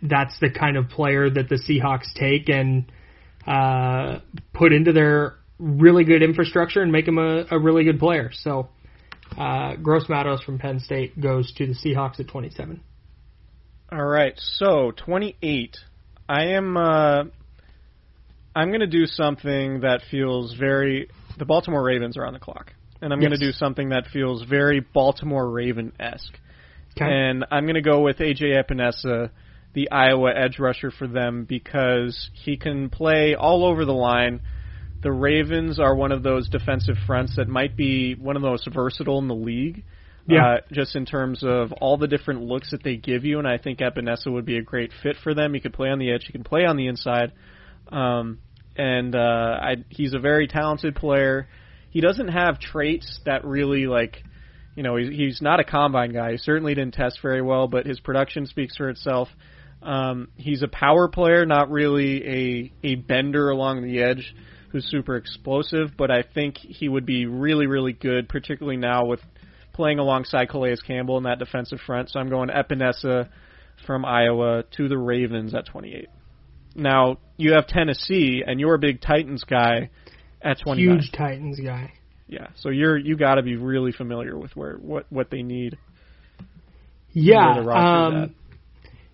that's 0.03 0.38
the 0.40 0.51
kind 0.51 0.76
of 0.76 0.88
player 0.88 1.28
that 1.28 1.49
the 1.49 1.57
Seahawks 1.57 2.12
take 2.14 2.49
and 2.49 2.90
uh, 3.47 4.20
put 4.53 4.72
into 4.72 4.92
their 4.92 5.36
really 5.59 6.05
good 6.05 6.22
infrastructure 6.22 6.82
and 6.82 6.92
make 6.92 7.07
him 7.07 7.18
a, 7.18 7.47
a 7.51 7.59
really 7.59 7.84
good 7.84 7.99
player. 7.99 8.30
So, 8.32 8.68
uh, 9.38 9.76
Gross 9.76 10.09
Matos 10.09 10.42
from 10.42 10.59
Penn 10.59 10.80
State 10.80 11.20
goes 11.20 11.53
to 11.55 11.66
the 11.66 11.74
Seahawks 11.74 12.20
at 12.20 12.28
27. 12.28 12.80
All 13.90 14.05
right, 14.05 14.34
so 14.36 14.92
28. 14.97 15.76
I 16.28 16.44
am. 16.47 16.76
Uh, 16.76 17.24
I'm 18.55 18.68
going 18.68 18.80
to 18.80 18.86
do 18.86 19.07
something 19.07 19.80
that 19.80 20.03
feels 20.11 20.55
very. 20.55 21.09
The 21.39 21.45
Baltimore 21.45 21.82
Ravens 21.82 22.16
are 22.16 22.26
on 22.26 22.32
the 22.32 22.39
clock, 22.39 22.72
and 23.01 23.12
I'm 23.12 23.20
going 23.20 23.32
to 23.32 23.39
do 23.39 23.53
something 23.53 23.91
that 23.91 24.07
feels 24.12 24.43
very 24.43 24.80
Baltimore 24.80 25.49
Raven 25.49 25.93
esque. 26.01 26.39
Okay. 26.97 27.05
And 27.05 27.45
I'm 27.51 27.64
going 27.64 27.74
to 27.74 27.82
go 27.82 28.01
with 28.01 28.18
AJ 28.18 28.57
Epenesa, 28.57 29.30
the 29.74 29.91
Iowa 29.91 30.32
edge 30.34 30.59
rusher 30.59 30.91
for 30.91 31.07
them, 31.07 31.45
because 31.45 32.30
he 32.32 32.57
can 32.57 32.89
play 32.89 33.34
all 33.34 33.66
over 33.66 33.84
the 33.84 33.93
line. 33.93 34.41
The 35.03 35.12
Ravens 35.12 35.78
are 35.78 35.95
one 35.95 36.11
of 36.11 36.22
those 36.22 36.49
defensive 36.49 36.97
fronts 37.07 37.37
that 37.37 37.49
might 37.49 37.76
be 37.76 38.14
one 38.14 38.37
of 38.37 38.43
the 38.43 38.49
most 38.49 38.66
versatile 38.72 39.18
in 39.18 39.28
the 39.28 39.34
league. 39.34 39.84
Yeah. 40.28 40.45
Uh, 40.45 40.57
just 40.72 40.97
in 40.97 41.07
terms 41.07 41.45
of 41.45 41.72
all 41.72 41.99
the 41.99 42.09
different 42.09 42.43
looks 42.43 42.72
that 42.72 42.82
they 42.82 42.97
give 42.97 43.24
you, 43.24 43.39
and 43.39 43.47
I 43.47 43.59
think 43.59 43.78
Epenesa 43.78 44.32
would 44.32 44.45
be 44.45 44.59
a 44.59 44.62
great 44.62 44.91
fit 45.03 45.16
for 45.22 45.34
them. 45.34 45.55
He 45.55 45.61
could 45.61 45.72
play 45.72 45.89
on 45.91 45.99
the 45.99 46.11
edge, 46.11 46.24
he 46.26 46.32
can 46.32 46.43
play 46.43 46.64
on 46.64 46.76
the 46.76 46.89
inside, 46.89 47.32
um, 47.93 48.41
and 48.79 49.14
uh, 49.14 49.59
I, 49.61 49.77
he's 49.89 50.14
a 50.14 50.18
very 50.18 50.47
talented 50.47 50.95
player. 50.95 51.49
He 51.91 52.01
doesn't 52.01 52.29
have 52.29 52.59
traits 52.59 53.20
that 53.24 53.45
really 53.45 53.87
like, 53.87 54.22
you 54.74 54.83
know, 54.83 54.97
he's, 54.97 55.09
he's 55.09 55.43
not 55.43 55.61
a 55.61 55.64
combine 55.64 56.12
guy. 56.12 56.33
He 56.33 56.37
certainly 56.39 56.74
didn't 56.74 56.95
test 56.95 57.20
very 57.22 57.43
well, 57.43 57.68
but 57.68 57.87
his 57.87 58.01
production 58.01 58.47
speaks 58.47 58.77
for 58.77 58.89
itself. 58.89 59.29
Um, 59.83 60.29
he's 60.37 60.62
a 60.62 60.68
power 60.68 61.09
player, 61.09 61.47
not 61.47 61.70
really 61.70 62.27
a 62.27 62.72
a 62.83 62.95
bender 62.97 63.51
along 63.51 63.83
the 63.83 64.03
edge 64.03 64.35
who's 64.72 64.85
super 64.91 65.16
explosive, 65.16 65.97
but 65.97 66.11
I 66.11 66.22
think 66.22 66.59
he 66.59 66.89
would 66.89 67.07
be 67.07 67.27
really, 67.27 67.66
really 67.66 67.93
good, 67.93 68.29
particularly 68.29 68.77
now 68.77 69.07
with 69.07 69.20
playing 69.72 69.99
alongside 69.99 70.49
Calais 70.49 70.77
Campbell 70.87 71.18
in 71.18 71.24
that 71.24 71.39
defensive 71.39 71.79
front. 71.87 72.11
So 72.11 72.18
I'm 72.18 72.31
going 72.31 72.49
Epenesa 72.49 73.29
from 73.87 74.05
Iowa 74.05 74.64
to 74.77 74.89
the 74.89 74.99
Ravens 74.99 75.55
at 75.55 75.66
28. 75.66 76.09
Now 76.77 77.18
you 77.37 77.53
have 77.55 77.66
Tennessee, 77.66 78.43
and 78.47 78.61
you're 78.61 78.74
a 78.74 78.79
big 78.79 79.01
Titans 79.01 79.45
guy 79.45 79.91
at 80.43 80.61
29. 80.61 80.99
Huge 80.99 81.12
Titans 81.12 81.61
guy. 81.61 81.93
Yeah, 82.29 82.49
so 82.57 82.70
you're 82.70 82.97
you 82.97 83.16
got 83.16 83.37
to 83.37 83.43
be 83.43 83.57
really 83.57 83.93
familiar 83.93 84.37
with 84.37 84.55
where 84.57 84.74
what 84.77 85.07
what 85.11 85.31
they 85.31 85.43
need. 85.43 85.79
Yeah. 87.12 87.62
the 87.62 87.70
Um, 87.70 88.35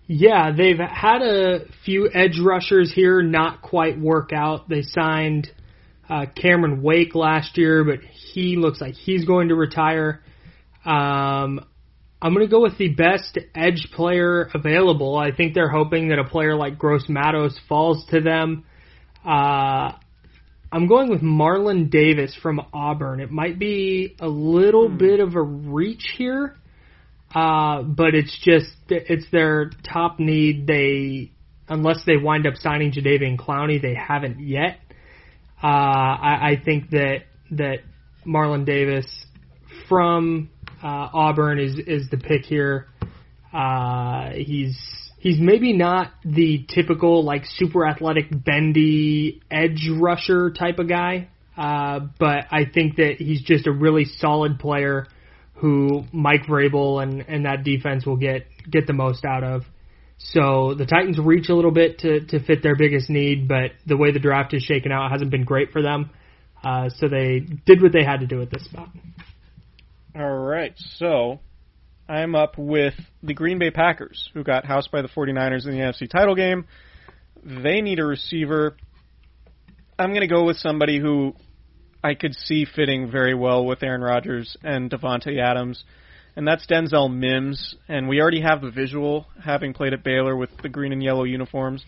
yeah, 0.07 0.51
they've 0.51 0.77
had 0.77 1.21
a 1.21 1.65
few 1.85 2.09
edge 2.13 2.39
rushers 2.39 2.91
here 2.93 3.21
not 3.21 3.61
quite 3.61 3.99
work 3.99 4.31
out. 4.33 4.67
They 4.67 4.81
signed 4.81 5.49
uh, 6.09 6.25
Cameron 6.35 6.81
Wake 6.81 7.15
last 7.15 7.57
year, 7.57 7.85
but 7.85 7.99
he 8.33 8.57
looks 8.57 8.81
like 8.81 8.95
he's 8.95 9.25
going 9.25 9.47
to 9.49 9.55
retire. 9.55 10.21
Um, 10.85 11.65
I'm 12.23 12.33
going 12.33 12.47
to 12.47 12.49
go 12.49 12.61
with 12.61 12.77
the 12.77 12.87
best 12.87 13.37
edge 13.53 13.89
player 13.93 14.49
available. 14.53 15.17
I 15.17 15.35
think 15.35 15.53
they're 15.53 15.69
hoping 15.69 16.07
that 16.07 16.19
a 16.19 16.23
player 16.23 16.55
like 16.55 16.79
Gross 16.79 17.09
Matos 17.09 17.59
falls 17.67 18.05
to 18.11 18.21
them. 18.21 18.63
Uh, 19.25 19.91
I'm 20.71 20.87
going 20.87 21.09
with 21.09 21.19
Marlon 21.19 21.89
Davis 21.89 22.33
from 22.41 22.61
Auburn. 22.73 23.19
It 23.19 23.29
might 23.29 23.59
be 23.59 24.15
a 24.21 24.29
little 24.29 24.87
bit 24.87 25.19
of 25.19 25.35
a 25.35 25.41
reach 25.41 26.13
here, 26.17 26.55
uh, 27.35 27.81
but 27.81 28.15
it's 28.15 28.39
just 28.41 28.71
it's 28.87 29.29
their 29.29 29.71
top 29.91 30.17
need. 30.17 30.65
They 30.65 31.33
unless 31.67 32.05
they 32.05 32.15
wind 32.15 32.47
up 32.47 32.55
signing 32.55 32.93
Jadeveon 32.93 33.37
Clowney, 33.37 33.81
they 33.81 33.95
haven't 33.95 34.39
yet. 34.39 34.79
Uh, 35.61 35.67
I, 35.67 36.51
I 36.51 36.61
think 36.63 36.89
that 36.91 37.23
that 37.51 37.79
Marlon 38.25 38.65
Davis 38.65 39.07
from 39.89 40.49
uh, 40.83 41.09
Auburn 41.13 41.59
is 41.59 41.79
is 41.79 42.09
the 42.09 42.17
pick 42.17 42.45
here. 42.45 42.87
Uh, 43.53 44.31
he's 44.31 44.77
he's 45.17 45.39
maybe 45.39 45.73
not 45.73 46.11
the 46.25 46.65
typical 46.67 47.23
like 47.23 47.43
super 47.45 47.87
athletic 47.87 48.25
bendy 48.29 49.41
edge 49.49 49.89
rusher 49.89 50.51
type 50.51 50.79
of 50.79 50.89
guy, 50.89 51.29
uh, 51.57 52.01
but 52.19 52.45
I 52.51 52.65
think 52.65 52.97
that 52.97 53.15
he's 53.19 53.41
just 53.41 53.65
a 53.65 53.71
really 53.71 54.05
solid 54.05 54.59
player 54.59 55.07
who 55.55 56.03
Mike 56.11 56.43
Vrabel 56.43 57.01
and 57.01 57.21
and 57.27 57.45
that 57.45 57.63
defense 57.63 58.05
will 58.05 58.17
get 58.17 58.47
get 58.69 58.85
the 58.85 58.93
most 58.93 59.23
out 59.23 59.43
of. 59.43 59.63
So 60.17 60.73
the 60.73 60.85
Titans 60.85 61.17
reach 61.17 61.49
a 61.49 61.55
little 61.55 61.71
bit 61.71 61.99
to 61.99 62.25
to 62.27 62.43
fit 62.43 62.61
their 62.61 62.75
biggest 62.75 63.09
need, 63.09 63.47
but 63.47 63.71
the 63.85 63.95
way 63.95 64.11
the 64.11 64.19
draft 64.19 64.53
is 64.53 64.63
shaken 64.63 64.91
out 64.91 65.11
hasn't 65.11 65.31
been 65.31 65.45
great 65.45 65.71
for 65.71 65.81
them. 65.81 66.09
Uh, 66.61 66.89
so 66.89 67.07
they 67.07 67.39
did 67.39 67.81
what 67.81 67.91
they 67.93 68.03
had 68.03 68.21
to 68.21 68.27
do 68.27 68.41
at 68.41 68.49
this 68.49 68.65
spot. 68.65 68.89
All 70.15 70.29
right, 70.31 70.73
so 70.97 71.39
I'm 72.07 72.35
up 72.35 72.59
with 72.59 72.93
the 73.23 73.33
Green 73.33 73.57
Bay 73.57 73.71
Packers, 73.71 74.29
who 74.35 74.43
got 74.43 74.63
housed 74.63 74.91
by 74.91 75.01
the 75.01 75.07
49ers 75.07 75.65
in 75.65 75.71
the 75.71 75.79
NFC 75.79 76.07
title 76.07 76.35
game. 76.35 76.65
They 77.43 77.81
need 77.81 77.97
a 77.97 78.05
receiver. 78.05 78.77
I'm 79.97 80.11
going 80.11 80.21
to 80.21 80.27
go 80.27 80.43
with 80.43 80.57
somebody 80.57 80.99
who 80.99 81.33
I 82.03 82.13
could 82.13 82.35
see 82.35 82.65
fitting 82.65 83.09
very 83.09 83.33
well 83.33 83.65
with 83.65 83.81
Aaron 83.81 84.01
Rodgers 84.01 84.55
and 84.61 84.91
Davante 84.91 85.41
Adams, 85.41 85.83
and 86.35 86.47
that's 86.47 86.67
Denzel 86.67 87.11
Mims. 87.11 87.73
And 87.87 88.07
we 88.07 88.21
already 88.21 88.41
have 88.41 88.61
the 88.61 88.69
visual, 88.69 89.25
having 89.43 89.73
played 89.73 89.93
at 89.93 90.03
Baylor 90.03 90.35
with 90.35 90.51
the 90.61 90.69
green 90.69 90.91
and 90.91 91.01
yellow 91.01 91.23
uniforms. 91.23 91.83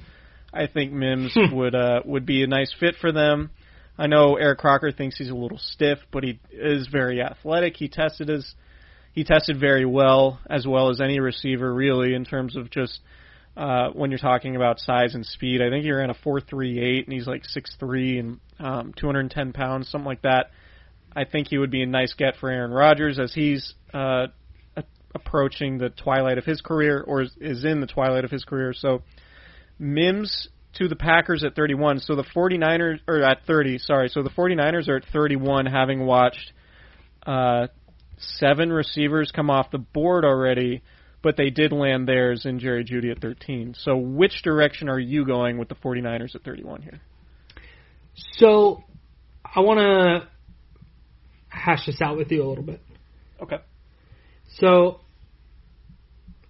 I 0.51 0.65
think 0.65 0.91
Mims 0.91 1.37
would 1.51 1.75
uh, 1.75 2.01
would 2.05 2.25
be 2.25 2.43
a 2.43 2.47
nice 2.47 2.73
fit 2.79 2.95
for 2.99 3.11
them. 3.11 3.51
I 3.97 4.07
know 4.07 4.35
Eric 4.35 4.59
Crocker 4.59 4.91
thinks 4.91 5.17
he's 5.17 5.29
a 5.29 5.35
little 5.35 5.57
stiff, 5.57 5.99
but 6.11 6.23
he 6.23 6.39
is 6.51 6.87
very 6.87 7.21
athletic. 7.21 7.77
He 7.77 7.87
tested 7.87 8.27
his 8.27 8.55
he 9.13 9.23
tested 9.23 9.57
very 9.57 9.85
well, 9.85 10.39
as 10.49 10.67
well 10.67 10.89
as 10.89 10.99
any 10.99 11.21
receiver 11.21 11.73
really 11.73 12.13
in 12.13 12.25
terms 12.25 12.57
of 12.57 12.69
just 12.69 12.99
uh, 13.55 13.89
when 13.91 14.11
you're 14.11 14.19
talking 14.19 14.57
about 14.57 14.79
size 14.79 15.15
and 15.15 15.25
speed. 15.25 15.61
I 15.61 15.69
think 15.69 15.85
he 15.85 15.91
ran 15.91 16.09
a 16.09 16.13
four 16.13 16.41
three 16.41 16.79
eight, 16.79 17.05
and 17.05 17.13
he's 17.13 17.25
like 17.25 17.45
six 17.45 17.73
three 17.79 18.19
and 18.19 18.39
um, 18.59 18.93
210 18.97 19.53
pounds, 19.53 19.89
something 19.89 20.05
like 20.05 20.23
that. 20.23 20.51
I 21.15 21.23
think 21.23 21.47
he 21.47 21.57
would 21.57 21.71
be 21.71 21.81
a 21.81 21.85
nice 21.85 22.13
get 22.13 22.35
for 22.35 22.49
Aaron 22.49 22.71
Rodgers 22.71 23.17
as 23.17 23.33
he's 23.33 23.73
uh, 23.93 24.27
a- 24.75 24.83
approaching 25.13 25.77
the 25.77 25.89
twilight 25.89 26.37
of 26.37 26.43
his 26.43 26.59
career, 26.59 27.01
or 27.01 27.21
is 27.21 27.63
in 27.63 27.79
the 27.79 27.87
twilight 27.87 28.25
of 28.25 28.31
his 28.31 28.43
career. 28.43 28.73
So 28.73 29.01
Mims 29.79 30.49
to 30.75 30.87
the 30.87 30.95
Packers 30.95 31.43
at 31.43 31.55
31. 31.55 31.99
So 31.99 32.15
the 32.15 32.23
49ers 32.23 32.99
or 33.07 33.23
at 33.23 33.45
30, 33.45 33.79
sorry. 33.79 34.09
So 34.09 34.23
the 34.23 34.29
49ers 34.29 34.87
are 34.89 34.97
at 34.97 35.05
31 35.11 35.65
having 35.65 36.05
watched 36.05 36.51
uh 37.25 37.67
seven 38.17 38.71
receivers 38.71 39.31
come 39.35 39.49
off 39.49 39.71
the 39.71 39.77
board 39.77 40.23
already, 40.23 40.81
but 41.21 41.35
they 41.37 41.49
did 41.49 41.71
land 41.71 42.07
theirs 42.07 42.45
in 42.45 42.59
Jerry 42.59 42.85
Jeudy 42.85 43.11
at 43.11 43.19
13. 43.19 43.75
So 43.77 43.97
which 43.97 44.41
direction 44.43 44.89
are 44.89 44.99
you 44.99 45.25
going 45.25 45.57
with 45.57 45.69
the 45.69 45.75
49ers 45.75 46.35
at 46.35 46.43
31 46.43 46.81
here? 46.81 47.01
So 48.37 48.83
I 49.43 49.59
want 49.61 49.79
to 49.79 50.27
hash 51.49 51.85
this 51.85 52.01
out 52.01 52.17
with 52.17 52.31
you 52.31 52.43
a 52.43 52.47
little 52.47 52.63
bit. 52.63 52.81
Okay. 53.41 53.57
So 54.59 55.01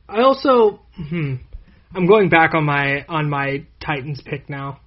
I 0.07 0.21
also 0.21 0.81
hmm, 0.95 1.35
I'm 1.95 2.07
going 2.07 2.27
back 2.27 2.53
on 2.53 2.65
my 2.65 3.05
on 3.07 3.29
my 3.29 3.65
Titans 3.79 4.21
pick 4.23 4.49
now. 4.49 4.81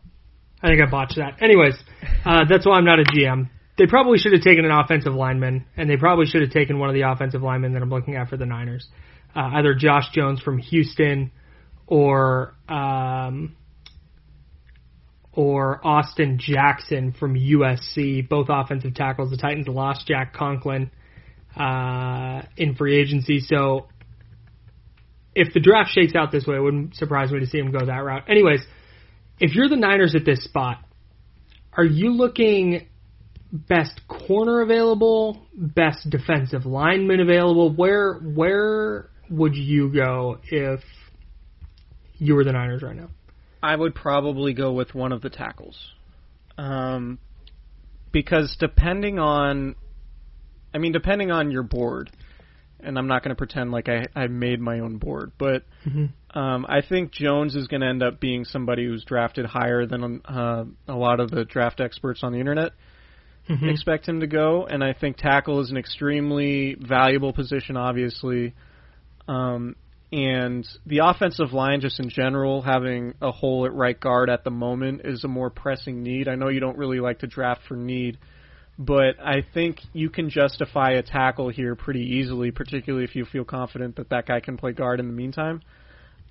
I 0.62 0.68
think 0.68 0.82
I 0.82 0.90
botched 0.90 1.16
that. 1.16 1.42
Anyways, 1.42 1.74
uh, 2.26 2.44
that's 2.48 2.66
why 2.66 2.76
I'm 2.76 2.84
not 2.84 3.00
a 3.00 3.04
GM. 3.04 3.48
they 3.78 3.86
probably 3.86 4.18
should 4.18 4.32
have 4.32 4.42
taken 4.42 4.66
an 4.66 4.70
offensive 4.70 5.14
lineman, 5.14 5.64
and 5.76 5.88
they 5.88 5.96
probably 5.96 6.26
should 6.26 6.42
have 6.42 6.50
taken 6.50 6.78
one 6.78 6.90
of 6.90 6.94
the 6.94 7.02
offensive 7.02 7.42
linemen 7.42 7.72
that 7.72 7.82
I'm 7.82 7.88
looking 7.88 8.16
at 8.16 8.28
for 8.28 8.36
the 8.36 8.44
Niners, 8.44 8.86
uh, 9.34 9.50
either 9.54 9.74
Josh 9.74 10.11
Jones 10.12 10.40
from 10.40 10.59
Houston 10.59 11.30
or 11.86 12.54
um, 12.68 13.56
or 15.32 15.80
Austin 15.86 16.38
Jackson 16.38 17.14
from 17.18 17.36
USC, 17.36 18.28
both 18.28 18.48
offensive 18.50 18.94
tackles. 18.94 19.30
The 19.30 19.38
Titans 19.38 19.66
lost 19.66 20.06
Jack 20.06 20.34
Conklin 20.34 20.90
uh, 21.56 22.42
in 22.59 22.74
free 22.74 23.00
agency, 23.00 23.40
so 23.40 23.86
if 25.39 25.55
the 25.55 25.61
draft 25.61 25.91
shakes 25.93 26.16
out 26.16 26.32
this 26.32 26.47
way, 26.47 26.57
it 26.57 26.61
wouldn't 26.61 26.97
surprise 26.97 27.30
me 27.30 27.39
to 27.39 27.47
see 27.47 27.59
him 27.59 27.70
go 27.70 27.86
that 27.86 27.99
route. 27.99 28.24
Anyways, 28.28 28.61
if 29.39 29.55
you're 29.55 29.68
the 29.68 29.76
Niners 29.76 30.16
at 30.16 30.24
this 30.24 30.43
spot, 30.43 30.78
are 31.72 31.84
you 31.84 32.11
looking 32.12 32.89
best 33.53 34.01
corner 34.09 34.62
available, 34.62 35.47
best 35.55 36.11
defensive 36.11 36.66
lineman 36.66 37.20
available? 37.20 37.72
Where 37.72 38.14
where 38.14 39.11
would 39.30 39.55
you 39.55 39.93
go 39.93 40.39
if 40.43 40.80
you 42.18 42.34
were 42.34 42.43
the 42.43 42.53
Niners 42.53 42.82
right 42.82 42.97
now? 42.97 43.11
I 43.62 43.76
would 43.76 43.95
probably 43.95 44.55
go 44.55 44.72
with 44.72 44.93
one 44.93 45.12
of 45.12 45.22
the 45.22 45.30
tackles. 45.30 45.78
Um, 46.57 47.20
because 48.11 48.57
depending 48.59 49.20
on, 49.20 49.76
I 50.74 50.78
mean, 50.78 50.91
depending 50.91 51.30
on 51.30 51.53
your 51.53 51.62
board, 51.62 52.11
and 52.80 52.98
I'm 52.98 53.06
not 53.06 53.22
going 53.22 53.30
to 53.30 53.38
pretend 53.38 53.70
like 53.70 53.88
I, 53.88 54.06
I 54.14 54.26
made 54.28 54.60
my 54.60 54.80
own 54.80 54.98
board, 54.98 55.32
but 55.38 55.64
Mm-hmm. 55.86 56.38
um, 56.38 56.66
I 56.68 56.80
think 56.86 57.12
Jones 57.12 57.54
is 57.54 57.66
going 57.68 57.80
to 57.80 57.86
end 57.88 58.02
up 58.02 58.20
being 58.20 58.44
somebody 58.44 58.84
who's 58.86 59.04
drafted 59.04 59.46
higher 59.46 59.86
than 59.86 60.20
uh, 60.24 60.64
a 60.86 60.94
lot 60.94 61.20
of 61.20 61.30
the 61.30 61.44
draft 61.44 61.80
experts 61.80 62.20
on 62.22 62.32
the 62.32 62.38
internet 62.40 62.72
Mhm. 63.48 63.70
expect 63.70 64.06
him 64.06 64.20
to 64.20 64.26
go, 64.26 64.66
and 64.66 64.84
I 64.84 64.92
think 64.92 65.16
tackle 65.16 65.60
is 65.60 65.70
an 65.70 65.78
extremely 65.78 66.74
valuable 66.74 67.32
position, 67.32 67.76
obviously. 67.76 68.54
Um, 69.26 69.74
and 70.12 70.66
the 70.86 70.98
offensive 71.04 71.52
line, 71.52 71.80
just 71.80 71.98
in 72.00 72.08
general, 72.10 72.62
having 72.62 73.14
a 73.20 73.30
hole 73.30 73.66
at 73.66 73.72
right 73.72 73.98
guard 73.98 74.30
at 74.30 74.44
the 74.44 74.50
moment 74.50 75.02
is 75.04 75.24
a 75.24 75.28
more 75.28 75.50
pressing 75.50 76.02
need. 76.02 76.28
I 76.28 76.34
know 76.34 76.48
you 76.48 76.60
don't 76.60 76.78
really 76.78 77.00
like 77.00 77.20
to 77.20 77.26
draft 77.26 77.62
for 77.66 77.74
need, 77.74 78.18
but 78.78 79.18
I 79.20 79.42
think 79.54 79.80
you 79.92 80.08
can 80.08 80.30
justify 80.30 80.92
a 80.92 81.02
tackle 81.02 81.48
here 81.48 81.74
pretty 81.74 82.16
easily, 82.16 82.52
particularly 82.52 83.04
if 83.04 83.16
you 83.16 83.24
feel 83.24 83.44
confident 83.44 83.96
that 83.96 84.10
that 84.10 84.26
guy 84.26 84.38
can 84.38 84.56
play 84.56 84.72
guard 84.72 85.00
in 85.00 85.08
the 85.08 85.12
meantime. 85.12 85.62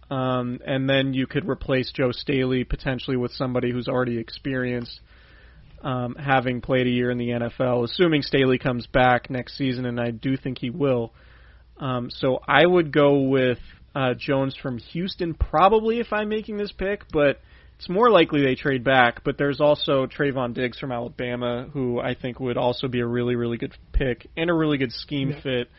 Um, 0.10 0.60
and 0.66 0.90
then 0.90 1.14
you 1.14 1.28
could 1.28 1.50
replace 1.50 1.92
Joe 1.92 2.12
Staley 2.14 2.64
potentially 2.64 3.18
with 3.18 3.34
somebody 3.34 3.72
who's 3.72 3.90
already 3.90 4.18
experienced 4.18 5.02
um, 5.84 6.16
having 6.16 6.62
played 6.62 6.88
a 6.88 6.90
year 6.90 7.12
in 7.12 7.18
the 7.18 7.30
NFL, 7.30 7.84
assuming 7.84 8.22
Staley 8.22 8.58
comes 8.58 8.88
back 8.88 9.30
next 9.30 9.58
season, 9.58 9.86
and 9.86 10.00
I 10.00 10.12
do 10.12 10.38
think 10.38 10.60
he 10.60 10.70
will. 10.70 11.14
Um, 11.78 12.10
so 12.10 12.40
I 12.48 12.66
would 12.66 12.92
go 12.92 13.20
with 13.24 13.60
uh, 13.94 14.14
Jones 14.18 14.56
from 14.56 14.78
Houston, 14.78 15.34
probably 15.34 16.00
if 16.00 16.14
I'm 16.14 16.30
making 16.30 16.58
this 16.58 16.72
pick, 16.72 17.04
but 17.12 17.40
it's 17.78 17.90
more 17.90 18.10
likely 18.10 18.42
they 18.42 18.56
trade 18.56 18.84
back. 18.84 19.24
But 19.24 19.38
there's 19.38 19.62
also 19.62 20.06
Trevon 20.08 20.54
Diggs 20.54 20.80
from 20.80 20.92
Alabama, 20.92 21.70
who 21.72 22.00
I 22.00 22.16
think 22.16 22.40
would 22.40 22.58
also 22.58 22.88
be 22.88 23.00
a 23.00 23.06
really, 23.06 23.36
really 23.36 23.58
good 23.58 23.74
pick 23.94 24.28
and 24.36 24.50
a 24.50 24.54
really 24.54 24.78
good 24.78 24.92
scheme 24.92 25.30
Yeah. 25.30 25.42
fit 25.42 25.70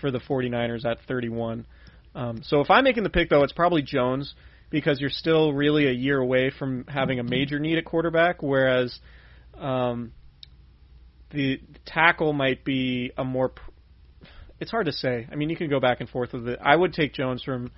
for 0.00 0.10
the 0.10 0.20
49ers 0.20 0.84
at 0.84 0.98
31. 1.08 1.66
Um, 2.14 2.42
so 2.42 2.60
if 2.60 2.70
I'm 2.70 2.84
making 2.84 3.02
the 3.02 3.10
pick, 3.10 3.28
though, 3.30 3.42
it's 3.42 3.52
probably 3.52 3.82
Jones 3.82 4.34
because 4.70 5.00
you're 5.00 5.10
still 5.10 5.52
really 5.52 5.86
a 5.86 5.92
year 5.92 6.18
away 6.18 6.50
from 6.50 6.84
having 6.86 7.18
a 7.18 7.24
major 7.24 7.58
need 7.58 7.78
at 7.78 7.84
quarterback, 7.84 8.42
whereas 8.42 8.98
um, 9.58 10.12
the 11.30 11.60
tackle 11.86 12.32
might 12.32 12.64
be 12.64 13.12
a 13.16 13.24
more. 13.24 13.50
Pr- 13.50 13.70
it's 14.60 14.70
hard 14.70 14.86
to 14.86 14.92
say. 14.92 15.26
I 15.30 15.36
mean, 15.36 15.50
you 15.50 15.56
can 15.56 15.70
go 15.70 15.80
back 15.80 16.00
and 16.00 16.08
forth 16.08 16.32
with 16.32 16.46
it. 16.48 16.58
I 16.62 16.76
would 16.76 16.92
take 16.92 17.14
Jones 17.14 17.42
from 17.42 17.70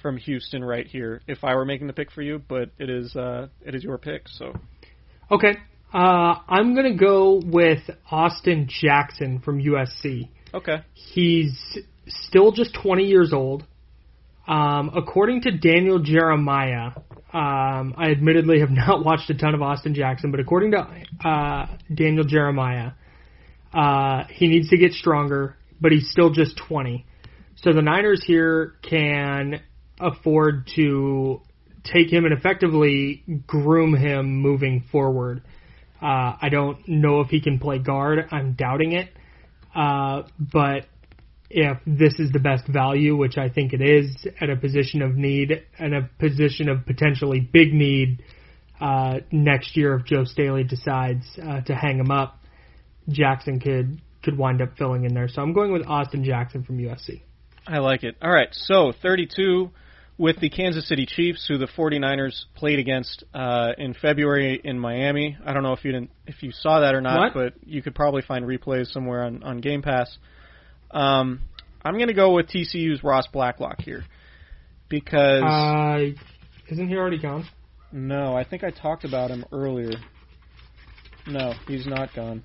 from 0.00 0.16
Houston 0.16 0.64
right 0.64 0.86
here 0.86 1.22
if 1.26 1.44
I 1.44 1.54
were 1.54 1.64
making 1.64 1.86
the 1.86 1.92
pick 1.92 2.10
for 2.10 2.22
you, 2.22 2.42
but 2.48 2.70
it 2.78 2.90
is 2.90 3.14
uh, 3.16 3.48
it 3.64 3.74
is 3.74 3.84
your 3.84 3.98
pick. 3.98 4.28
So 4.28 4.54
Okay. 5.30 5.56
Uh, 5.92 6.36
I'm 6.48 6.74
gonna 6.74 6.96
go 6.96 7.40
with 7.44 7.82
Austin 8.10 8.68
Jackson 8.68 9.40
from 9.40 9.60
USC. 9.60 10.28
okay, 10.54 10.82
He's 10.94 11.78
still 12.06 12.52
just 12.52 12.74
20 12.74 13.04
years 13.04 13.32
old. 13.32 13.64
Um, 14.46 14.90
according 14.96 15.42
to 15.42 15.50
Daniel 15.52 15.98
Jeremiah, 16.00 16.92
um, 17.32 17.94
I 17.96 18.10
admittedly 18.10 18.60
have 18.60 18.70
not 18.70 19.04
watched 19.04 19.30
a 19.30 19.34
ton 19.34 19.54
of 19.54 19.62
Austin 19.62 19.94
Jackson, 19.94 20.30
but 20.30 20.40
according 20.40 20.72
to 20.72 21.28
uh, 21.28 21.66
Daniel 21.92 22.24
Jeremiah, 22.24 22.92
uh, 23.72 24.24
he 24.30 24.48
needs 24.48 24.68
to 24.70 24.76
get 24.76 24.92
stronger, 24.92 25.56
but 25.80 25.92
he's 25.92 26.10
still 26.10 26.30
just 26.30 26.56
20. 26.68 27.04
So 27.56 27.72
the 27.72 27.82
Niners 27.82 28.24
here 28.24 28.74
can 28.82 29.60
afford 30.00 30.68
to 30.76 31.40
take 31.84 32.12
him 32.12 32.24
and 32.24 32.36
effectively 32.36 33.22
groom 33.46 33.94
him 33.94 34.36
moving 34.36 34.84
forward. 34.92 35.42
Uh, 36.00 36.36
I 36.40 36.48
don't 36.50 36.86
know 36.88 37.20
if 37.20 37.28
he 37.28 37.40
can 37.40 37.58
play 37.58 37.78
guard. 37.78 38.26
I'm 38.30 38.54
doubting 38.54 38.92
it. 38.92 39.10
Uh, 39.74 40.22
but 40.38 40.86
if 41.50 41.78
this 41.86 42.18
is 42.18 42.30
the 42.32 42.38
best 42.38 42.66
value, 42.66 43.16
which 43.16 43.36
I 43.36 43.48
think 43.48 43.72
it 43.72 43.82
is, 43.82 44.26
at 44.40 44.50
a 44.50 44.56
position 44.56 45.02
of 45.02 45.16
need 45.16 45.62
and 45.78 45.94
a 45.94 46.08
position 46.18 46.68
of 46.68 46.86
potentially 46.86 47.40
big 47.40 47.72
need 47.74 48.22
uh, 48.80 49.18
next 49.30 49.76
year 49.76 49.96
if 49.96 50.06
Joe 50.06 50.24
Staley 50.24 50.64
decides 50.64 51.26
uh, 51.42 51.60
to 51.62 51.74
hang 51.74 51.98
him 51.98 52.10
up, 52.10 52.38
Jackson 53.08 53.60
could 53.60 54.00
could 54.22 54.36
wind 54.36 54.60
up 54.60 54.76
filling 54.76 55.04
in 55.04 55.14
there. 55.14 55.28
So 55.28 55.42
I'm 55.42 55.54
going 55.54 55.72
with 55.72 55.86
Austin 55.86 56.24
Jackson 56.24 56.62
from 56.62 56.78
USC. 56.78 57.22
I 57.66 57.78
like 57.78 58.04
it. 58.04 58.16
All 58.20 58.30
right, 58.30 58.48
so 58.52 58.92
32 59.02 59.70
with 60.20 60.38
the 60.38 60.50
Kansas 60.50 60.86
City 60.86 61.06
Chiefs, 61.06 61.46
who 61.48 61.56
the 61.56 61.66
49ers 61.66 62.44
played 62.54 62.78
against 62.78 63.24
uh, 63.32 63.72
in 63.78 63.94
February 63.94 64.60
in 64.62 64.78
Miami. 64.78 65.34
I 65.46 65.54
don't 65.54 65.62
know 65.62 65.72
if 65.72 65.82
you 65.82 65.92
didn't, 65.92 66.10
if 66.26 66.42
you 66.42 66.52
saw 66.52 66.80
that 66.80 66.94
or 66.94 67.00
not, 67.00 67.34
What? 67.34 67.54
but 67.54 67.66
you 67.66 67.80
could 67.80 67.94
probably 67.94 68.20
find 68.20 68.44
replays 68.44 68.92
somewhere 68.92 69.22
on, 69.24 69.42
on 69.42 69.62
Game 69.62 69.80
Pass. 69.80 70.14
Um, 70.90 71.40
I'm 71.82 71.94
going 71.94 72.08
to 72.08 72.12
go 72.14 72.34
with 72.34 72.48
TCU's 72.48 73.02
Ross 73.02 73.28
Blacklock 73.32 73.80
here 73.80 74.04
because 74.90 75.42
Uh, 75.42 76.20
isn't 76.68 76.88
he 76.88 76.96
already 76.96 77.18
gone? 77.18 77.46
no, 77.90 78.36
I 78.36 78.44
think 78.44 78.62
I 78.62 78.70
talked 78.70 79.04
about 79.04 79.30
him 79.30 79.46
earlier. 79.50 79.92
No, 81.26 81.54
he's 81.66 81.86
not 81.86 82.14
gone. 82.14 82.42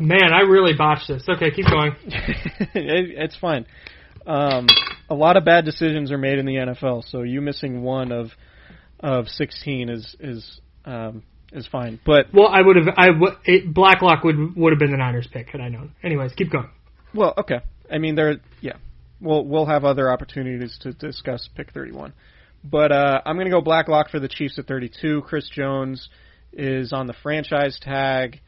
Man, 0.00 0.32
I 0.32 0.40
really 0.40 0.72
botched 0.72 1.06
this. 1.08 1.22
Okay, 1.28 1.50
keep 1.50 1.66
going. 1.66 1.92
it, 2.06 3.10
it's 3.18 3.36
fine. 3.36 3.66
Um, 4.26 4.66
a 5.12 5.14
lot 5.14 5.36
of 5.36 5.44
bad 5.44 5.64
decisions 5.66 6.10
are 6.10 6.18
made 6.18 6.38
in 6.38 6.46
the 6.46 6.54
NFL, 6.54 7.04
so 7.10 7.22
you 7.22 7.40
missing 7.40 7.82
one 7.82 8.12
of 8.12 8.30
of 9.00 9.28
16 9.28 9.88
is 9.90 10.16
is 10.18 10.60
um, 10.86 11.22
is 11.52 11.66
fine. 11.66 12.00
But 12.04 12.32
Well, 12.32 12.48
I 12.48 12.62
would 12.62 12.76
have. 12.76 12.86
I 12.96 13.06
w- 13.08 13.36
it, 13.44 13.72
Blacklock 13.74 14.24
would 14.24 14.56
would 14.56 14.72
have 14.72 14.78
been 14.78 14.90
the 14.90 14.96
Niners 14.96 15.28
pick 15.30 15.48
had 15.50 15.60
I 15.60 15.68
known. 15.68 15.94
Anyways, 16.02 16.32
keep 16.32 16.50
going. 16.50 16.70
well, 17.14 17.34
okay. 17.36 17.60
I 17.92 17.98
mean, 17.98 18.14
there. 18.14 18.36
Yeah, 18.62 18.76
we'll 19.20 19.44
we'll 19.44 19.66
have 19.66 19.84
other 19.84 20.10
opportunities 20.10 20.78
to 20.80 20.92
discuss 20.92 21.48
pick 21.54 21.72
31. 21.72 22.14
But 22.64 22.92
uh, 22.92 23.20
I'm 23.26 23.36
going 23.36 23.46
to 23.46 23.50
go 23.50 23.60
Blacklock 23.60 24.08
for 24.10 24.20
the 24.20 24.28
Chiefs 24.28 24.58
at 24.58 24.66
32. 24.66 25.22
Chris 25.22 25.48
Jones 25.50 26.08
is 26.52 26.92
on 26.92 27.06
the 27.06 27.14
franchise 27.22 27.78
tag, 27.82 28.40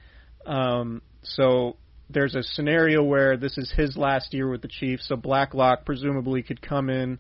um, 0.46 1.02
so 1.22 1.76
there's 2.10 2.34
a 2.34 2.42
scenario 2.42 3.02
where 3.02 3.36
this 3.36 3.56
is 3.56 3.72
his 3.76 3.96
last 3.96 4.34
year 4.34 4.48
with 4.48 4.62
the 4.62 4.68
Chiefs. 4.68 5.08
So 5.08 5.16
Blacklock 5.16 5.84
presumably 5.86 6.42
could 6.42 6.60
come 6.60 6.90
in 6.90 7.18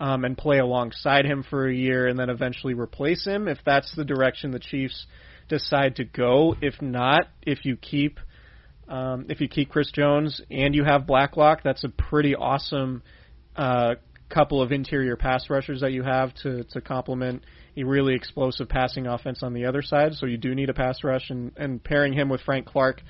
um, 0.00 0.24
and 0.24 0.36
play 0.36 0.58
alongside 0.58 1.24
him 1.24 1.44
for 1.48 1.68
a 1.68 1.74
year, 1.74 2.08
and 2.08 2.18
then 2.18 2.30
eventually 2.30 2.74
replace 2.74 3.24
him 3.24 3.48
if 3.48 3.58
that's 3.64 3.94
the 3.94 4.04
direction 4.04 4.50
the 4.50 4.58
Chiefs 4.58 5.06
decide 5.48 5.96
to 5.96 6.04
go. 6.04 6.56
If 6.60 6.80
not, 6.80 7.28
if 7.42 7.64
you 7.64 7.76
keep 7.76 8.18
um, 8.88 9.26
if 9.30 9.40
you 9.40 9.48
keep 9.48 9.70
Chris 9.70 9.90
Jones 9.92 10.42
and 10.50 10.74
you 10.74 10.84
have 10.84 11.06
Blacklock, 11.06 11.62
that's 11.62 11.84
a 11.84 11.88
pretty 11.88 12.34
awesome 12.34 13.02
uh, 13.56 13.94
couple 14.28 14.60
of 14.60 14.72
interior 14.72 15.16
pass 15.16 15.48
rushers 15.48 15.80
that 15.80 15.92
you 15.92 16.02
have 16.02 16.34
to 16.42 16.64
to 16.64 16.80
complement 16.80 17.44
a 17.76 17.84
really 17.84 18.14
explosive 18.14 18.68
passing 18.68 19.06
offense 19.06 19.42
on 19.42 19.52
the 19.52 19.66
other 19.66 19.82
side. 19.82 20.14
So 20.14 20.26
you 20.26 20.36
do 20.36 20.54
need 20.54 20.70
a 20.70 20.74
pass 20.74 21.04
rush, 21.04 21.30
and 21.30 21.52
and 21.56 21.82
pairing 21.82 22.12
him 22.12 22.28
with 22.28 22.40
Frank 22.42 22.66
Clark, 22.66 23.00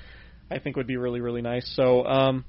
I 0.49 0.59
think 0.59 0.75
would 0.77 0.87
be 0.87 0.97
really 0.97 1.21
really 1.21 1.41
nice. 1.41 1.71
So. 1.75 2.05
Um, 2.05 2.45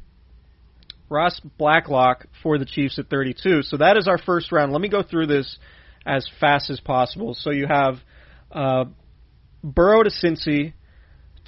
Ross 1.08 1.40
Blacklock 1.56 2.26
for 2.42 2.58
the 2.58 2.64
Chiefs 2.64 2.98
at 2.98 3.08
32. 3.08 3.62
So 3.62 3.76
that 3.76 3.96
is 3.96 4.08
our 4.08 4.18
first 4.18 4.50
round. 4.50 4.72
Let 4.72 4.80
me 4.80 4.88
go 4.88 5.04
through 5.04 5.28
this 5.28 5.56
as 6.04 6.28
fast 6.40 6.68
as 6.70 6.80
possible. 6.80 7.34
So 7.34 7.50
you 7.50 7.66
have 7.68 7.98
uh, 8.50 8.86
Burrow 9.62 10.02
to 10.02 10.10
Cincy, 10.10 10.72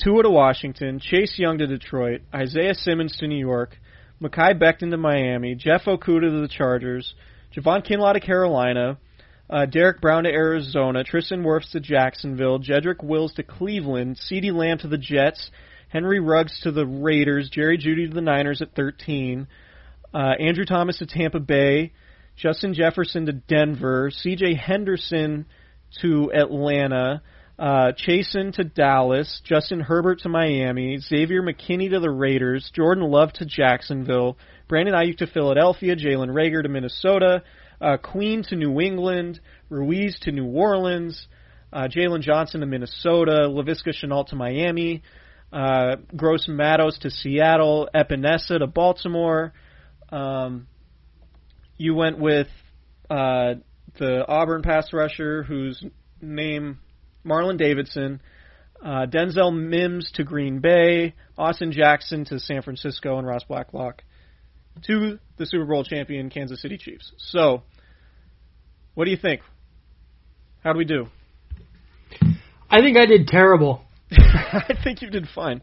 Tua 0.03 0.23
to 0.23 0.31
Washington, 0.31 1.01
Chase 1.01 1.39
Young 1.39 1.59
to 1.59 1.67
Detroit, 1.67 2.23
Isaiah 2.33 2.75
Simmons 2.75 3.17
to 3.17 3.27
New 3.27 3.39
York, 3.39 3.77
Mekhi 4.23 4.61
Becton 4.61 4.91
to 4.91 4.97
Miami, 4.97 5.55
Jeff 5.55 5.85
Okudah 5.85 6.31
to 6.31 6.41
the 6.41 6.49
Chargers, 6.49 7.15
Javon 7.57 7.87
Kinlaw 7.87 8.15
to 8.15 8.21
Carolina, 8.21 8.99
uh, 9.51 9.67
Derrick 9.67 10.01
Brown 10.01 10.25
to 10.25 10.31
Arizona, 10.31 11.03
Tristan 11.05 11.43
Wirfs 11.43 11.71
to 11.73 11.81
Jacksonville, 11.81 12.59
Jedrick 12.59 13.03
Wills 13.03 13.33
to 13.35 13.43
Cleveland, 13.43 14.17
CeeDee 14.17 14.53
Lamb 14.53 14.79
to 14.79 14.89
the 14.89 14.99
Jets, 14.99 15.51
Henry 15.89 16.21
Ruggs 16.21 16.61
to 16.61 16.71
the 16.71 16.87
Raiders, 16.87 17.49
Jerry 17.51 17.79
Jeudy 17.79 18.09
to 18.09 18.15
the 18.15 18.21
Niners 18.21 18.63
at 18.63 18.75
13, 18.75 19.47
uh, 20.15 20.17
Andrew 20.19 20.65
Thomas 20.65 20.99
to 20.99 21.07
Tampa 21.07 21.41
Bay, 21.41 21.93
Justin 22.37 22.75
Jefferson 22.75 23.27
to 23.27 23.33
Denver, 23.33 24.11
C.J. 24.11 24.55
Henderson 24.55 25.47
to 26.01 26.31
Atlanta, 26.33 27.23
uh, 27.59 27.93
Chaisson 27.93 28.53
to 28.55 28.65
Dallas, 28.65 29.41
Justin 29.45 29.81
Herbert 29.81 30.21
to 30.21 30.29
Miami, 30.29 30.99
Xavier 30.99 31.43
McKinney 31.43 31.91
to 31.91 32.01
the 32.01 32.11
Raiders, 32.11 32.71
Jordan 32.75 33.05
Love 33.05 33.33
to 33.35 33.45
Jacksonville, 33.45 34.39
Brandon 34.69 34.95
Aiyuk 34.95 35.19
to 35.19 35.27
Philadelphia, 35.27 35.97
Jalen 35.97 36.31
Reagor 36.31 36.63
to 36.63 36.69
Minnesota, 36.69 37.43
uh, 37.81 37.97
Queen 37.97 38.45
to 38.45 38.57
New 38.57 38.81
England, 38.81 39.41
Ruiz 39.71 40.19
to 40.21 40.33
New 40.33 40.47
Orleans, 40.47 41.27
uh, 41.73 41.89
Jaylon 41.89 42.21
Johnson 42.21 42.61
to 42.61 42.67
Minnesota, 42.67 43.49
Laviska 43.49 43.93
Shenault 43.93 44.29
to 44.29 44.37
Miami, 44.37 45.03
uh, 45.53 45.97
Gross 46.15 46.47
Matos 46.49 46.99
to 46.99 47.11
Seattle, 47.11 47.89
Epenesa 47.95 48.59
to 48.59 48.67
Baltimore. 48.67 49.53
Um, 50.11 50.67
you 51.77 51.95
went 51.95 52.19
with 52.19 52.49
uh, 53.09 53.55
the 53.99 54.25
Auburn 54.27 54.63
pass 54.63 54.93
rusher, 54.93 55.43
whose 55.43 55.83
name 56.21 56.81
Marlon 57.25 57.59
Davidson, 57.59 58.21
uh, 58.83 59.07
Denzel 59.07 59.55
Mims 59.55 60.11
to 60.15 60.25
Green 60.25 60.61
Bay, 60.61 61.15
Austin 61.37 61.73
Jackson 61.73 62.25
to 62.27 62.39
San 62.39 62.63
Francisco, 62.63 63.19
and 63.19 63.27
Ross 63.27 63.45
Blacklock 63.45 64.03
to 64.87 65.19
the 65.37 65.47
Super 65.47 65.65
Bowl 65.65 65.85
champion 65.85 66.31
Kansas 66.31 66.63
City 66.63 66.79
Chiefs. 66.79 67.13
So, 67.17 67.63
what 68.95 69.05
do 69.05 69.11
you 69.11 69.17
think? 69.17 69.41
How 70.63 70.73
do 70.73 70.79
we 70.79 70.85
do? 70.85 71.07
I 72.71 72.81
think 72.81 72.97
I 72.97 73.07
did 73.07 73.27
terrible. 73.27 73.83
I 74.13 74.75
think 74.83 75.03
you 75.03 75.11
did 75.11 75.27
fine. 75.35 75.61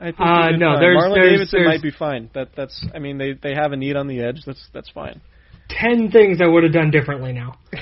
I 0.00 0.06
think 0.06 0.20
Uh, 0.20 0.44
you 0.46 0.50
did 0.52 0.60
no, 0.60 0.72
fine. 0.74 0.80
there's- 0.80 1.02
Marlon 1.02 1.14
there's- 1.14 1.30
Davidson 1.32 1.58
there's- 1.60 1.74
might 1.76 1.82
be 1.82 1.90
fine. 1.90 2.30
That 2.34 2.48
that's. 2.56 2.86
I 2.94 2.98
mean, 2.98 3.18
they 3.18 3.32
they 3.32 3.54
have 3.54 3.72
a 3.72 3.76
need 3.76 3.96
on 3.96 4.06
the 4.06 4.20
edge. 4.20 4.42
That's 4.46 4.68
that's 4.72 4.88
fine. 4.90 5.20
Ten 5.68 6.10
things 6.10 6.40
I 6.40 6.46
would 6.46 6.62
have 6.64 6.72
done 6.72 6.90
differently 6.90 7.32
now. 7.32 7.54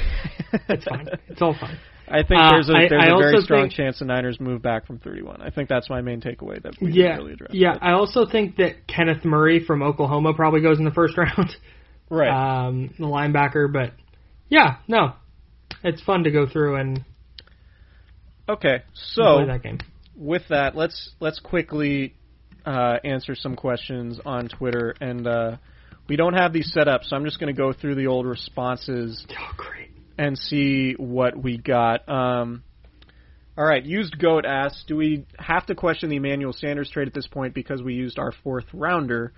It's 0.68 0.84
fine. 0.84 1.06
It's 1.28 1.42
all 1.42 1.54
fine. 1.58 1.76
I 2.08 2.22
think 2.22 2.40
Uh, 2.40 2.50
there's 2.52 2.68
a 2.70 2.72
I- 2.72 2.88
there's 2.88 3.02
I 3.02 3.06
a 3.14 3.18
very 3.18 3.40
strong 3.42 3.62
think- 3.64 3.72
chance 3.74 3.98
the 3.98 4.04
Niners 4.06 4.40
move 4.40 4.62
back 4.62 4.86
from 4.86 4.98
31. 4.98 5.42
I 5.42 5.50
think 5.50 5.68
that's 5.68 5.90
my 5.90 6.00
main 6.00 6.20
takeaway 6.20 6.62
that 6.62 6.74
we 6.80 6.92
Yeah, 6.92 7.16
really 7.16 7.32
address. 7.32 7.50
yeah. 7.52 7.76
I 7.82 7.92
also 7.92 8.24
think 8.26 8.56
that 8.56 8.86
Kenneth 8.86 9.24
Murray 9.24 9.58
from 9.64 9.82
Oklahoma 9.82 10.32
probably 10.34 10.60
goes 10.60 10.78
in 10.78 10.84
the 10.84 10.92
first 10.92 11.18
round. 11.18 11.56
Right. 12.08 12.30
Um, 12.30 12.90
the 12.98 13.06
linebacker, 13.06 13.70
but 13.72 13.92
yeah, 14.48 14.76
no, 14.88 15.14
it's 15.82 16.00
fun 16.02 16.22
to 16.24 16.30
go 16.30 16.46
through 16.46 16.76
and 16.76 17.04
okay. 18.48 18.82
So 18.94 19.22
that 19.46 19.62
with 20.16 20.42
that, 20.48 20.76
let's 20.76 21.10
let's 21.20 21.38
quickly 21.40 22.14
uh, 22.64 22.96
answer 23.04 23.34
some 23.34 23.56
questions 23.56 24.20
on 24.24 24.48
Twitter, 24.48 24.94
and 25.00 25.26
uh, 25.26 25.56
we 26.08 26.16
don't 26.16 26.34
have 26.34 26.52
these 26.52 26.72
set 26.72 26.88
up, 26.88 27.04
so 27.04 27.16
I'm 27.16 27.24
just 27.24 27.38
going 27.38 27.54
to 27.54 27.58
go 27.58 27.72
through 27.72 27.94
the 27.96 28.06
old 28.06 28.26
responses 28.26 29.24
Oh, 29.38 29.52
great. 29.56 29.90
and 30.18 30.36
see 30.38 30.94
what 30.94 31.36
we 31.40 31.58
got. 31.58 32.08
Um, 32.08 32.62
all 33.58 33.64
right, 33.64 33.84
used 33.84 34.18
goat 34.18 34.44
asks, 34.46 34.84
do 34.86 34.96
we 34.96 35.24
have 35.38 35.64
to 35.66 35.74
question 35.74 36.10
the 36.10 36.16
Emmanuel 36.16 36.52
Sanders 36.52 36.90
trade 36.90 37.08
at 37.08 37.14
this 37.14 37.26
point 37.26 37.54
because 37.54 37.82
we 37.82 37.94
used 37.94 38.18
our 38.18 38.32
fourth 38.44 38.66
rounder? 38.74 39.32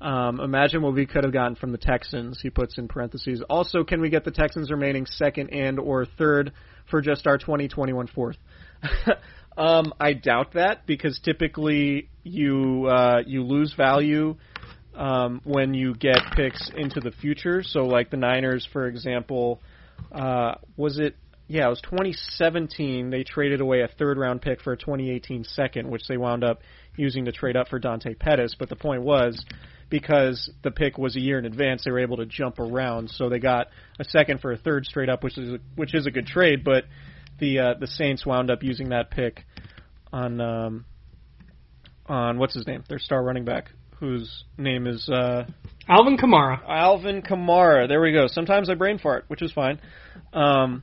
Um, 0.00 0.40
imagine 0.40 0.80
what 0.80 0.94
we 0.94 1.04
could 1.04 1.24
have 1.24 1.32
gotten 1.32 1.56
from 1.56 1.72
the 1.72 1.78
Texans. 1.78 2.40
He 2.42 2.48
puts 2.48 2.78
in 2.78 2.88
parentheses. 2.88 3.42
Also, 3.50 3.84
can 3.84 4.00
we 4.00 4.08
get 4.08 4.24
the 4.24 4.30
Texans 4.30 4.70
remaining 4.70 5.04
second 5.04 5.50
and 5.52 5.78
or 5.78 6.06
third 6.06 6.52
for 6.90 7.00
just 7.00 7.26
our 7.26 7.38
2021 7.38 8.08
fourth? 8.08 8.36
um, 9.56 9.92
I 10.00 10.12
doubt 10.14 10.54
that 10.54 10.86
because 10.86 11.18
typically 11.20 12.08
you 12.22 12.86
uh, 12.86 13.22
you 13.26 13.42
lose 13.44 13.74
value 13.74 14.36
um, 14.94 15.40
when 15.44 15.74
you 15.74 15.94
get 15.94 16.18
picks 16.34 16.70
into 16.76 17.00
the 17.00 17.10
future. 17.10 17.62
So, 17.62 17.80
like 17.80 18.10
the 18.10 18.16
Niners, 18.16 18.66
for 18.72 18.86
example, 18.86 19.60
uh, 20.12 20.54
was 20.76 20.98
it? 20.98 21.16
Yeah, 21.48 21.66
it 21.66 21.70
was 21.70 21.80
2017. 21.80 23.10
They 23.10 23.24
traded 23.24 23.60
away 23.60 23.80
a 23.80 23.88
third 23.88 24.18
round 24.18 24.40
pick 24.40 24.60
for 24.60 24.72
a 24.72 24.76
2018 24.76 25.44
second, 25.44 25.90
which 25.90 26.02
they 26.08 26.16
wound 26.16 26.44
up 26.44 26.60
using 26.96 27.24
to 27.24 27.32
trade 27.32 27.56
up 27.56 27.68
for 27.68 27.80
Dante 27.80 28.14
Pettis. 28.14 28.54
But 28.56 28.68
the 28.68 28.76
point 28.76 29.02
was, 29.02 29.44
because 29.90 30.50
the 30.62 30.70
pick 30.70 30.96
was 30.96 31.16
a 31.16 31.20
year 31.20 31.38
in 31.38 31.44
advance, 31.44 31.82
they 31.84 31.90
were 31.90 31.98
able 31.98 32.18
to 32.18 32.26
jump 32.26 32.58
around. 32.58 33.10
So 33.10 33.28
they 33.28 33.38
got 33.38 33.66
a 33.98 34.04
second 34.04 34.40
for 34.40 34.52
a 34.52 34.56
third 34.56 34.86
straight 34.86 35.08
up, 35.08 35.22
which 35.22 35.36
is 35.36 35.54
a, 35.54 35.58
which 35.74 35.94
is 35.94 36.06
a 36.06 36.10
good 36.10 36.26
trade. 36.26 36.64
But 36.64 36.84
the 37.38 37.58
uh, 37.58 37.74
the 37.78 37.86
Saints 37.86 38.24
wound 38.24 38.50
up 38.50 38.62
using 38.62 38.90
that 38.90 39.10
pick 39.10 39.44
on 40.12 40.40
um, 40.40 40.84
on 42.06 42.38
what's 42.38 42.54
his 42.54 42.66
name, 42.66 42.84
their 42.88 42.98
star 42.98 43.22
running 43.22 43.44
back, 43.44 43.70
whose 43.98 44.44
name 44.56 44.86
is 44.86 45.08
uh, 45.08 45.44
Alvin 45.88 46.16
Kamara. 46.16 46.60
Alvin 46.68 47.22
Kamara. 47.22 47.88
There 47.88 48.00
we 48.00 48.12
go. 48.12 48.26
Sometimes 48.26 48.70
I 48.70 48.74
brain 48.74 48.98
fart, 48.98 49.24
which 49.28 49.42
is 49.42 49.52
fine. 49.52 49.80
Um, 50.32 50.82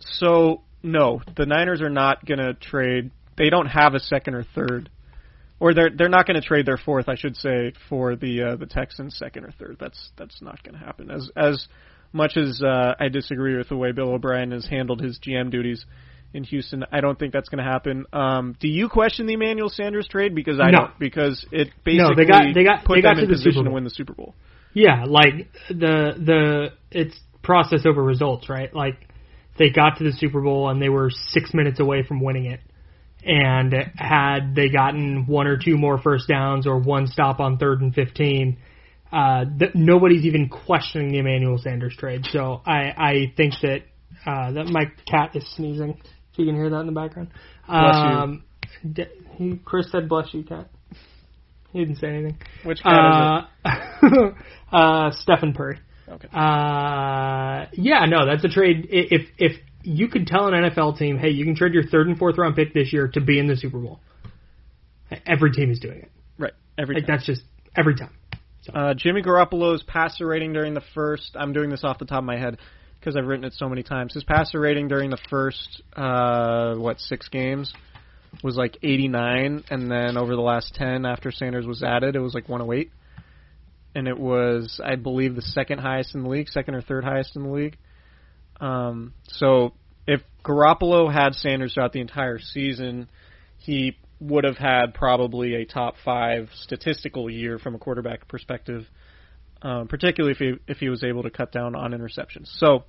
so 0.00 0.62
no, 0.82 1.20
the 1.36 1.46
Niners 1.46 1.80
are 1.80 1.90
not 1.90 2.24
going 2.24 2.38
to 2.38 2.54
trade. 2.54 3.10
They 3.36 3.50
don't 3.50 3.66
have 3.66 3.94
a 3.94 4.00
second 4.00 4.34
or 4.34 4.44
third, 4.54 4.88
or 5.60 5.72
they're 5.74 5.90
they're 5.96 6.08
not 6.08 6.26
going 6.26 6.40
to 6.40 6.46
trade 6.46 6.66
their 6.66 6.76
fourth, 6.76 7.08
I 7.08 7.14
should 7.16 7.36
say, 7.36 7.72
for 7.88 8.16
the 8.16 8.42
uh, 8.42 8.56
the 8.56 8.66
Texans' 8.66 9.16
second 9.16 9.44
or 9.44 9.52
third. 9.52 9.76
That's 9.80 10.10
that's 10.16 10.40
not 10.42 10.62
going 10.62 10.78
to 10.78 10.84
happen. 10.84 11.10
As 11.10 11.30
as 11.36 11.66
much 12.12 12.36
as 12.36 12.62
uh, 12.62 12.94
I 13.00 13.08
disagree 13.08 13.56
with 13.56 13.68
the 13.68 13.76
way 13.76 13.92
Bill 13.92 14.10
O'Brien 14.10 14.50
has 14.52 14.66
handled 14.66 15.00
his 15.00 15.18
GM 15.18 15.50
duties 15.50 15.84
in 16.32 16.44
Houston, 16.44 16.84
I 16.92 17.00
don't 17.00 17.18
think 17.18 17.32
that's 17.32 17.48
going 17.48 17.64
to 17.64 17.70
happen. 17.70 18.04
Um, 18.12 18.56
do 18.60 18.68
you 18.68 18.88
question 18.88 19.26
the 19.26 19.34
Emmanuel 19.34 19.68
Sanders 19.68 20.06
trade? 20.08 20.34
Because 20.34 20.60
I 20.60 20.70
No. 20.70 20.78
don't. 20.78 20.98
Because 20.98 21.44
it 21.52 21.68
basically 21.84 22.10
No, 22.10 22.14
they 22.14 22.24
got- 22.26 22.54
they 22.54 22.64
got- 22.64 22.84
put 22.84 22.96
they 22.96 23.02
got 23.02 23.16
them 23.16 23.24
in 23.24 23.28
to 23.30 23.34
the 23.34 23.38
Super 23.38 23.48
position 23.50 23.64
to 23.66 23.70
win 23.70 23.84
the 23.84 23.90
Super 23.90 24.12
Bowl. 24.14 24.34
Yeah, 24.74 25.04
like 25.06 25.48
the 25.68 26.14
the 26.18 26.72
it's 26.90 27.18
process 27.42 27.86
over 27.86 28.02
results, 28.02 28.48
right? 28.50 28.74
Like 28.74 29.08
they 29.56 29.70
got 29.70 29.96
to 29.98 30.04
the 30.04 30.12
Super 30.12 30.40
Bowl 30.42 30.68
and 30.68 30.82
they 30.82 30.88
were 30.90 31.10
six 31.10 31.54
minutes 31.54 31.80
away 31.80 32.02
from 32.02 32.20
winning 32.20 32.46
it. 32.46 32.60
And 33.26 33.74
had 33.96 34.54
they 34.54 34.68
gotten 34.68 35.26
one 35.26 35.48
or 35.48 35.56
two 35.56 35.76
more 35.76 35.98
first 35.98 36.28
downs 36.28 36.66
or 36.66 36.78
one 36.78 37.08
stop 37.08 37.40
on 37.40 37.58
third 37.58 37.80
and 37.80 37.92
fifteen, 37.92 38.58
uh, 39.12 39.44
th- 39.58 39.72
nobody's 39.74 40.24
even 40.24 40.48
questioning 40.48 41.10
the 41.10 41.18
Emmanuel 41.18 41.58
Sanders 41.58 41.96
trade. 41.98 42.24
So 42.30 42.62
I 42.64 42.92
I 42.96 43.32
think 43.36 43.54
that 43.62 43.82
uh, 44.24 44.52
that 44.52 44.66
my 44.66 44.84
cat 45.10 45.34
is 45.34 45.44
sneezing. 45.56 45.98
If 46.32 46.38
you 46.38 46.46
can 46.46 46.54
hear 46.54 46.70
that 46.70 46.80
in 46.80 46.86
the 46.86 46.92
background. 46.92 47.30
Bless 47.66 47.94
you. 47.96 48.00
um, 48.00 48.44
he, 49.36 49.60
Chris 49.64 49.90
said, 49.90 50.08
"Bless 50.08 50.32
you, 50.32 50.44
cat." 50.44 50.70
He 51.72 51.80
didn't 51.80 51.96
say 51.96 52.08
anything. 52.08 52.38
Which 52.64 52.82
cat 52.82 53.48
Uh, 53.64 54.30
uh, 54.72 55.10
Stephen 55.10 55.52
Purry. 55.52 55.78
Okay. 56.08 56.28
Uh, 56.32 57.66
yeah, 57.72 58.04
no, 58.06 58.24
that's 58.24 58.44
a 58.44 58.48
trade. 58.48 58.86
If 58.88 59.28
if 59.38 59.56
you 59.86 60.08
could 60.08 60.26
tell 60.26 60.48
an 60.48 60.54
NFL 60.54 60.98
team, 60.98 61.16
hey, 61.16 61.30
you 61.30 61.44
can 61.44 61.54
trade 61.54 61.72
your 61.72 61.84
third 61.86 62.08
and 62.08 62.18
fourth 62.18 62.36
round 62.38 62.56
pick 62.56 62.74
this 62.74 62.92
year 62.92 63.08
to 63.14 63.20
be 63.20 63.38
in 63.38 63.46
the 63.46 63.56
Super 63.56 63.78
Bowl. 63.78 64.00
Every 65.24 65.52
team 65.52 65.70
is 65.70 65.78
doing 65.78 65.98
it. 65.98 66.10
Right. 66.38 66.52
Every 66.76 66.96
Like 66.96 67.06
time. 67.06 67.16
that's 67.16 67.26
just 67.26 67.42
every 67.76 67.94
time. 67.94 68.10
Uh, 68.74 68.94
Jimmy 68.94 69.22
Garoppolo's 69.22 69.84
passer 69.84 70.26
rating 70.26 70.52
during 70.52 70.74
the 70.74 70.82
first. 70.92 71.36
I'm 71.38 71.52
doing 71.52 71.70
this 71.70 71.84
off 71.84 71.98
the 72.00 72.04
top 72.04 72.18
of 72.18 72.24
my 72.24 72.36
head 72.36 72.58
because 72.98 73.16
I've 73.16 73.26
written 73.26 73.44
it 73.44 73.52
so 73.52 73.68
many 73.68 73.84
times. 73.84 74.12
His 74.14 74.24
passer 74.24 74.58
rating 74.58 74.88
during 74.88 75.10
the 75.10 75.18
first, 75.30 75.82
uh, 75.94 76.74
what 76.74 76.98
six 76.98 77.28
games, 77.28 77.72
was 78.42 78.56
like 78.56 78.76
89, 78.82 79.62
and 79.70 79.90
then 79.90 80.16
over 80.16 80.34
the 80.34 80.42
last 80.42 80.74
10, 80.74 81.06
after 81.06 81.30
Sanders 81.30 81.64
was 81.64 81.84
added, 81.84 82.16
it 82.16 82.20
was 82.20 82.34
like 82.34 82.48
108, 82.48 82.90
and 83.94 84.08
it 84.08 84.18
was, 84.18 84.80
I 84.84 84.96
believe, 84.96 85.36
the 85.36 85.42
second 85.42 85.78
highest 85.78 86.16
in 86.16 86.24
the 86.24 86.28
league, 86.28 86.48
second 86.48 86.74
or 86.74 86.82
third 86.82 87.04
highest 87.04 87.36
in 87.36 87.44
the 87.44 87.50
league. 87.50 87.78
Um, 88.60 89.12
so 89.28 89.72
if 90.06 90.22
Garoppolo 90.44 91.12
had 91.12 91.34
Sanders 91.34 91.74
throughout 91.74 91.92
the 91.92 92.00
entire 92.00 92.38
season, 92.38 93.08
he 93.58 93.96
would 94.20 94.44
have 94.44 94.56
had 94.56 94.94
probably 94.94 95.54
a 95.54 95.64
top 95.66 95.96
five 96.04 96.48
statistical 96.54 97.28
year 97.28 97.58
from 97.58 97.74
a 97.74 97.78
quarterback 97.78 98.28
perspective, 98.28 98.86
um, 99.62 99.88
particularly 99.88 100.32
if 100.32 100.38
he 100.38 100.54
if 100.72 100.78
he 100.78 100.88
was 100.88 101.04
able 101.04 101.22
to 101.24 101.30
cut 101.30 101.52
down 101.52 101.74
on 101.74 101.92
interceptions. 101.92 102.46
So, 102.58 102.84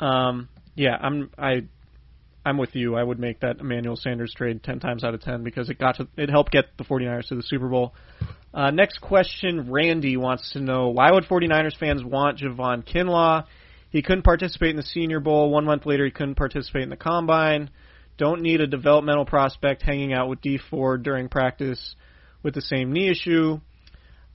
um, 0.00 0.48
yeah, 0.74 0.96
I'm 1.00 1.30
I 1.36 1.64
I'm 2.44 2.58
with 2.58 2.76
you. 2.76 2.94
I 2.94 3.02
would 3.02 3.18
make 3.18 3.40
that 3.40 3.58
Emmanuel 3.58 3.96
Sanders 3.96 4.32
trade 4.36 4.62
ten 4.62 4.78
times 4.78 5.02
out 5.02 5.14
of 5.14 5.22
ten 5.22 5.42
because 5.42 5.68
it 5.68 5.78
got 5.78 5.96
to 5.96 6.06
it 6.16 6.30
helped 6.30 6.52
get 6.52 6.76
the 6.76 6.84
49ers 6.84 7.28
to 7.28 7.34
the 7.34 7.42
Super 7.42 7.68
Bowl. 7.68 7.94
Uh, 8.54 8.70
next 8.70 9.00
question, 9.00 9.70
Randy 9.70 10.16
wants 10.16 10.52
to 10.52 10.60
know 10.60 10.88
why 10.88 11.10
would 11.10 11.24
49ers 11.24 11.76
fans 11.76 12.04
want 12.04 12.38
Javon 12.38 12.86
Kinlaw? 12.86 13.44
He 13.90 14.02
couldn't 14.02 14.22
participate 14.22 14.70
in 14.70 14.76
the 14.76 14.82
Senior 14.82 15.20
Bowl. 15.20 15.50
One 15.50 15.64
month 15.64 15.86
later, 15.86 16.04
he 16.04 16.10
couldn't 16.10 16.34
participate 16.34 16.82
in 16.82 16.90
the 16.90 16.96
Combine. 16.96 17.70
Don't 18.18 18.42
need 18.42 18.60
a 18.60 18.66
developmental 18.66 19.24
prospect 19.24 19.82
hanging 19.82 20.12
out 20.12 20.28
with 20.28 20.40
Dee 20.40 20.58
Ford 20.70 21.02
during 21.02 21.28
practice 21.28 21.94
with 22.42 22.54
the 22.54 22.62
same 22.62 22.92
knee 22.92 23.10
issue. 23.10 23.60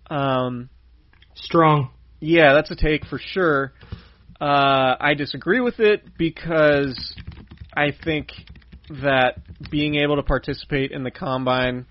Um, 0.10 0.70
Strong. 1.36 1.92
yeah, 2.20 2.54
that's 2.54 2.70
a 2.72 2.76
take 2.76 3.06
for 3.06 3.20
sure. 3.20 3.74
Uh, 4.40 4.96
I 5.00 5.14
disagree 5.16 5.62
with 5.62 5.80
it 5.80 6.18
because 6.18 7.16
I 7.74 7.92
think 8.04 8.32
that 8.90 9.38
being 9.70 9.96
able 9.96 10.18
to 10.18 10.24
participate 10.24 10.92
in 10.92 11.04
the 11.04 11.12
combine, 11.12 11.86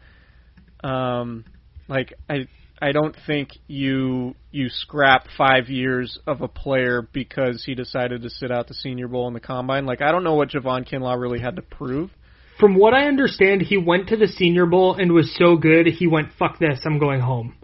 um, 0.84 1.44
like 1.88 2.12
I 2.28 2.46
I 2.80 2.92
don't 2.92 3.14
think 3.26 3.50
you 3.66 4.34
you 4.50 4.68
scrap 4.70 5.26
five 5.36 5.68
years 5.68 6.18
of 6.26 6.40
a 6.40 6.48
player 6.48 7.06
because 7.12 7.62
he 7.64 7.74
decided 7.74 8.22
to 8.22 8.30
sit 8.30 8.50
out 8.50 8.68
the 8.68 8.74
Senior 8.74 9.06
Bowl 9.06 9.28
in 9.28 9.34
the 9.34 9.40
combine. 9.40 9.84
Like 9.84 10.00
I 10.00 10.12
don't 10.12 10.24
know 10.24 10.34
what 10.34 10.50
Javon 10.50 10.88
Kinlaw 10.90 11.20
really 11.20 11.40
had 11.40 11.56
to 11.56 11.62
prove. 11.62 12.10
From 12.58 12.74
what 12.74 12.94
I 12.94 13.06
understand, 13.06 13.62
he 13.62 13.76
went 13.76 14.08
to 14.08 14.16
the 14.16 14.26
Senior 14.26 14.66
Bowl 14.66 14.94
and 14.94 15.12
was 15.12 15.34
so 15.36 15.56
good 15.56 15.86
he 15.86 16.06
went, 16.06 16.28
"Fuck 16.38 16.58
this, 16.58 16.80
I'm 16.84 16.98
going 16.98 17.20
home." 17.20 17.54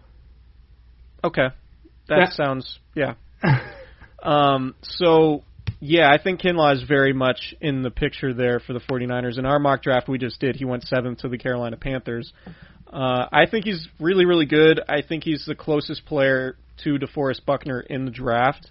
Okay, 1.24 1.48
that, 2.08 2.16
That- 2.16 2.32
sounds 2.32 2.78
yeah. 2.94 3.14
um, 4.22 4.74
so 4.82 5.44
yeah, 5.80 6.10
I 6.10 6.22
think 6.22 6.40
Kinlaw 6.40 6.74
is 6.74 6.82
very 6.82 7.12
much 7.12 7.54
in 7.60 7.82
the 7.82 7.90
picture 7.90 8.32
there 8.32 8.60
for 8.60 8.72
the 8.72 8.80
49ers. 8.80 9.38
In 9.38 9.44
our 9.46 9.58
mock 9.58 9.82
draft 9.82 10.08
we 10.08 10.18
just 10.18 10.40
did, 10.40 10.56
he 10.56 10.64
went 10.64 10.84
seventh 10.84 11.18
to 11.18 11.28
the 11.28 11.38
Carolina 11.38 11.76
Panthers. 11.76 12.32
Uh, 12.92 13.26
I 13.32 13.46
think 13.50 13.64
he's 13.64 13.86
really, 13.98 14.24
really 14.24 14.46
good. 14.46 14.80
I 14.88 15.02
think 15.02 15.24
he's 15.24 15.44
the 15.46 15.54
closest 15.54 16.06
player 16.06 16.56
to 16.84 16.98
DeForest 16.98 17.44
Buckner 17.44 17.80
in 17.80 18.04
the 18.04 18.10
draft. 18.10 18.70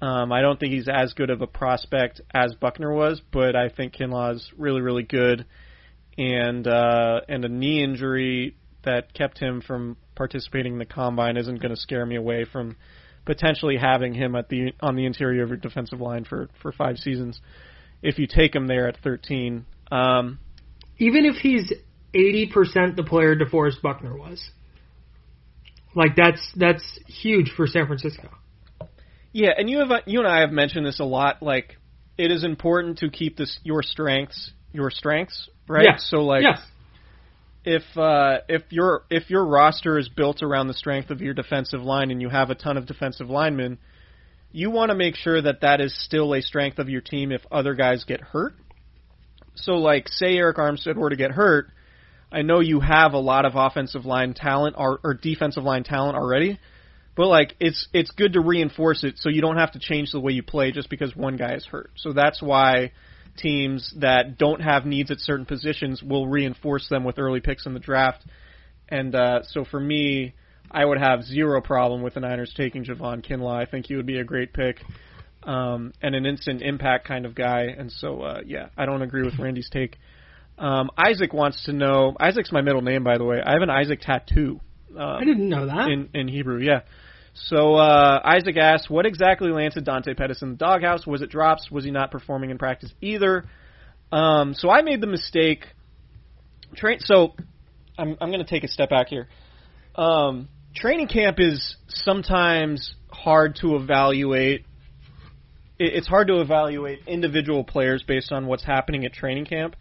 Um, 0.00 0.32
I 0.32 0.40
don't 0.40 0.58
think 0.58 0.72
he's 0.72 0.88
as 0.88 1.14
good 1.14 1.30
of 1.30 1.42
a 1.42 1.46
prospect 1.46 2.20
as 2.34 2.54
Buckner 2.54 2.92
was, 2.92 3.22
but 3.32 3.54
I 3.54 3.68
think 3.68 3.94
Kinlaw 3.94 4.34
is 4.34 4.50
really, 4.58 4.80
really 4.80 5.04
good. 5.04 5.46
And 6.18 6.66
uh, 6.66 7.20
and 7.28 7.44
a 7.44 7.48
knee 7.48 7.82
injury 7.82 8.56
that 8.84 9.14
kept 9.14 9.38
him 9.38 9.62
from 9.62 9.96
participating 10.14 10.74
in 10.74 10.78
the 10.78 10.84
combine 10.84 11.36
isn't 11.36 11.60
going 11.60 11.74
to 11.74 11.80
scare 11.80 12.04
me 12.04 12.16
away 12.16 12.44
from 12.44 12.76
potentially 13.24 13.76
having 13.76 14.12
him 14.12 14.34
at 14.34 14.48
the 14.48 14.72
on 14.80 14.96
the 14.96 15.06
interior 15.06 15.42
of 15.42 15.48
your 15.48 15.56
defensive 15.56 16.00
line 16.00 16.24
for 16.24 16.50
for 16.60 16.72
five 16.72 16.98
seasons 16.98 17.40
if 18.02 18.18
you 18.18 18.26
take 18.26 18.54
him 18.54 18.66
there 18.66 18.88
at 18.88 18.98
13. 19.02 19.64
Um, 19.90 20.38
Even 20.98 21.24
if 21.24 21.36
he's 21.36 21.72
eighty 22.14 22.50
percent 22.52 22.96
the 22.96 23.02
player 23.02 23.36
DeForest 23.36 23.82
Buckner 23.82 24.16
was, 24.16 24.50
like 25.94 26.16
that's 26.16 26.52
that's 26.56 26.84
huge 27.06 27.52
for 27.56 27.66
San 27.66 27.86
Francisco. 27.86 28.28
Yeah, 29.32 29.50
and 29.56 29.68
you 29.68 29.78
have 29.78 30.02
you 30.06 30.18
and 30.20 30.28
I 30.28 30.40
have 30.40 30.50
mentioned 30.50 30.86
this 30.86 31.00
a 31.00 31.04
lot. 31.04 31.42
Like, 31.42 31.76
it 32.18 32.30
is 32.30 32.44
important 32.44 32.98
to 32.98 33.10
keep 33.10 33.36
this 33.36 33.58
your 33.62 33.82
strengths 33.82 34.52
your 34.72 34.90
strengths, 34.90 35.48
right? 35.68 35.84
Yes. 35.84 36.06
So 36.10 36.18
like, 36.18 36.42
yes, 36.42 36.60
if 37.64 37.82
uh, 37.96 38.38
if 38.48 38.62
your 38.70 39.04
if 39.10 39.30
your 39.30 39.44
roster 39.44 39.98
is 39.98 40.08
built 40.08 40.42
around 40.42 40.68
the 40.68 40.74
strength 40.74 41.10
of 41.10 41.20
your 41.20 41.34
defensive 41.34 41.82
line 41.82 42.10
and 42.10 42.20
you 42.20 42.28
have 42.28 42.50
a 42.50 42.54
ton 42.54 42.76
of 42.76 42.86
defensive 42.86 43.30
linemen, 43.30 43.78
you 44.50 44.70
want 44.70 44.90
to 44.90 44.96
make 44.96 45.16
sure 45.16 45.40
that 45.40 45.60
that 45.60 45.80
is 45.80 45.94
still 46.04 46.34
a 46.34 46.42
strength 46.42 46.78
of 46.78 46.88
your 46.88 47.00
team 47.00 47.32
if 47.32 47.42
other 47.50 47.74
guys 47.74 48.04
get 48.04 48.20
hurt. 48.20 48.54
So 49.54 49.72
like, 49.72 50.08
say 50.08 50.36
Arik 50.36 50.56
Armstead 50.56 50.96
were 50.96 51.10
to 51.10 51.16
get 51.16 51.30
hurt, 51.30 51.68
I 52.32 52.42
know 52.42 52.60
you 52.60 52.80
have 52.80 53.12
a 53.12 53.18
lot 53.18 53.44
of 53.44 53.52
offensive 53.54 54.04
line 54.06 54.34
talent 54.34 54.76
or, 54.78 55.00
or 55.04 55.14
defensive 55.14 55.62
line 55.62 55.84
talent 55.84 56.16
already. 56.16 56.58
But 57.14 57.26
like 57.28 57.56
it's 57.60 57.88
it's 57.92 58.10
good 58.10 58.32
to 58.34 58.40
reinforce 58.40 59.04
it 59.04 59.18
so 59.18 59.28
you 59.28 59.42
don't 59.42 59.58
have 59.58 59.72
to 59.72 59.78
change 59.78 60.12
the 60.12 60.20
way 60.20 60.32
you 60.32 60.42
play 60.42 60.72
just 60.72 60.88
because 60.88 61.14
one 61.14 61.36
guy 61.36 61.54
is 61.54 61.66
hurt. 61.66 61.90
So 61.96 62.12
that's 62.12 62.40
why 62.40 62.92
teams 63.36 63.92
that 63.98 64.38
don't 64.38 64.60
have 64.60 64.86
needs 64.86 65.10
at 65.10 65.20
certain 65.20 65.44
positions 65.44 66.02
will 66.02 66.26
reinforce 66.26 66.88
them 66.88 67.04
with 67.04 67.18
early 67.18 67.40
picks 67.40 67.66
in 67.66 67.74
the 67.74 67.80
draft. 67.80 68.24
And 68.88 69.14
uh, 69.14 69.42
so 69.42 69.64
for 69.64 69.80
me, 69.80 70.34
I 70.70 70.84
would 70.84 70.98
have 70.98 71.24
zero 71.24 71.60
problem 71.60 72.02
with 72.02 72.14
the 72.14 72.20
Niners 72.20 72.52
taking 72.56 72.84
Javon 72.84 73.26
Kinlaw. 73.26 73.60
I 73.60 73.66
think 73.66 73.86
he 73.86 73.96
would 73.96 74.06
be 74.06 74.18
a 74.18 74.24
great 74.24 74.54
pick 74.54 74.80
um, 75.42 75.92
and 76.00 76.14
an 76.14 76.24
instant 76.24 76.62
impact 76.62 77.06
kind 77.06 77.26
of 77.26 77.34
guy. 77.34 77.64
And 77.76 77.92
so 77.92 78.22
uh, 78.22 78.40
yeah, 78.46 78.68
I 78.76 78.86
don't 78.86 79.02
agree 79.02 79.22
with 79.22 79.38
Randy's 79.38 79.68
take. 79.70 79.98
Um, 80.58 80.90
Isaac 80.96 81.32
wants 81.32 81.64
to 81.64 81.72
know. 81.72 82.14
Isaac's 82.20 82.52
my 82.52 82.60
middle 82.60 82.82
name, 82.82 83.04
by 83.04 83.18
the 83.18 83.24
way. 83.24 83.40
I 83.44 83.52
have 83.52 83.62
an 83.62 83.70
Isaac 83.70 84.00
tattoo. 84.00 84.60
Um, 84.90 84.98
I 84.98 85.24
didn't 85.24 85.48
know 85.48 85.66
that. 85.66 85.88
in 85.88 86.08
in 86.14 86.28
Hebrew. 86.28 86.60
Yeah. 86.60 86.80
So 87.34 87.76
uh, 87.76 88.20
Isaac 88.24 88.56
asks, 88.58 88.90
what 88.90 89.06
exactly 89.06 89.50
landed 89.50 89.84
Dante 89.84 90.12
Pettis 90.14 90.42
in 90.42 90.50
the 90.50 90.56
doghouse? 90.56 91.06
Was 91.06 91.22
it 91.22 91.30
drops? 91.30 91.70
Was 91.70 91.84
he 91.84 91.90
not 91.90 92.10
performing 92.10 92.50
in 92.50 92.58
practice 92.58 92.92
either? 93.00 93.44
Um, 94.12 94.52
so 94.52 94.68
I 94.70 94.82
made 94.82 95.00
the 95.00 95.06
mistake. 95.06 95.64
Train. 96.76 96.98
So 97.00 97.34
I'm 97.98 98.16
I'm 98.20 98.30
going 98.30 98.44
to 98.44 98.50
take 98.50 98.64
a 98.64 98.68
step 98.68 98.90
back 98.90 99.08
here. 99.08 99.28
Um, 99.94 100.48
training 100.74 101.08
camp 101.08 101.38
is 101.40 101.76
sometimes 101.88 102.94
hard 103.10 103.56
to 103.62 103.76
evaluate. 103.76 104.66
It, 105.78 105.94
it's 105.94 106.08
hard 106.08 106.28
to 106.28 106.40
evaluate 106.40 107.00
individual 107.06 107.64
players 107.64 108.02
based 108.06 108.30
on 108.30 108.46
what's 108.46 108.64
happening 108.64 109.04
at 109.04 109.12
training 109.12 109.46
camp 109.46 109.74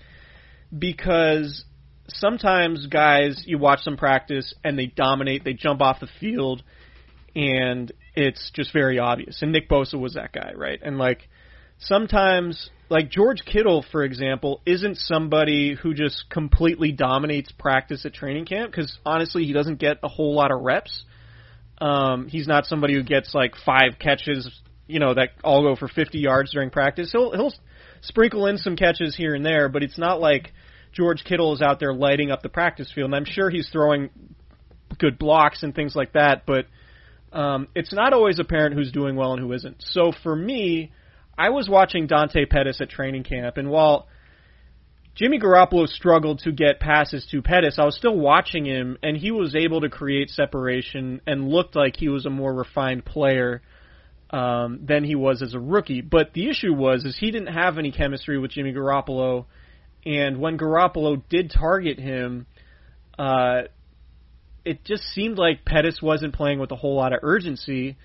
because 0.77 1.65
sometimes 2.07 2.87
guys 2.87 3.43
you 3.45 3.57
watch 3.57 3.83
them 3.83 3.97
practice 3.97 4.53
and 4.63 4.77
they 4.77 4.87
dominate, 4.87 5.43
they 5.43 5.53
jump 5.53 5.81
off 5.81 5.99
the 5.99 6.09
field, 6.19 6.63
and 7.35 7.91
it's 8.15 8.51
just 8.53 8.73
very 8.73 8.99
obvious. 8.99 9.41
And 9.41 9.51
Nick 9.51 9.69
Bosa 9.69 9.99
was 9.99 10.15
that 10.15 10.33
guy, 10.33 10.51
right? 10.55 10.79
And 10.81 10.97
like 10.97 11.29
sometimes, 11.79 12.69
like 12.89 13.09
George 13.09 13.43
Kittle, 13.45 13.85
for 13.91 14.03
example, 14.03 14.61
isn't 14.65 14.97
somebody 14.97 15.75
who 15.75 15.93
just 15.93 16.25
completely 16.29 16.91
dominates 16.91 17.51
practice 17.51 18.05
at 18.05 18.13
training 18.13 18.45
camp 18.45 18.71
because 18.71 18.97
honestly, 19.05 19.45
he 19.45 19.53
doesn't 19.53 19.79
get 19.79 19.97
a 20.03 20.07
whole 20.07 20.35
lot 20.35 20.51
of 20.51 20.61
reps. 20.61 21.03
Um, 21.79 22.27
he's 22.27 22.47
not 22.47 22.65
somebody 22.65 22.93
who 22.93 23.03
gets 23.03 23.33
like 23.33 23.55
five 23.65 23.93
catches, 23.99 24.49
you 24.87 24.99
know, 24.99 25.13
that 25.13 25.29
all 25.43 25.63
go 25.63 25.75
for 25.75 25.87
50 25.87 26.19
yards 26.19 26.51
during 26.51 26.69
practice. 26.69 27.11
He'll 27.11 27.31
he'll 27.31 27.53
sprinkle 28.01 28.45
in 28.45 28.57
some 28.57 28.75
catches 28.75 29.15
here 29.15 29.33
and 29.33 29.45
there, 29.45 29.69
but 29.69 29.83
it's 29.83 29.97
not 29.97 30.19
like 30.19 30.51
George 30.93 31.23
Kittle 31.23 31.53
is 31.53 31.61
out 31.61 31.79
there 31.79 31.93
lighting 31.93 32.31
up 32.31 32.41
the 32.41 32.49
practice 32.49 32.91
field. 32.93 33.07
And 33.07 33.15
I'm 33.15 33.25
sure 33.25 33.49
he's 33.49 33.69
throwing 33.69 34.09
good 34.97 35.17
blocks 35.17 35.63
and 35.63 35.73
things 35.73 35.95
like 35.95 36.13
that, 36.13 36.45
but 36.45 36.65
um, 37.33 37.67
it's 37.75 37.93
not 37.93 38.13
always 38.13 38.39
apparent 38.39 38.75
who's 38.75 38.91
doing 38.91 39.15
well 39.15 39.33
and 39.33 39.41
who 39.41 39.53
isn't. 39.53 39.77
So 39.79 40.11
for 40.23 40.35
me, 40.35 40.91
I 41.37 41.49
was 41.49 41.69
watching 41.69 42.07
Dante 42.07 42.45
Pettis 42.45 42.81
at 42.81 42.89
training 42.89 43.23
camp, 43.23 43.57
and 43.57 43.69
while 43.69 44.07
Jimmy 45.15 45.39
Garoppolo 45.39 45.87
struggled 45.87 46.39
to 46.39 46.51
get 46.51 46.79
passes 46.79 47.25
to 47.31 47.41
Pettis, 47.41 47.77
I 47.79 47.85
was 47.85 47.95
still 47.95 48.17
watching 48.17 48.65
him, 48.65 48.97
and 49.01 49.15
he 49.17 49.31
was 49.31 49.55
able 49.55 49.81
to 49.81 49.89
create 49.89 50.29
separation 50.29 51.21
and 51.25 51.49
looked 51.49 51.75
like 51.75 51.97
he 51.97 52.09
was 52.09 52.25
a 52.25 52.29
more 52.29 52.53
refined 52.53 53.05
player 53.05 53.61
um, 54.29 54.79
than 54.85 55.03
he 55.03 55.15
was 55.15 55.41
as 55.41 55.53
a 55.53 55.59
rookie. 55.59 56.01
But 56.01 56.33
the 56.33 56.49
issue 56.49 56.73
was 56.73 57.05
is 57.05 57.17
he 57.17 57.31
didn't 57.31 57.53
have 57.53 57.77
any 57.77 57.91
chemistry 57.91 58.37
with 58.37 58.51
Jimmy 58.51 58.73
Garoppolo, 58.73 59.45
and 60.05 60.39
when 60.39 60.57
Garoppolo 60.57 61.21
did 61.29 61.51
target 61.51 61.99
him, 61.99 62.47
uh, 63.17 63.63
it 64.65 64.83
just 64.83 65.03
seemed 65.03 65.37
like 65.37 65.65
Pettis 65.65 66.01
wasn't 66.01 66.33
playing 66.33 66.59
with 66.59 66.71
a 66.71 66.75
whole 66.75 66.95
lot 66.95 67.13
of 67.13 67.19
urgency. 67.23 67.97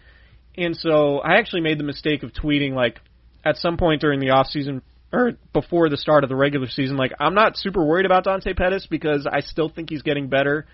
And 0.57 0.77
so 0.77 1.19
I 1.19 1.35
actually 1.39 1.63
made 1.63 1.79
the 1.79 1.85
mistake 1.85 2.23
of 2.23 2.33
tweeting 2.33 2.73
like 2.75 3.01
at 3.45 3.57
some 3.57 3.77
point 3.77 4.01
during 4.01 4.21
the 4.21 4.31
off 4.31 4.47
season 4.49 4.83
or 5.13 5.33
before 5.53 5.89
the 5.89 5.97
start 5.97 6.25
of 6.25 6.31
the 6.31 6.37
regular 6.37 6.67
season, 6.67 6.97
like 6.97 7.13
I'm 7.21 7.35
not 7.35 7.57
super 7.57 7.85
worried 7.85 8.07
about 8.07 8.25
Dante 8.25 8.55
Pettis 8.55 8.87
because 8.91 9.27
I 9.31 9.41
still 9.41 9.69
think 9.69 9.91
he's 9.91 10.03
getting 10.03 10.29
better. 10.29 10.67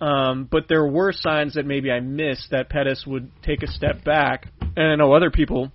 Um, 0.00 0.48
but 0.50 0.66
there 0.68 0.86
were 0.86 1.12
signs 1.12 1.54
that 1.54 1.66
maybe 1.66 1.90
I 1.90 2.00
missed 2.00 2.50
that 2.52 2.70
Pettis 2.70 3.04
would 3.04 3.30
take 3.42 3.64
a 3.64 3.66
step 3.66 4.04
back, 4.04 4.46
and 4.60 4.86
I 4.86 4.94
know 4.94 5.12
other 5.12 5.30
people 5.30 5.72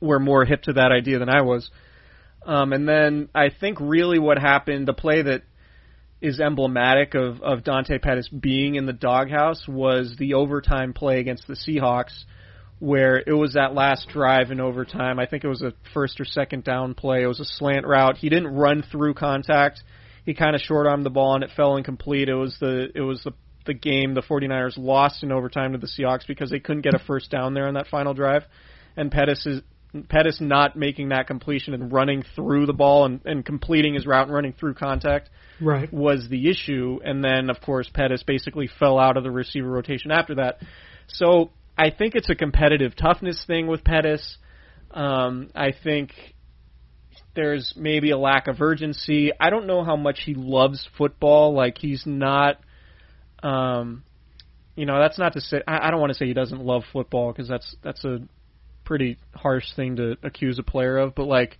were 0.00 0.20
more 0.20 0.44
hip 0.44 0.62
to 0.62 0.74
that 0.74 0.92
idea 0.92 1.18
than 1.18 1.28
I 1.28 1.42
was. 1.42 1.68
Um, 2.46 2.72
and 2.72 2.88
then 2.88 3.28
I 3.34 3.50
think 3.50 3.78
really 3.80 4.18
what 4.18 4.38
happened, 4.38 4.88
the 4.88 4.94
play 4.94 5.22
that 5.22 5.42
is 6.20 6.40
emblematic 6.40 7.14
of, 7.14 7.42
of 7.42 7.64
Dante 7.64 7.98
Pettis 7.98 8.28
being 8.28 8.74
in 8.74 8.86
the 8.86 8.92
doghouse 8.92 9.66
was 9.66 10.16
the 10.18 10.34
overtime 10.34 10.92
play 10.92 11.20
against 11.20 11.46
the 11.46 11.54
Seahawks, 11.54 12.24
where 12.78 13.16
it 13.18 13.32
was 13.32 13.54
that 13.54 13.74
last 13.74 14.08
drive 14.08 14.50
in 14.50 14.60
overtime. 14.60 15.18
I 15.18 15.26
think 15.26 15.44
it 15.44 15.48
was 15.48 15.62
a 15.62 15.72
first 15.94 16.20
or 16.20 16.24
second 16.24 16.64
down 16.64 16.94
play. 16.94 17.22
It 17.22 17.26
was 17.26 17.40
a 17.40 17.44
slant 17.44 17.86
route. 17.86 18.18
He 18.18 18.28
didn't 18.28 18.54
run 18.54 18.82
through 18.90 19.14
contact. 19.14 19.82
He 20.26 20.34
kind 20.34 20.54
of 20.54 20.60
short 20.60 20.86
armed 20.86 21.06
the 21.06 21.10
ball 21.10 21.34
and 21.34 21.44
it 21.44 21.50
fell 21.56 21.76
incomplete. 21.76 22.28
It 22.28 22.34
was 22.34 22.56
the 22.60 22.88
it 22.94 23.00
was 23.00 23.22
the 23.24 23.32
the 23.66 23.74
game 23.74 24.14
the 24.14 24.22
49ers 24.22 24.78
lost 24.78 25.22
in 25.22 25.32
overtime 25.32 25.72
to 25.72 25.78
the 25.78 25.86
Seahawks 25.86 26.26
because 26.26 26.50
they 26.50 26.60
couldn't 26.60 26.82
get 26.82 26.94
a 26.94 26.98
first 26.98 27.30
down 27.30 27.54
there 27.54 27.68
on 27.68 27.74
that 27.74 27.86
final 27.88 28.14
drive. 28.14 28.44
And 28.96 29.10
Pettis 29.10 29.46
is 29.46 29.62
Pettis 30.08 30.40
not 30.40 30.76
making 30.76 31.08
that 31.08 31.26
completion 31.26 31.74
and 31.74 31.92
running 31.92 32.22
through 32.36 32.66
the 32.66 32.72
ball 32.72 33.06
and, 33.06 33.20
and 33.24 33.44
completing 33.44 33.94
his 33.94 34.06
route 34.06 34.26
and 34.26 34.34
running 34.34 34.52
through 34.52 34.74
contact 34.74 35.30
right. 35.60 35.92
was 35.92 36.28
the 36.28 36.48
issue. 36.48 37.00
And 37.04 37.24
then, 37.24 37.50
of 37.50 37.60
course, 37.60 37.90
Pettis 37.92 38.22
basically 38.22 38.68
fell 38.78 38.98
out 38.98 39.16
of 39.16 39.24
the 39.24 39.30
receiver 39.30 39.68
rotation 39.68 40.10
after 40.10 40.36
that. 40.36 40.58
So 41.08 41.50
I 41.76 41.90
think 41.90 42.14
it's 42.14 42.30
a 42.30 42.34
competitive 42.34 42.94
toughness 42.94 43.42
thing 43.46 43.66
with 43.66 43.82
Pettis. 43.82 44.38
Um, 44.92 45.50
I 45.54 45.72
think 45.72 46.12
there's 47.34 47.74
maybe 47.76 48.10
a 48.10 48.18
lack 48.18 48.48
of 48.48 48.60
urgency. 48.60 49.32
I 49.38 49.50
don't 49.50 49.66
know 49.66 49.84
how 49.84 49.96
much 49.96 50.20
he 50.24 50.34
loves 50.34 50.88
football. 50.98 51.54
Like 51.54 51.78
he's 51.78 52.04
not. 52.06 52.60
Um, 53.42 54.04
you 54.76 54.86
know, 54.86 55.00
that's 55.00 55.18
not 55.18 55.32
to 55.34 55.40
say. 55.40 55.62
I, 55.66 55.88
I 55.88 55.90
don't 55.90 56.00
want 56.00 56.10
to 56.10 56.18
say 56.18 56.26
he 56.26 56.34
doesn't 56.34 56.60
love 56.60 56.82
football 56.92 57.32
because 57.32 57.48
that's 57.48 57.76
that's 57.82 58.04
a 58.04 58.20
pretty 58.90 59.16
harsh 59.36 59.66
thing 59.76 59.94
to 59.94 60.16
accuse 60.24 60.58
a 60.58 60.64
player 60.64 60.98
of. 60.98 61.14
But 61.14 61.26
like, 61.26 61.58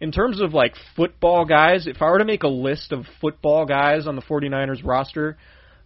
in 0.00 0.10
terms 0.10 0.40
of 0.40 0.52
like 0.52 0.74
football 0.96 1.44
guys, 1.44 1.86
if 1.86 2.02
I 2.02 2.06
were 2.06 2.18
to 2.18 2.24
make 2.24 2.42
a 2.42 2.48
list 2.48 2.90
of 2.90 3.06
football 3.20 3.66
guys 3.66 4.08
on 4.08 4.16
the 4.16 4.22
49ers 4.22 4.84
roster, 4.84 5.38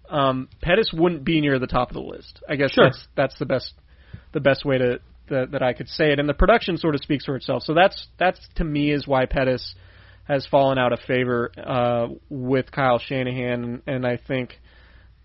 um, 0.08 0.48
Pettis 0.62 0.94
wouldn't 0.94 1.22
be 1.22 1.42
near 1.42 1.58
the 1.58 1.66
top 1.66 1.90
of 1.90 1.94
the 1.94 2.00
list. 2.00 2.40
I 2.48 2.56
guess 2.56 2.70
Sure. 2.70 2.84
that's 2.86 3.06
that's 3.14 3.38
the 3.38 3.44
best 3.44 3.74
the 4.32 4.40
best 4.40 4.64
way 4.64 4.78
to 4.78 5.00
that, 5.28 5.50
that 5.50 5.62
I 5.62 5.74
could 5.74 5.88
say 5.88 6.12
it. 6.12 6.18
And 6.18 6.26
the 6.26 6.32
production 6.32 6.78
sort 6.78 6.94
of 6.94 7.02
speaks 7.02 7.26
for 7.26 7.36
itself. 7.36 7.64
So 7.64 7.74
that's 7.74 8.06
that's 8.18 8.40
to 8.54 8.64
me 8.64 8.90
is 8.90 9.06
why 9.06 9.26
Pettis 9.26 9.74
has 10.24 10.46
fallen 10.46 10.78
out 10.78 10.94
of 10.94 11.00
favor 11.00 11.50
uh, 11.62 12.08
with 12.30 12.72
Kyle 12.72 12.98
Shanahan, 12.98 13.64
and, 13.64 13.82
and 13.86 14.06
I 14.06 14.16
think 14.16 14.58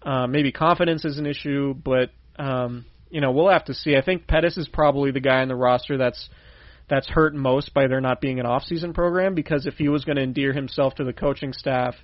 uh, 0.01 0.27
maybe 0.27 0.51
confidence 0.51 1.05
is 1.05 1.17
an 1.17 1.25
issue, 1.25 1.73
but 1.73 2.09
um, 2.37 2.83
you 3.11 3.21
know 3.21 3.31
we'll 3.31 3.49
have 3.49 3.65
to 3.65 3.73
see. 3.73 3.95
I 3.95 4.01
think 4.01 4.27
Pettis 4.27 4.57
is 4.57 4.67
probably 4.67 5.11
the 5.11 5.19
guy 5.19 5.41
in 5.41 5.47
the 5.47 5.55
roster 5.55 5.97
that's 5.97 6.29
that's 6.89 7.07
hurt 7.07 7.33
most 7.33 7.73
by 7.73 7.87
there 7.87 8.01
not 8.01 8.19
being 8.19 8.39
an 8.39 8.45
off-season 8.45 8.93
program 8.93 9.33
because 9.33 9.65
if 9.65 9.75
he 9.75 9.87
was 9.87 10.03
going 10.03 10.17
to 10.17 10.23
endear 10.23 10.51
himself 10.51 10.95
to 10.95 11.05
the 11.05 11.13
coaching 11.13 11.53
staff 11.53 11.95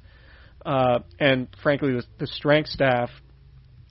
uh, 0.66 1.00
and 1.20 1.48
frankly 1.62 1.94
the, 1.94 2.04
the 2.20 2.28
strength 2.28 2.70
staff, 2.70 3.10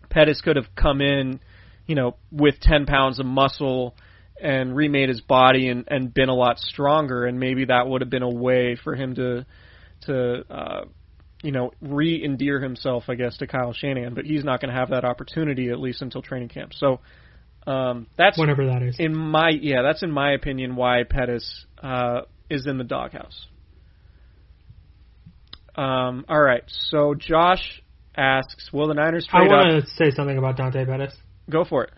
Pettis 0.08 0.40
could 0.40 0.56
have 0.56 0.74
come 0.74 1.02
in, 1.02 1.40
you 1.86 1.94
know, 1.94 2.16
with 2.32 2.60
10 2.60 2.86
pounds 2.86 3.20
of 3.20 3.26
muscle 3.26 3.94
and 4.40 4.74
remade 4.74 5.08
his 5.08 5.20
body 5.20 5.68
and, 5.68 5.84
and 5.88 6.12
been 6.12 6.28
a 6.28 6.34
lot 6.34 6.58
stronger, 6.58 7.26
and 7.26 7.38
maybe 7.38 7.66
that 7.66 7.86
would 7.86 8.00
have 8.00 8.10
been 8.10 8.22
a 8.22 8.30
way 8.30 8.76
for 8.82 8.94
him 8.94 9.14
to 9.14 9.46
to 10.02 10.44
uh, 10.50 10.84
you 11.42 11.52
know 11.52 11.72
re-endear 11.80 12.60
himself, 12.60 13.04
I 13.08 13.14
guess, 13.14 13.36
to 13.38 13.46
Kyle 13.46 13.72
Shanahan. 13.72 14.14
But 14.14 14.24
he's 14.24 14.44
not 14.44 14.60
going 14.60 14.72
to 14.72 14.78
have 14.78 14.90
that 14.90 15.04
opportunity 15.04 15.70
at 15.70 15.78
least 15.80 16.02
until 16.02 16.22
training 16.22 16.48
camp. 16.48 16.72
So 16.74 17.00
um, 17.66 18.06
that's 18.16 18.38
Whenever 18.38 18.66
that 18.66 18.82
is. 18.82 18.96
in 18.98 19.14
my 19.14 19.50
yeah, 19.50 19.82
that's 19.82 20.02
in 20.02 20.10
my 20.10 20.32
opinion 20.32 20.76
why 20.76 21.02
Pettis 21.08 21.66
uh, 21.82 22.22
is 22.48 22.66
in 22.66 22.78
the 22.78 22.84
doghouse. 22.84 23.46
Um, 25.74 26.24
all 26.28 26.40
right, 26.40 26.62
so 26.66 27.14
Josh 27.14 27.82
asks, 28.16 28.72
will 28.72 28.88
the 28.88 28.94
Niners 28.94 29.28
I 29.30 29.40
trade 29.40 29.52
up? 29.52 29.66
want 29.66 29.84
to 29.84 29.90
say 29.90 30.10
something 30.10 30.38
about 30.38 30.56
Dante 30.56 30.84
Pettis. 30.86 31.14
Go 31.50 31.64
for 31.64 31.84
it. 31.84 31.90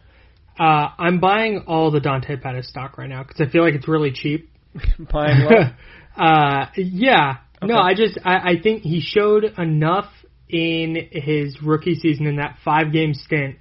Uh, 0.58 0.88
I'm 0.98 1.20
buying 1.20 1.64
all 1.68 1.92
the 1.92 2.00
Dante 2.00 2.36
Pettis 2.36 2.68
stock 2.68 2.98
right 2.98 3.08
now 3.08 3.22
because 3.22 3.40
I 3.40 3.48
feel 3.50 3.62
like 3.62 3.74
it's 3.74 3.86
really 3.86 4.10
cheap. 4.10 4.50
Buying 5.12 5.46
uh, 6.16 6.66
yeah. 6.76 7.36
No, 7.62 7.76
I 7.78 7.94
just 7.94 8.18
I, 8.24 8.36
I 8.36 8.60
think 8.62 8.82
he 8.82 9.00
showed 9.00 9.44
enough 9.44 10.06
in 10.48 11.08
his 11.12 11.60
rookie 11.62 11.96
season 11.96 12.26
in 12.26 12.36
that 12.36 12.56
five 12.64 12.92
game 12.92 13.14
stint. 13.14 13.56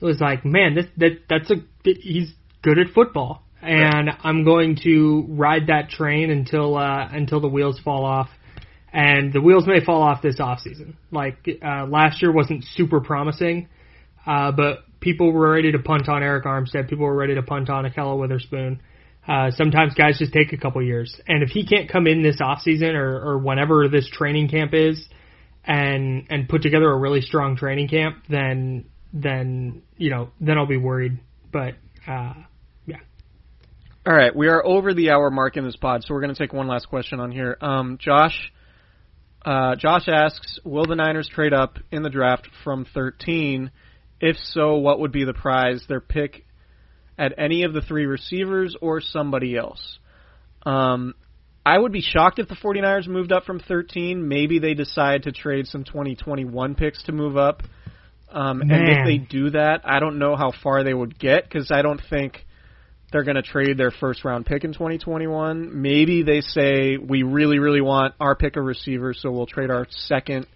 It 0.00 0.04
was 0.04 0.20
like, 0.20 0.44
man, 0.44 0.74
this 0.74 0.86
that 0.96 1.20
that's 1.28 1.50
a 1.50 1.56
he's 1.84 2.32
good 2.62 2.78
at 2.78 2.88
football, 2.94 3.44
and 3.60 4.10
I'm 4.22 4.44
going 4.44 4.76
to 4.84 5.26
ride 5.28 5.68
that 5.68 5.90
train 5.90 6.30
until 6.30 6.76
uh, 6.76 7.08
until 7.12 7.40
the 7.40 7.48
wheels 7.48 7.80
fall 7.80 8.04
off. 8.04 8.28
And 8.94 9.32
the 9.32 9.40
wheels 9.40 9.66
may 9.66 9.82
fall 9.82 10.02
off 10.02 10.20
this 10.20 10.38
off 10.38 10.60
season. 10.60 10.98
Like 11.10 11.48
uh, 11.64 11.86
last 11.86 12.20
year 12.20 12.30
wasn't 12.30 12.64
super 12.74 13.00
promising, 13.00 13.68
uh, 14.26 14.52
but 14.52 14.80
people 15.00 15.32
were 15.32 15.50
ready 15.50 15.72
to 15.72 15.78
punt 15.78 16.08
on 16.08 16.20
Arik 16.20 16.44
Armstead. 16.44 16.90
People 16.90 17.06
were 17.06 17.16
ready 17.16 17.34
to 17.36 17.42
punt 17.42 17.70
on 17.70 17.84
Ahkello 17.84 18.18
Witherspoon. 18.18 18.82
Uh, 19.26 19.50
sometimes 19.52 19.94
guys 19.94 20.18
just 20.18 20.32
take 20.32 20.52
a 20.52 20.56
couple 20.56 20.82
years, 20.82 21.20
and 21.28 21.42
if 21.42 21.50
he 21.50 21.64
can't 21.64 21.88
come 21.88 22.06
in 22.06 22.22
this 22.22 22.40
off 22.40 22.60
season 22.62 22.96
or, 22.96 23.20
or 23.20 23.38
whenever 23.38 23.88
this 23.88 24.08
training 24.10 24.48
camp 24.48 24.74
is, 24.74 25.06
and 25.64 26.26
and 26.28 26.48
put 26.48 26.62
together 26.62 26.90
a 26.90 26.98
really 26.98 27.20
strong 27.20 27.56
training 27.56 27.88
camp, 27.88 28.24
then 28.28 28.86
then 29.12 29.82
you 29.96 30.10
know 30.10 30.30
then 30.40 30.58
I'll 30.58 30.66
be 30.66 30.76
worried. 30.76 31.20
But 31.52 31.74
uh, 32.08 32.34
yeah, 32.86 32.96
All 34.04 34.14
right, 34.14 34.34
we 34.34 34.48
are 34.48 34.64
over 34.66 34.92
the 34.94 35.10
hour 35.10 35.30
mark 35.30 35.56
in 35.56 35.64
this 35.64 35.76
pod, 35.76 36.02
so 36.02 36.14
we're 36.14 36.22
going 36.22 36.34
to 36.34 36.38
take 36.38 36.52
one 36.52 36.66
last 36.66 36.88
question 36.88 37.20
on 37.20 37.30
here. 37.30 37.56
Um, 37.60 37.98
Josh, 38.00 38.52
uh, 39.44 39.76
Josh 39.76 40.08
asks, 40.08 40.58
will 40.64 40.86
the 40.86 40.96
Niners 40.96 41.28
trade 41.28 41.52
up 41.52 41.78
in 41.92 42.02
the 42.02 42.10
draft 42.10 42.48
from 42.64 42.84
13? 42.92 43.70
If 44.20 44.36
so, 44.36 44.76
what 44.76 44.98
would 44.98 45.12
be 45.12 45.24
the 45.24 45.34
prize? 45.34 45.84
Their 45.88 46.00
pick 46.00 46.44
at 47.18 47.34
any 47.38 47.62
of 47.64 47.72
the 47.72 47.80
three 47.80 48.06
receivers 48.06 48.76
or 48.80 49.00
somebody 49.00 49.56
else? 49.56 49.98
Um, 50.64 51.14
I 51.64 51.78
would 51.78 51.92
be 51.92 52.00
shocked 52.00 52.38
if 52.38 52.48
the 52.48 52.56
49ers 52.56 53.06
moved 53.06 53.32
up 53.32 53.44
from 53.44 53.60
13. 53.60 54.26
Maybe 54.26 54.58
they 54.58 54.74
decide 54.74 55.24
to 55.24 55.32
trade 55.32 55.66
some 55.66 55.84
2021 55.84 56.74
picks 56.74 57.02
to 57.04 57.12
move 57.12 57.36
up. 57.36 57.62
Um, 58.30 58.62
and 58.62 58.88
if 58.88 59.06
they 59.06 59.18
do 59.18 59.50
that, 59.50 59.82
I 59.84 60.00
don't 60.00 60.18
know 60.18 60.36
how 60.36 60.52
far 60.62 60.82
they 60.82 60.94
would 60.94 61.18
get 61.18 61.44
because 61.44 61.70
I 61.70 61.82
don't 61.82 62.00
think 62.08 62.46
they're 63.12 63.24
going 63.24 63.36
to 63.36 63.42
trade 63.42 63.76
their 63.76 63.90
first 63.90 64.24
round 64.24 64.46
pick 64.46 64.64
in 64.64 64.72
2021. 64.72 65.82
Maybe 65.82 66.22
they 66.22 66.40
say 66.40 66.96
we 66.96 67.22
really, 67.22 67.58
really 67.58 67.82
want 67.82 68.14
our 68.18 68.34
pick 68.34 68.56
of 68.56 68.64
receivers, 68.64 69.18
so 69.20 69.30
we'll 69.30 69.46
trade 69.46 69.70
our 69.70 69.86
second 69.90 70.46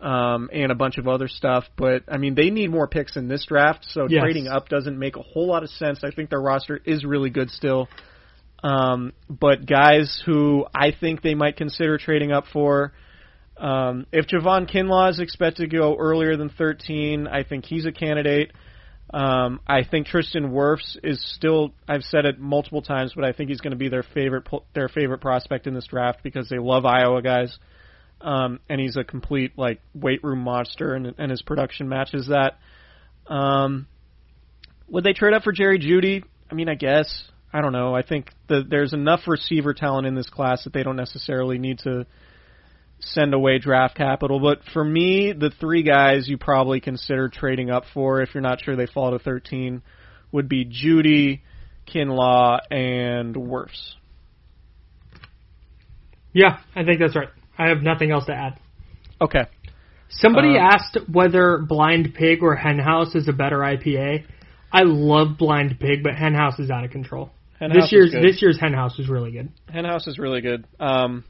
um, 0.00 0.48
and 0.52 0.72
a 0.72 0.74
bunch 0.74 0.98
of 0.98 1.06
other 1.08 1.28
stuff. 1.28 1.64
But 1.76 2.04
I 2.08 2.16
mean, 2.18 2.34
they 2.34 2.50
need 2.50 2.70
more 2.70 2.88
picks 2.88 3.16
in 3.16 3.28
this 3.28 3.44
draft, 3.44 3.86
so 3.90 4.06
Yes. 4.08 4.22
trading 4.22 4.48
up 4.48 4.68
doesn't 4.68 4.98
make 4.98 5.16
a 5.16 5.22
whole 5.22 5.46
lot 5.46 5.62
of 5.62 5.70
sense. 5.70 6.02
I 6.02 6.10
think 6.10 6.30
their 6.30 6.40
roster 6.40 6.80
is 6.84 7.04
really 7.04 7.30
good 7.30 7.50
still. 7.50 7.88
Um, 8.62 9.12
but 9.28 9.66
guys 9.66 10.22
who 10.26 10.66
I 10.74 10.92
think 10.92 11.22
they 11.22 11.34
might 11.34 11.56
consider 11.56 11.96
trading 11.96 12.30
up 12.30 12.44
for, 12.52 12.92
um, 13.56 14.06
if 14.12 14.26
Javon 14.26 14.70
Kinlaw 14.70 15.10
is 15.10 15.18
expected 15.18 15.70
to 15.70 15.76
go 15.76 15.96
earlier 15.96 16.36
than 16.36 16.50
13, 16.50 17.26
I 17.26 17.42
think 17.42 17.64
he's 17.64 17.86
a 17.86 17.92
candidate. 17.92 18.52
Um, 19.12 19.60
I 19.66 19.82
think 19.82 20.06
Tristan 20.06 20.50
Wirfs 20.52 20.96
is 21.02 21.20
still. 21.34 21.72
I've 21.88 22.04
said 22.04 22.26
it 22.26 22.38
multiple 22.38 22.80
times, 22.80 23.12
but 23.14 23.24
I 23.24 23.32
think 23.32 23.50
he's 23.50 23.60
going 23.60 23.72
to 23.72 23.76
be 23.76 23.88
their 23.88 24.04
favorite 24.04 24.46
their 24.72 24.88
favorite 24.88 25.20
prospect 25.20 25.66
in 25.66 25.74
this 25.74 25.86
draft 25.86 26.22
because 26.22 26.48
they 26.48 26.58
love 26.58 26.86
Iowa 26.86 27.20
guys, 27.20 27.58
um, 28.20 28.60
and 28.68 28.80
he's 28.80 28.96
a 28.96 29.04
complete 29.04 29.52
like 29.56 29.80
weight 29.94 30.22
room 30.22 30.40
monster, 30.40 30.94
and, 30.94 31.14
and 31.18 31.30
his 31.30 31.42
production 31.42 31.88
matches 31.88 32.28
that. 32.28 32.58
Um, 33.32 33.86
would 34.88 35.04
they 35.04 35.12
trade 35.12 35.34
up 35.34 35.42
for 35.44 35.52
Jerry 35.52 35.78
Jeudy? 35.78 36.24
I 36.50 36.54
mean, 36.54 36.68
I 36.68 36.74
guess. 36.74 37.24
I 37.52 37.60
don't 37.60 37.72
know. 37.72 37.94
I 37.94 38.02
think 38.02 38.30
the, 38.48 38.64
there's 38.68 38.92
enough 38.92 39.20
receiver 39.26 39.74
talent 39.74 40.06
in 40.06 40.14
this 40.14 40.28
class 40.28 40.64
that 40.64 40.72
they 40.72 40.82
don't 40.82 40.96
necessarily 40.96 41.58
need 41.58 41.78
to 41.80 42.06
send 43.00 43.34
away 43.34 43.58
draft 43.58 43.96
capital. 43.96 44.38
But 44.40 44.60
for 44.72 44.84
me, 44.84 45.32
the 45.32 45.50
three 45.60 45.82
guys 45.82 46.28
you 46.28 46.38
probably 46.38 46.80
consider 46.80 47.28
trading 47.28 47.70
up 47.70 47.84
for, 47.92 48.20
if 48.20 48.34
you're 48.34 48.42
not 48.42 48.62
sure 48.62 48.76
they 48.76 48.86
fall 48.86 49.10
to 49.12 49.18
13, 49.18 49.82
would 50.32 50.48
be 50.48 50.64
Judy, 50.64 51.42
Kinlaw, 51.92 52.60
and 52.70 53.34
Wirfs. 53.34 53.94
yeah, 56.32 56.60
I 56.76 56.84
think 56.84 57.00
that's 57.00 57.16
right. 57.16 57.28
I 57.60 57.68
have 57.68 57.82
nothing 57.82 58.10
else 58.10 58.26
to 58.26 58.32
add. 58.34 58.58
Okay. 59.20 59.44
Somebody 60.08 60.56
Uh, 60.56 60.62
asked 60.62 60.96
whether 61.12 61.58
Blind 61.58 62.14
Pig 62.14 62.42
or 62.42 62.56
Henhouse 62.56 63.14
is 63.14 63.28
a 63.28 63.32
better 63.32 63.58
IPA. 63.58 64.24
I 64.72 64.82
love 64.84 65.36
Blind 65.38 65.78
Pig, 65.78 66.02
but 66.02 66.14
Henhouse 66.14 66.58
is 66.58 66.70
out 66.70 66.84
of 66.84 66.90
control. 66.90 67.30
Henhouse 67.60 67.74
this 67.76 67.84
is 67.86 67.92
year's 67.92 68.12
this 68.12 68.42
year's 68.42 68.58
Henhouse 68.58 68.96
was 68.98 69.08
really 69.08 69.30
good. 69.32 69.50
Henhouse 69.72 70.06
is 70.08 70.18
really 70.18 70.40
good. 70.40 70.64
Um, 70.80 71.24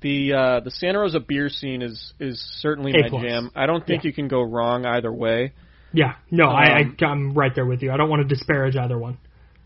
the 0.00 0.32
uh, 0.34 0.60
the 0.60 0.70
Santa 0.70 0.98
Rosa 0.98 1.20
beer 1.20 1.48
scene 1.48 1.80
is 1.82 2.12
is 2.18 2.40
certainly 2.60 2.92
A 2.92 3.02
my 3.02 3.08
plus. 3.08 3.22
jam. 3.22 3.50
I 3.54 3.66
don't 3.66 3.86
think 3.86 4.02
Yeah. 4.04 4.08
you 4.08 4.12
can 4.14 4.28
go 4.28 4.42
wrong 4.42 4.84
either 4.84 5.12
way. 5.12 5.52
Yeah, 5.92 6.14
no, 6.30 6.48
I, 6.48 6.80
Um, 6.80 6.96
I 7.00 7.04
I'm 7.06 7.32
right 7.34 7.54
there 7.54 7.64
with 7.64 7.82
you. 7.82 7.90
I 7.92 7.96
don't 7.96 8.10
want 8.10 8.28
to 8.28 8.28
disparage 8.34 8.76
either 8.76 8.98
one. 8.98 9.16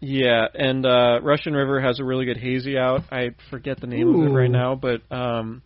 Yeah, 0.01 0.47
and 0.55 0.87
uh, 0.87 1.21
Russian 1.23 1.55
River 1.55 1.81
has 1.81 1.99
a 1.99 2.05
really 2.05 2.25
good 2.27 2.37
hazy 2.37 2.79
out. 2.79 3.03
I 3.11 3.31
forget 3.51 3.81
the 3.81 3.87
name 3.87 4.09
of 4.15 4.27
it 4.29 4.31
right 4.31 4.51
now, 4.51 4.75
but 4.75 5.03
um, 5.11 5.63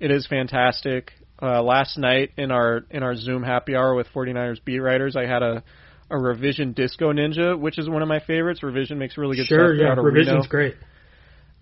it 0.00 0.10
is 0.10 0.26
fantastic. 0.26 1.12
Uh, 1.40 1.62
last 1.62 1.96
night 1.98 2.30
in 2.36 2.50
our 2.50 2.82
in 2.90 3.02
our 3.02 3.14
Zoom 3.14 3.42
happy 3.44 3.74
hour 3.76 3.94
with 3.94 4.08
49ers 4.14 4.64
beat 4.64 4.80
writers, 4.80 5.14
I 5.16 5.26
had 5.26 5.42
a 5.42 5.62
a 6.10 6.18
revision 6.18 6.72
disco 6.72 7.12
ninja, 7.12 7.58
which 7.58 7.78
is 7.78 7.88
one 7.88 8.02
of 8.02 8.08
my 8.08 8.18
favorites. 8.20 8.62
Revision 8.62 8.98
makes 8.98 9.16
really 9.18 9.36
good 9.36 9.46
Sure, 9.46 9.58
stuff. 9.76 9.78
They're 9.78 9.86
yeah, 9.88 9.94
revision's 10.02 10.48
Reno. 10.48 10.48
great. 10.48 10.74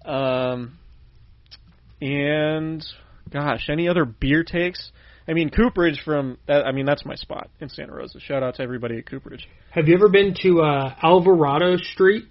Um, 0.05 0.79
and 2.01 2.85
gosh, 3.31 3.69
any 3.69 3.89
other 3.89 4.05
beer 4.05 4.45
takes? 4.45 4.91
I 5.29 5.33
mean, 5.33 5.51
Cooperage 5.51 6.01
from 6.05 6.39
that. 6.47 6.65
I 6.67 6.73
mean, 6.73 6.87
that's 6.87 7.05
my 7.05 7.17
spot 7.17 7.51
in 7.61 7.69
Santa 7.69 7.93
Rosa. 7.93 8.21
Shout 8.21 8.43
out 8.43 8.55
to 8.57 8.63
everybody 8.63 8.99
at 8.99 9.07
Cooperage. 9.11 9.49
Have 9.73 9.89
you 9.89 9.95
ever 9.97 10.09
been 10.09 10.35
to 10.43 10.61
uh, 10.63 10.95
Alvarado 11.03 11.77
Street 11.79 12.27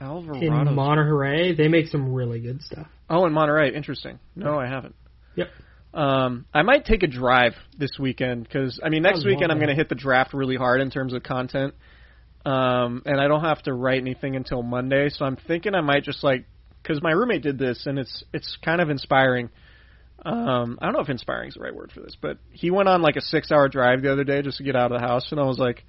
Alvarado 0.00 0.40
in 0.68 0.74
Monterey? 0.74 1.54
They 1.54 1.68
make 1.68 1.88
some 1.88 2.12
really 2.14 2.40
good 2.40 2.62
stuff. 2.62 2.86
oh, 3.10 3.26
in 3.26 3.32
Monterey. 3.34 3.74
Interesting. 3.74 4.18
No, 4.34 4.58
I 4.58 4.66
haven't. 4.66 4.94
Yep. 5.36 5.48
Um, 5.94 6.44
I 6.52 6.62
might 6.62 6.84
take 6.84 7.02
a 7.02 7.06
drive 7.06 7.54
this 7.78 7.92
weekend 7.98 8.42
because 8.42 8.80
I 8.84 8.90
mean 8.90 9.02
next 9.02 9.24
I 9.24 9.28
weekend 9.28 9.50
I'm 9.50 9.58
going 9.58 9.70
to 9.70 9.74
hit 9.74 9.88
the 9.88 9.94
draft 9.94 10.34
really 10.34 10.56
hard 10.56 10.82
in 10.82 10.90
terms 10.90 11.14
of 11.14 11.22
content, 11.22 11.74
um, 12.44 13.02
and 13.06 13.18
I 13.18 13.28
don't 13.28 13.42
have 13.42 13.62
to 13.62 13.72
write 13.72 14.00
anything 14.00 14.36
until 14.36 14.62
Monday. 14.62 15.08
So 15.08 15.24
I'm 15.24 15.36
thinking 15.36 15.74
I 15.74 15.80
might 15.80 16.04
just 16.04 16.22
like 16.22 16.44
because 16.82 17.02
my 17.02 17.12
roommate 17.12 17.42
did 17.42 17.58
this 17.58 17.86
and 17.86 17.98
it's 17.98 18.24
it's 18.34 18.58
kind 18.62 18.82
of 18.82 18.90
inspiring. 18.90 19.48
Um, 20.22 20.78
I 20.82 20.86
don't 20.86 20.94
know 20.94 21.00
if 21.00 21.08
inspiring 21.08 21.48
is 21.48 21.54
the 21.54 21.60
right 21.60 21.74
word 21.74 21.92
for 21.92 22.00
this, 22.00 22.16
but 22.20 22.38
he 22.50 22.70
went 22.70 22.88
on 22.88 23.00
like 23.00 23.16
a 23.16 23.20
six 23.22 23.50
hour 23.50 23.68
drive 23.68 24.02
the 24.02 24.12
other 24.12 24.24
day 24.24 24.42
just 24.42 24.58
to 24.58 24.64
get 24.64 24.76
out 24.76 24.92
of 24.92 25.00
the 25.00 25.06
house, 25.06 25.28
and 25.30 25.40
I 25.40 25.44
was 25.44 25.58
like, 25.58 25.84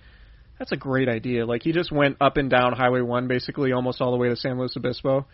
that's 0.57 0.71
a 0.71 0.77
great 0.77 1.09
idea. 1.09 1.45
Like 1.45 1.63
he 1.63 1.73
just 1.73 1.91
went 1.91 2.17
up 2.21 2.37
and 2.37 2.49
down 2.49 2.73
Highway 2.73 3.01
One 3.01 3.27
basically 3.27 3.73
almost 3.73 3.99
all 3.99 4.11
the 4.11 4.17
way 4.17 4.29
to 4.29 4.37
San 4.37 4.57
Luis 4.57 4.75
Obispo 4.77 5.25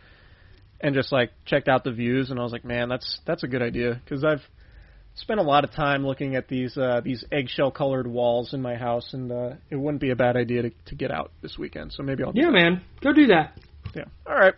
and 0.84 0.94
just 0.94 1.12
like 1.12 1.32
checked 1.46 1.70
out 1.70 1.84
the 1.84 1.92
views, 1.92 2.30
and 2.30 2.40
I 2.40 2.44
was 2.44 2.52
like, 2.52 2.66
man, 2.66 2.90
that's 2.90 3.20
that's 3.26 3.44
a 3.44 3.48
good 3.48 3.62
idea 3.62 4.00
because 4.04 4.24
I've 4.24 4.42
spent 5.16 5.40
a 5.40 5.44
lot 5.44 5.64
of 5.64 5.72
time 5.72 6.06
looking 6.06 6.36
at 6.36 6.50
these 6.50 6.78
uh, 6.78 7.02
these 7.04 7.24
eggshell 7.32 7.72
colored 7.72 8.06
walls 8.06 8.54
in 8.54 8.62
my 8.62 8.76
house, 8.76 9.14
and 9.14 9.32
uh, 9.32 9.50
it 9.72 9.78
wouldn't 9.78 10.02
be 10.02 10.12
a 10.12 10.16
bad 10.16 10.36
idea 10.36 10.64
to, 10.64 10.72
to 10.88 10.96
get 10.96 11.10
out 11.10 11.32
this 11.42 11.58
weekend. 11.58 11.94
So 11.94 12.04
maybe 12.04 12.24
I'll. 12.24 12.34
Do 12.34 12.42
Yeah, 12.42 12.50
man, 12.50 12.82
go 13.02 13.14
do 13.14 13.28
that. 13.28 13.58
Yeah. 13.96 14.06
All 14.28 14.36
right. 14.36 14.54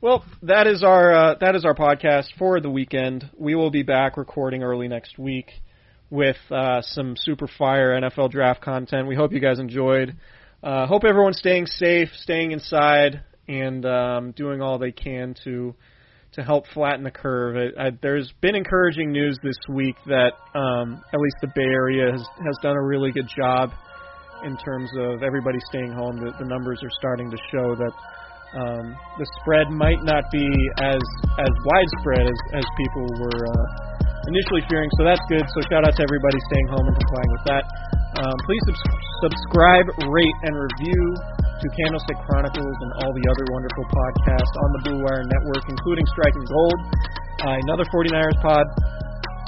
Well, 0.00 0.24
that 0.44 0.68
is 0.68 0.84
our 0.84 1.12
uh, 1.12 1.34
that 1.40 1.56
is 1.56 1.64
our 1.64 1.74
podcast 1.74 2.28
for 2.38 2.60
the 2.60 2.70
weekend. 2.70 3.28
We 3.36 3.56
will 3.56 3.70
be 3.70 3.82
back 3.82 4.16
recording 4.16 4.62
early 4.62 4.86
next 4.86 5.18
week 5.18 5.50
with 6.10 6.38
uh, 6.50 6.80
some 6.82 7.16
super 7.16 7.48
fire 7.48 8.00
NFL 8.00 8.30
draft 8.30 8.62
content. 8.62 9.08
We 9.08 9.16
hope 9.16 9.32
you 9.32 9.40
guys 9.40 9.58
enjoyed. 9.58 10.16
Uh, 10.62 10.86
hope 10.86 11.04
everyone's 11.04 11.38
staying 11.38 11.66
safe, 11.66 12.10
staying 12.16 12.52
inside, 12.52 13.22
and 13.50 13.84
um, 13.84 14.30
doing 14.32 14.62
all 14.62 14.78
they 14.78 14.92
can 14.92 15.34
to 15.44 15.74
to 16.32 16.44
help 16.44 16.64
flatten 16.72 17.02
the 17.02 17.10
curve. 17.10 17.56
I, 17.56 17.86
I, 17.86 17.90
there's 18.00 18.32
been 18.40 18.54
encouraging 18.54 19.10
news 19.10 19.36
this 19.42 19.58
week 19.68 19.96
that 20.06 20.30
um, 20.54 21.02
at 21.12 21.18
least 21.18 21.36
the 21.42 21.48
Bay 21.56 21.66
Area 21.66 22.12
has 22.12 22.20
has 22.20 22.56
done 22.62 22.76
a 22.76 22.82
really 22.82 23.10
good 23.10 23.28
job 23.36 23.72
in 24.44 24.56
terms 24.56 24.88
of 24.96 25.22
everybody 25.24 25.58
staying 25.68 25.92
home. 25.92 26.16
The, 26.16 26.32
the 26.38 26.46
numbers 26.46 26.78
are 26.82 26.94
starting 27.00 27.30
to 27.30 27.36
show 27.50 27.74
that 27.74 27.92
um, 28.54 28.96
the 29.18 29.26
spread 29.42 29.70
might 29.70 30.02
not 30.04 30.30
be 30.30 30.46
as 30.78 31.02
as 31.38 31.52
widespread 31.66 32.26
as, 32.30 32.38
as 32.54 32.64
people 32.78 33.06
were 33.18 33.46
uh, 33.46 34.09
initially 34.28 34.62
fearing. 34.68 34.90
So 34.98 35.06
that's 35.06 35.22
good. 35.30 35.44
So 35.56 35.58
shout 35.70 35.86
out 35.86 35.94
to 35.96 36.02
everybody 36.04 36.38
staying 36.52 36.68
home 36.74 36.84
and 36.84 36.96
complying 36.96 37.30
with 37.32 37.44
that. 37.48 37.64
Um, 38.20 38.36
please 38.44 38.62
subs- 38.66 38.84
subscribe, 39.24 39.86
rate, 40.10 40.38
and 40.44 40.54
review 40.58 41.02
to 41.60 41.66
Candlestick 41.84 42.18
Chronicles 42.26 42.76
and 42.84 42.90
all 43.04 43.12
the 43.12 43.24
other 43.30 43.44
wonderful 43.52 43.84
podcasts 43.86 44.54
on 44.56 44.68
the 44.76 44.80
Blue 44.90 45.00
Wire 45.04 45.24
Network, 45.24 45.64
including 45.68 46.04
Striking 46.12 46.44
Gold, 46.48 46.78
uh, 47.46 47.56
another 47.64 47.84
49ers 47.92 48.36
pod 48.42 48.66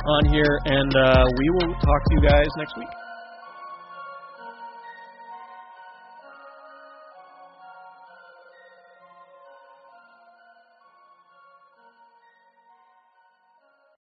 on 0.07 0.23
here, 0.31 0.55
and 0.67 0.93
uh, 0.97 1.25
we 1.27 1.47
will 1.59 1.73
talk 1.81 2.01
to 2.09 2.13
you 2.17 2.23
guys 2.29 2.49
next 2.57 2.77
week. 2.77 3.02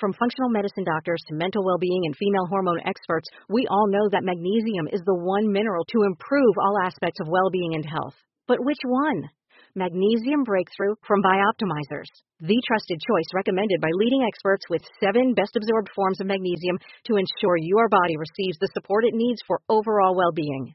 From 0.00 0.14
functional 0.14 0.48
medicine 0.48 0.84
doctors 0.84 1.20
to 1.28 1.34
mental 1.34 1.62
well 1.62 1.76
being 1.76 2.06
and 2.06 2.16
female 2.16 2.46
hormone 2.48 2.80
experts, 2.86 3.28
we 3.50 3.66
all 3.68 3.86
know 3.86 4.08
that 4.08 4.24
magnesium 4.24 4.88
is 4.88 5.02
the 5.04 5.14
one 5.14 5.52
mineral 5.52 5.84
to 5.92 6.04
improve 6.08 6.56
all 6.56 6.80
aspects 6.80 7.20
of 7.20 7.28
well 7.28 7.50
being 7.52 7.74
and 7.74 7.84
health. 7.84 8.16
But 8.48 8.64
which 8.64 8.80
one? 8.82 9.28
Magnesium 9.74 10.42
Breakthrough 10.42 10.96
from 11.06 11.22
Bioptimizers, 11.22 12.08
the 12.40 12.62
trusted 12.66 12.98
choice 12.98 13.28
recommended 13.34 13.82
by 13.82 13.90
leading 13.92 14.24
experts 14.24 14.64
with 14.70 14.88
seven 15.04 15.34
best 15.34 15.54
absorbed 15.54 15.90
forms 15.94 16.18
of 16.18 16.26
magnesium 16.26 16.78
to 17.04 17.20
ensure 17.20 17.58
your 17.60 17.90
body 17.90 18.16
receives 18.16 18.56
the 18.58 18.72
support 18.72 19.04
it 19.04 19.12
needs 19.12 19.42
for 19.46 19.60
overall 19.68 20.16
well 20.16 20.32
being. 20.32 20.74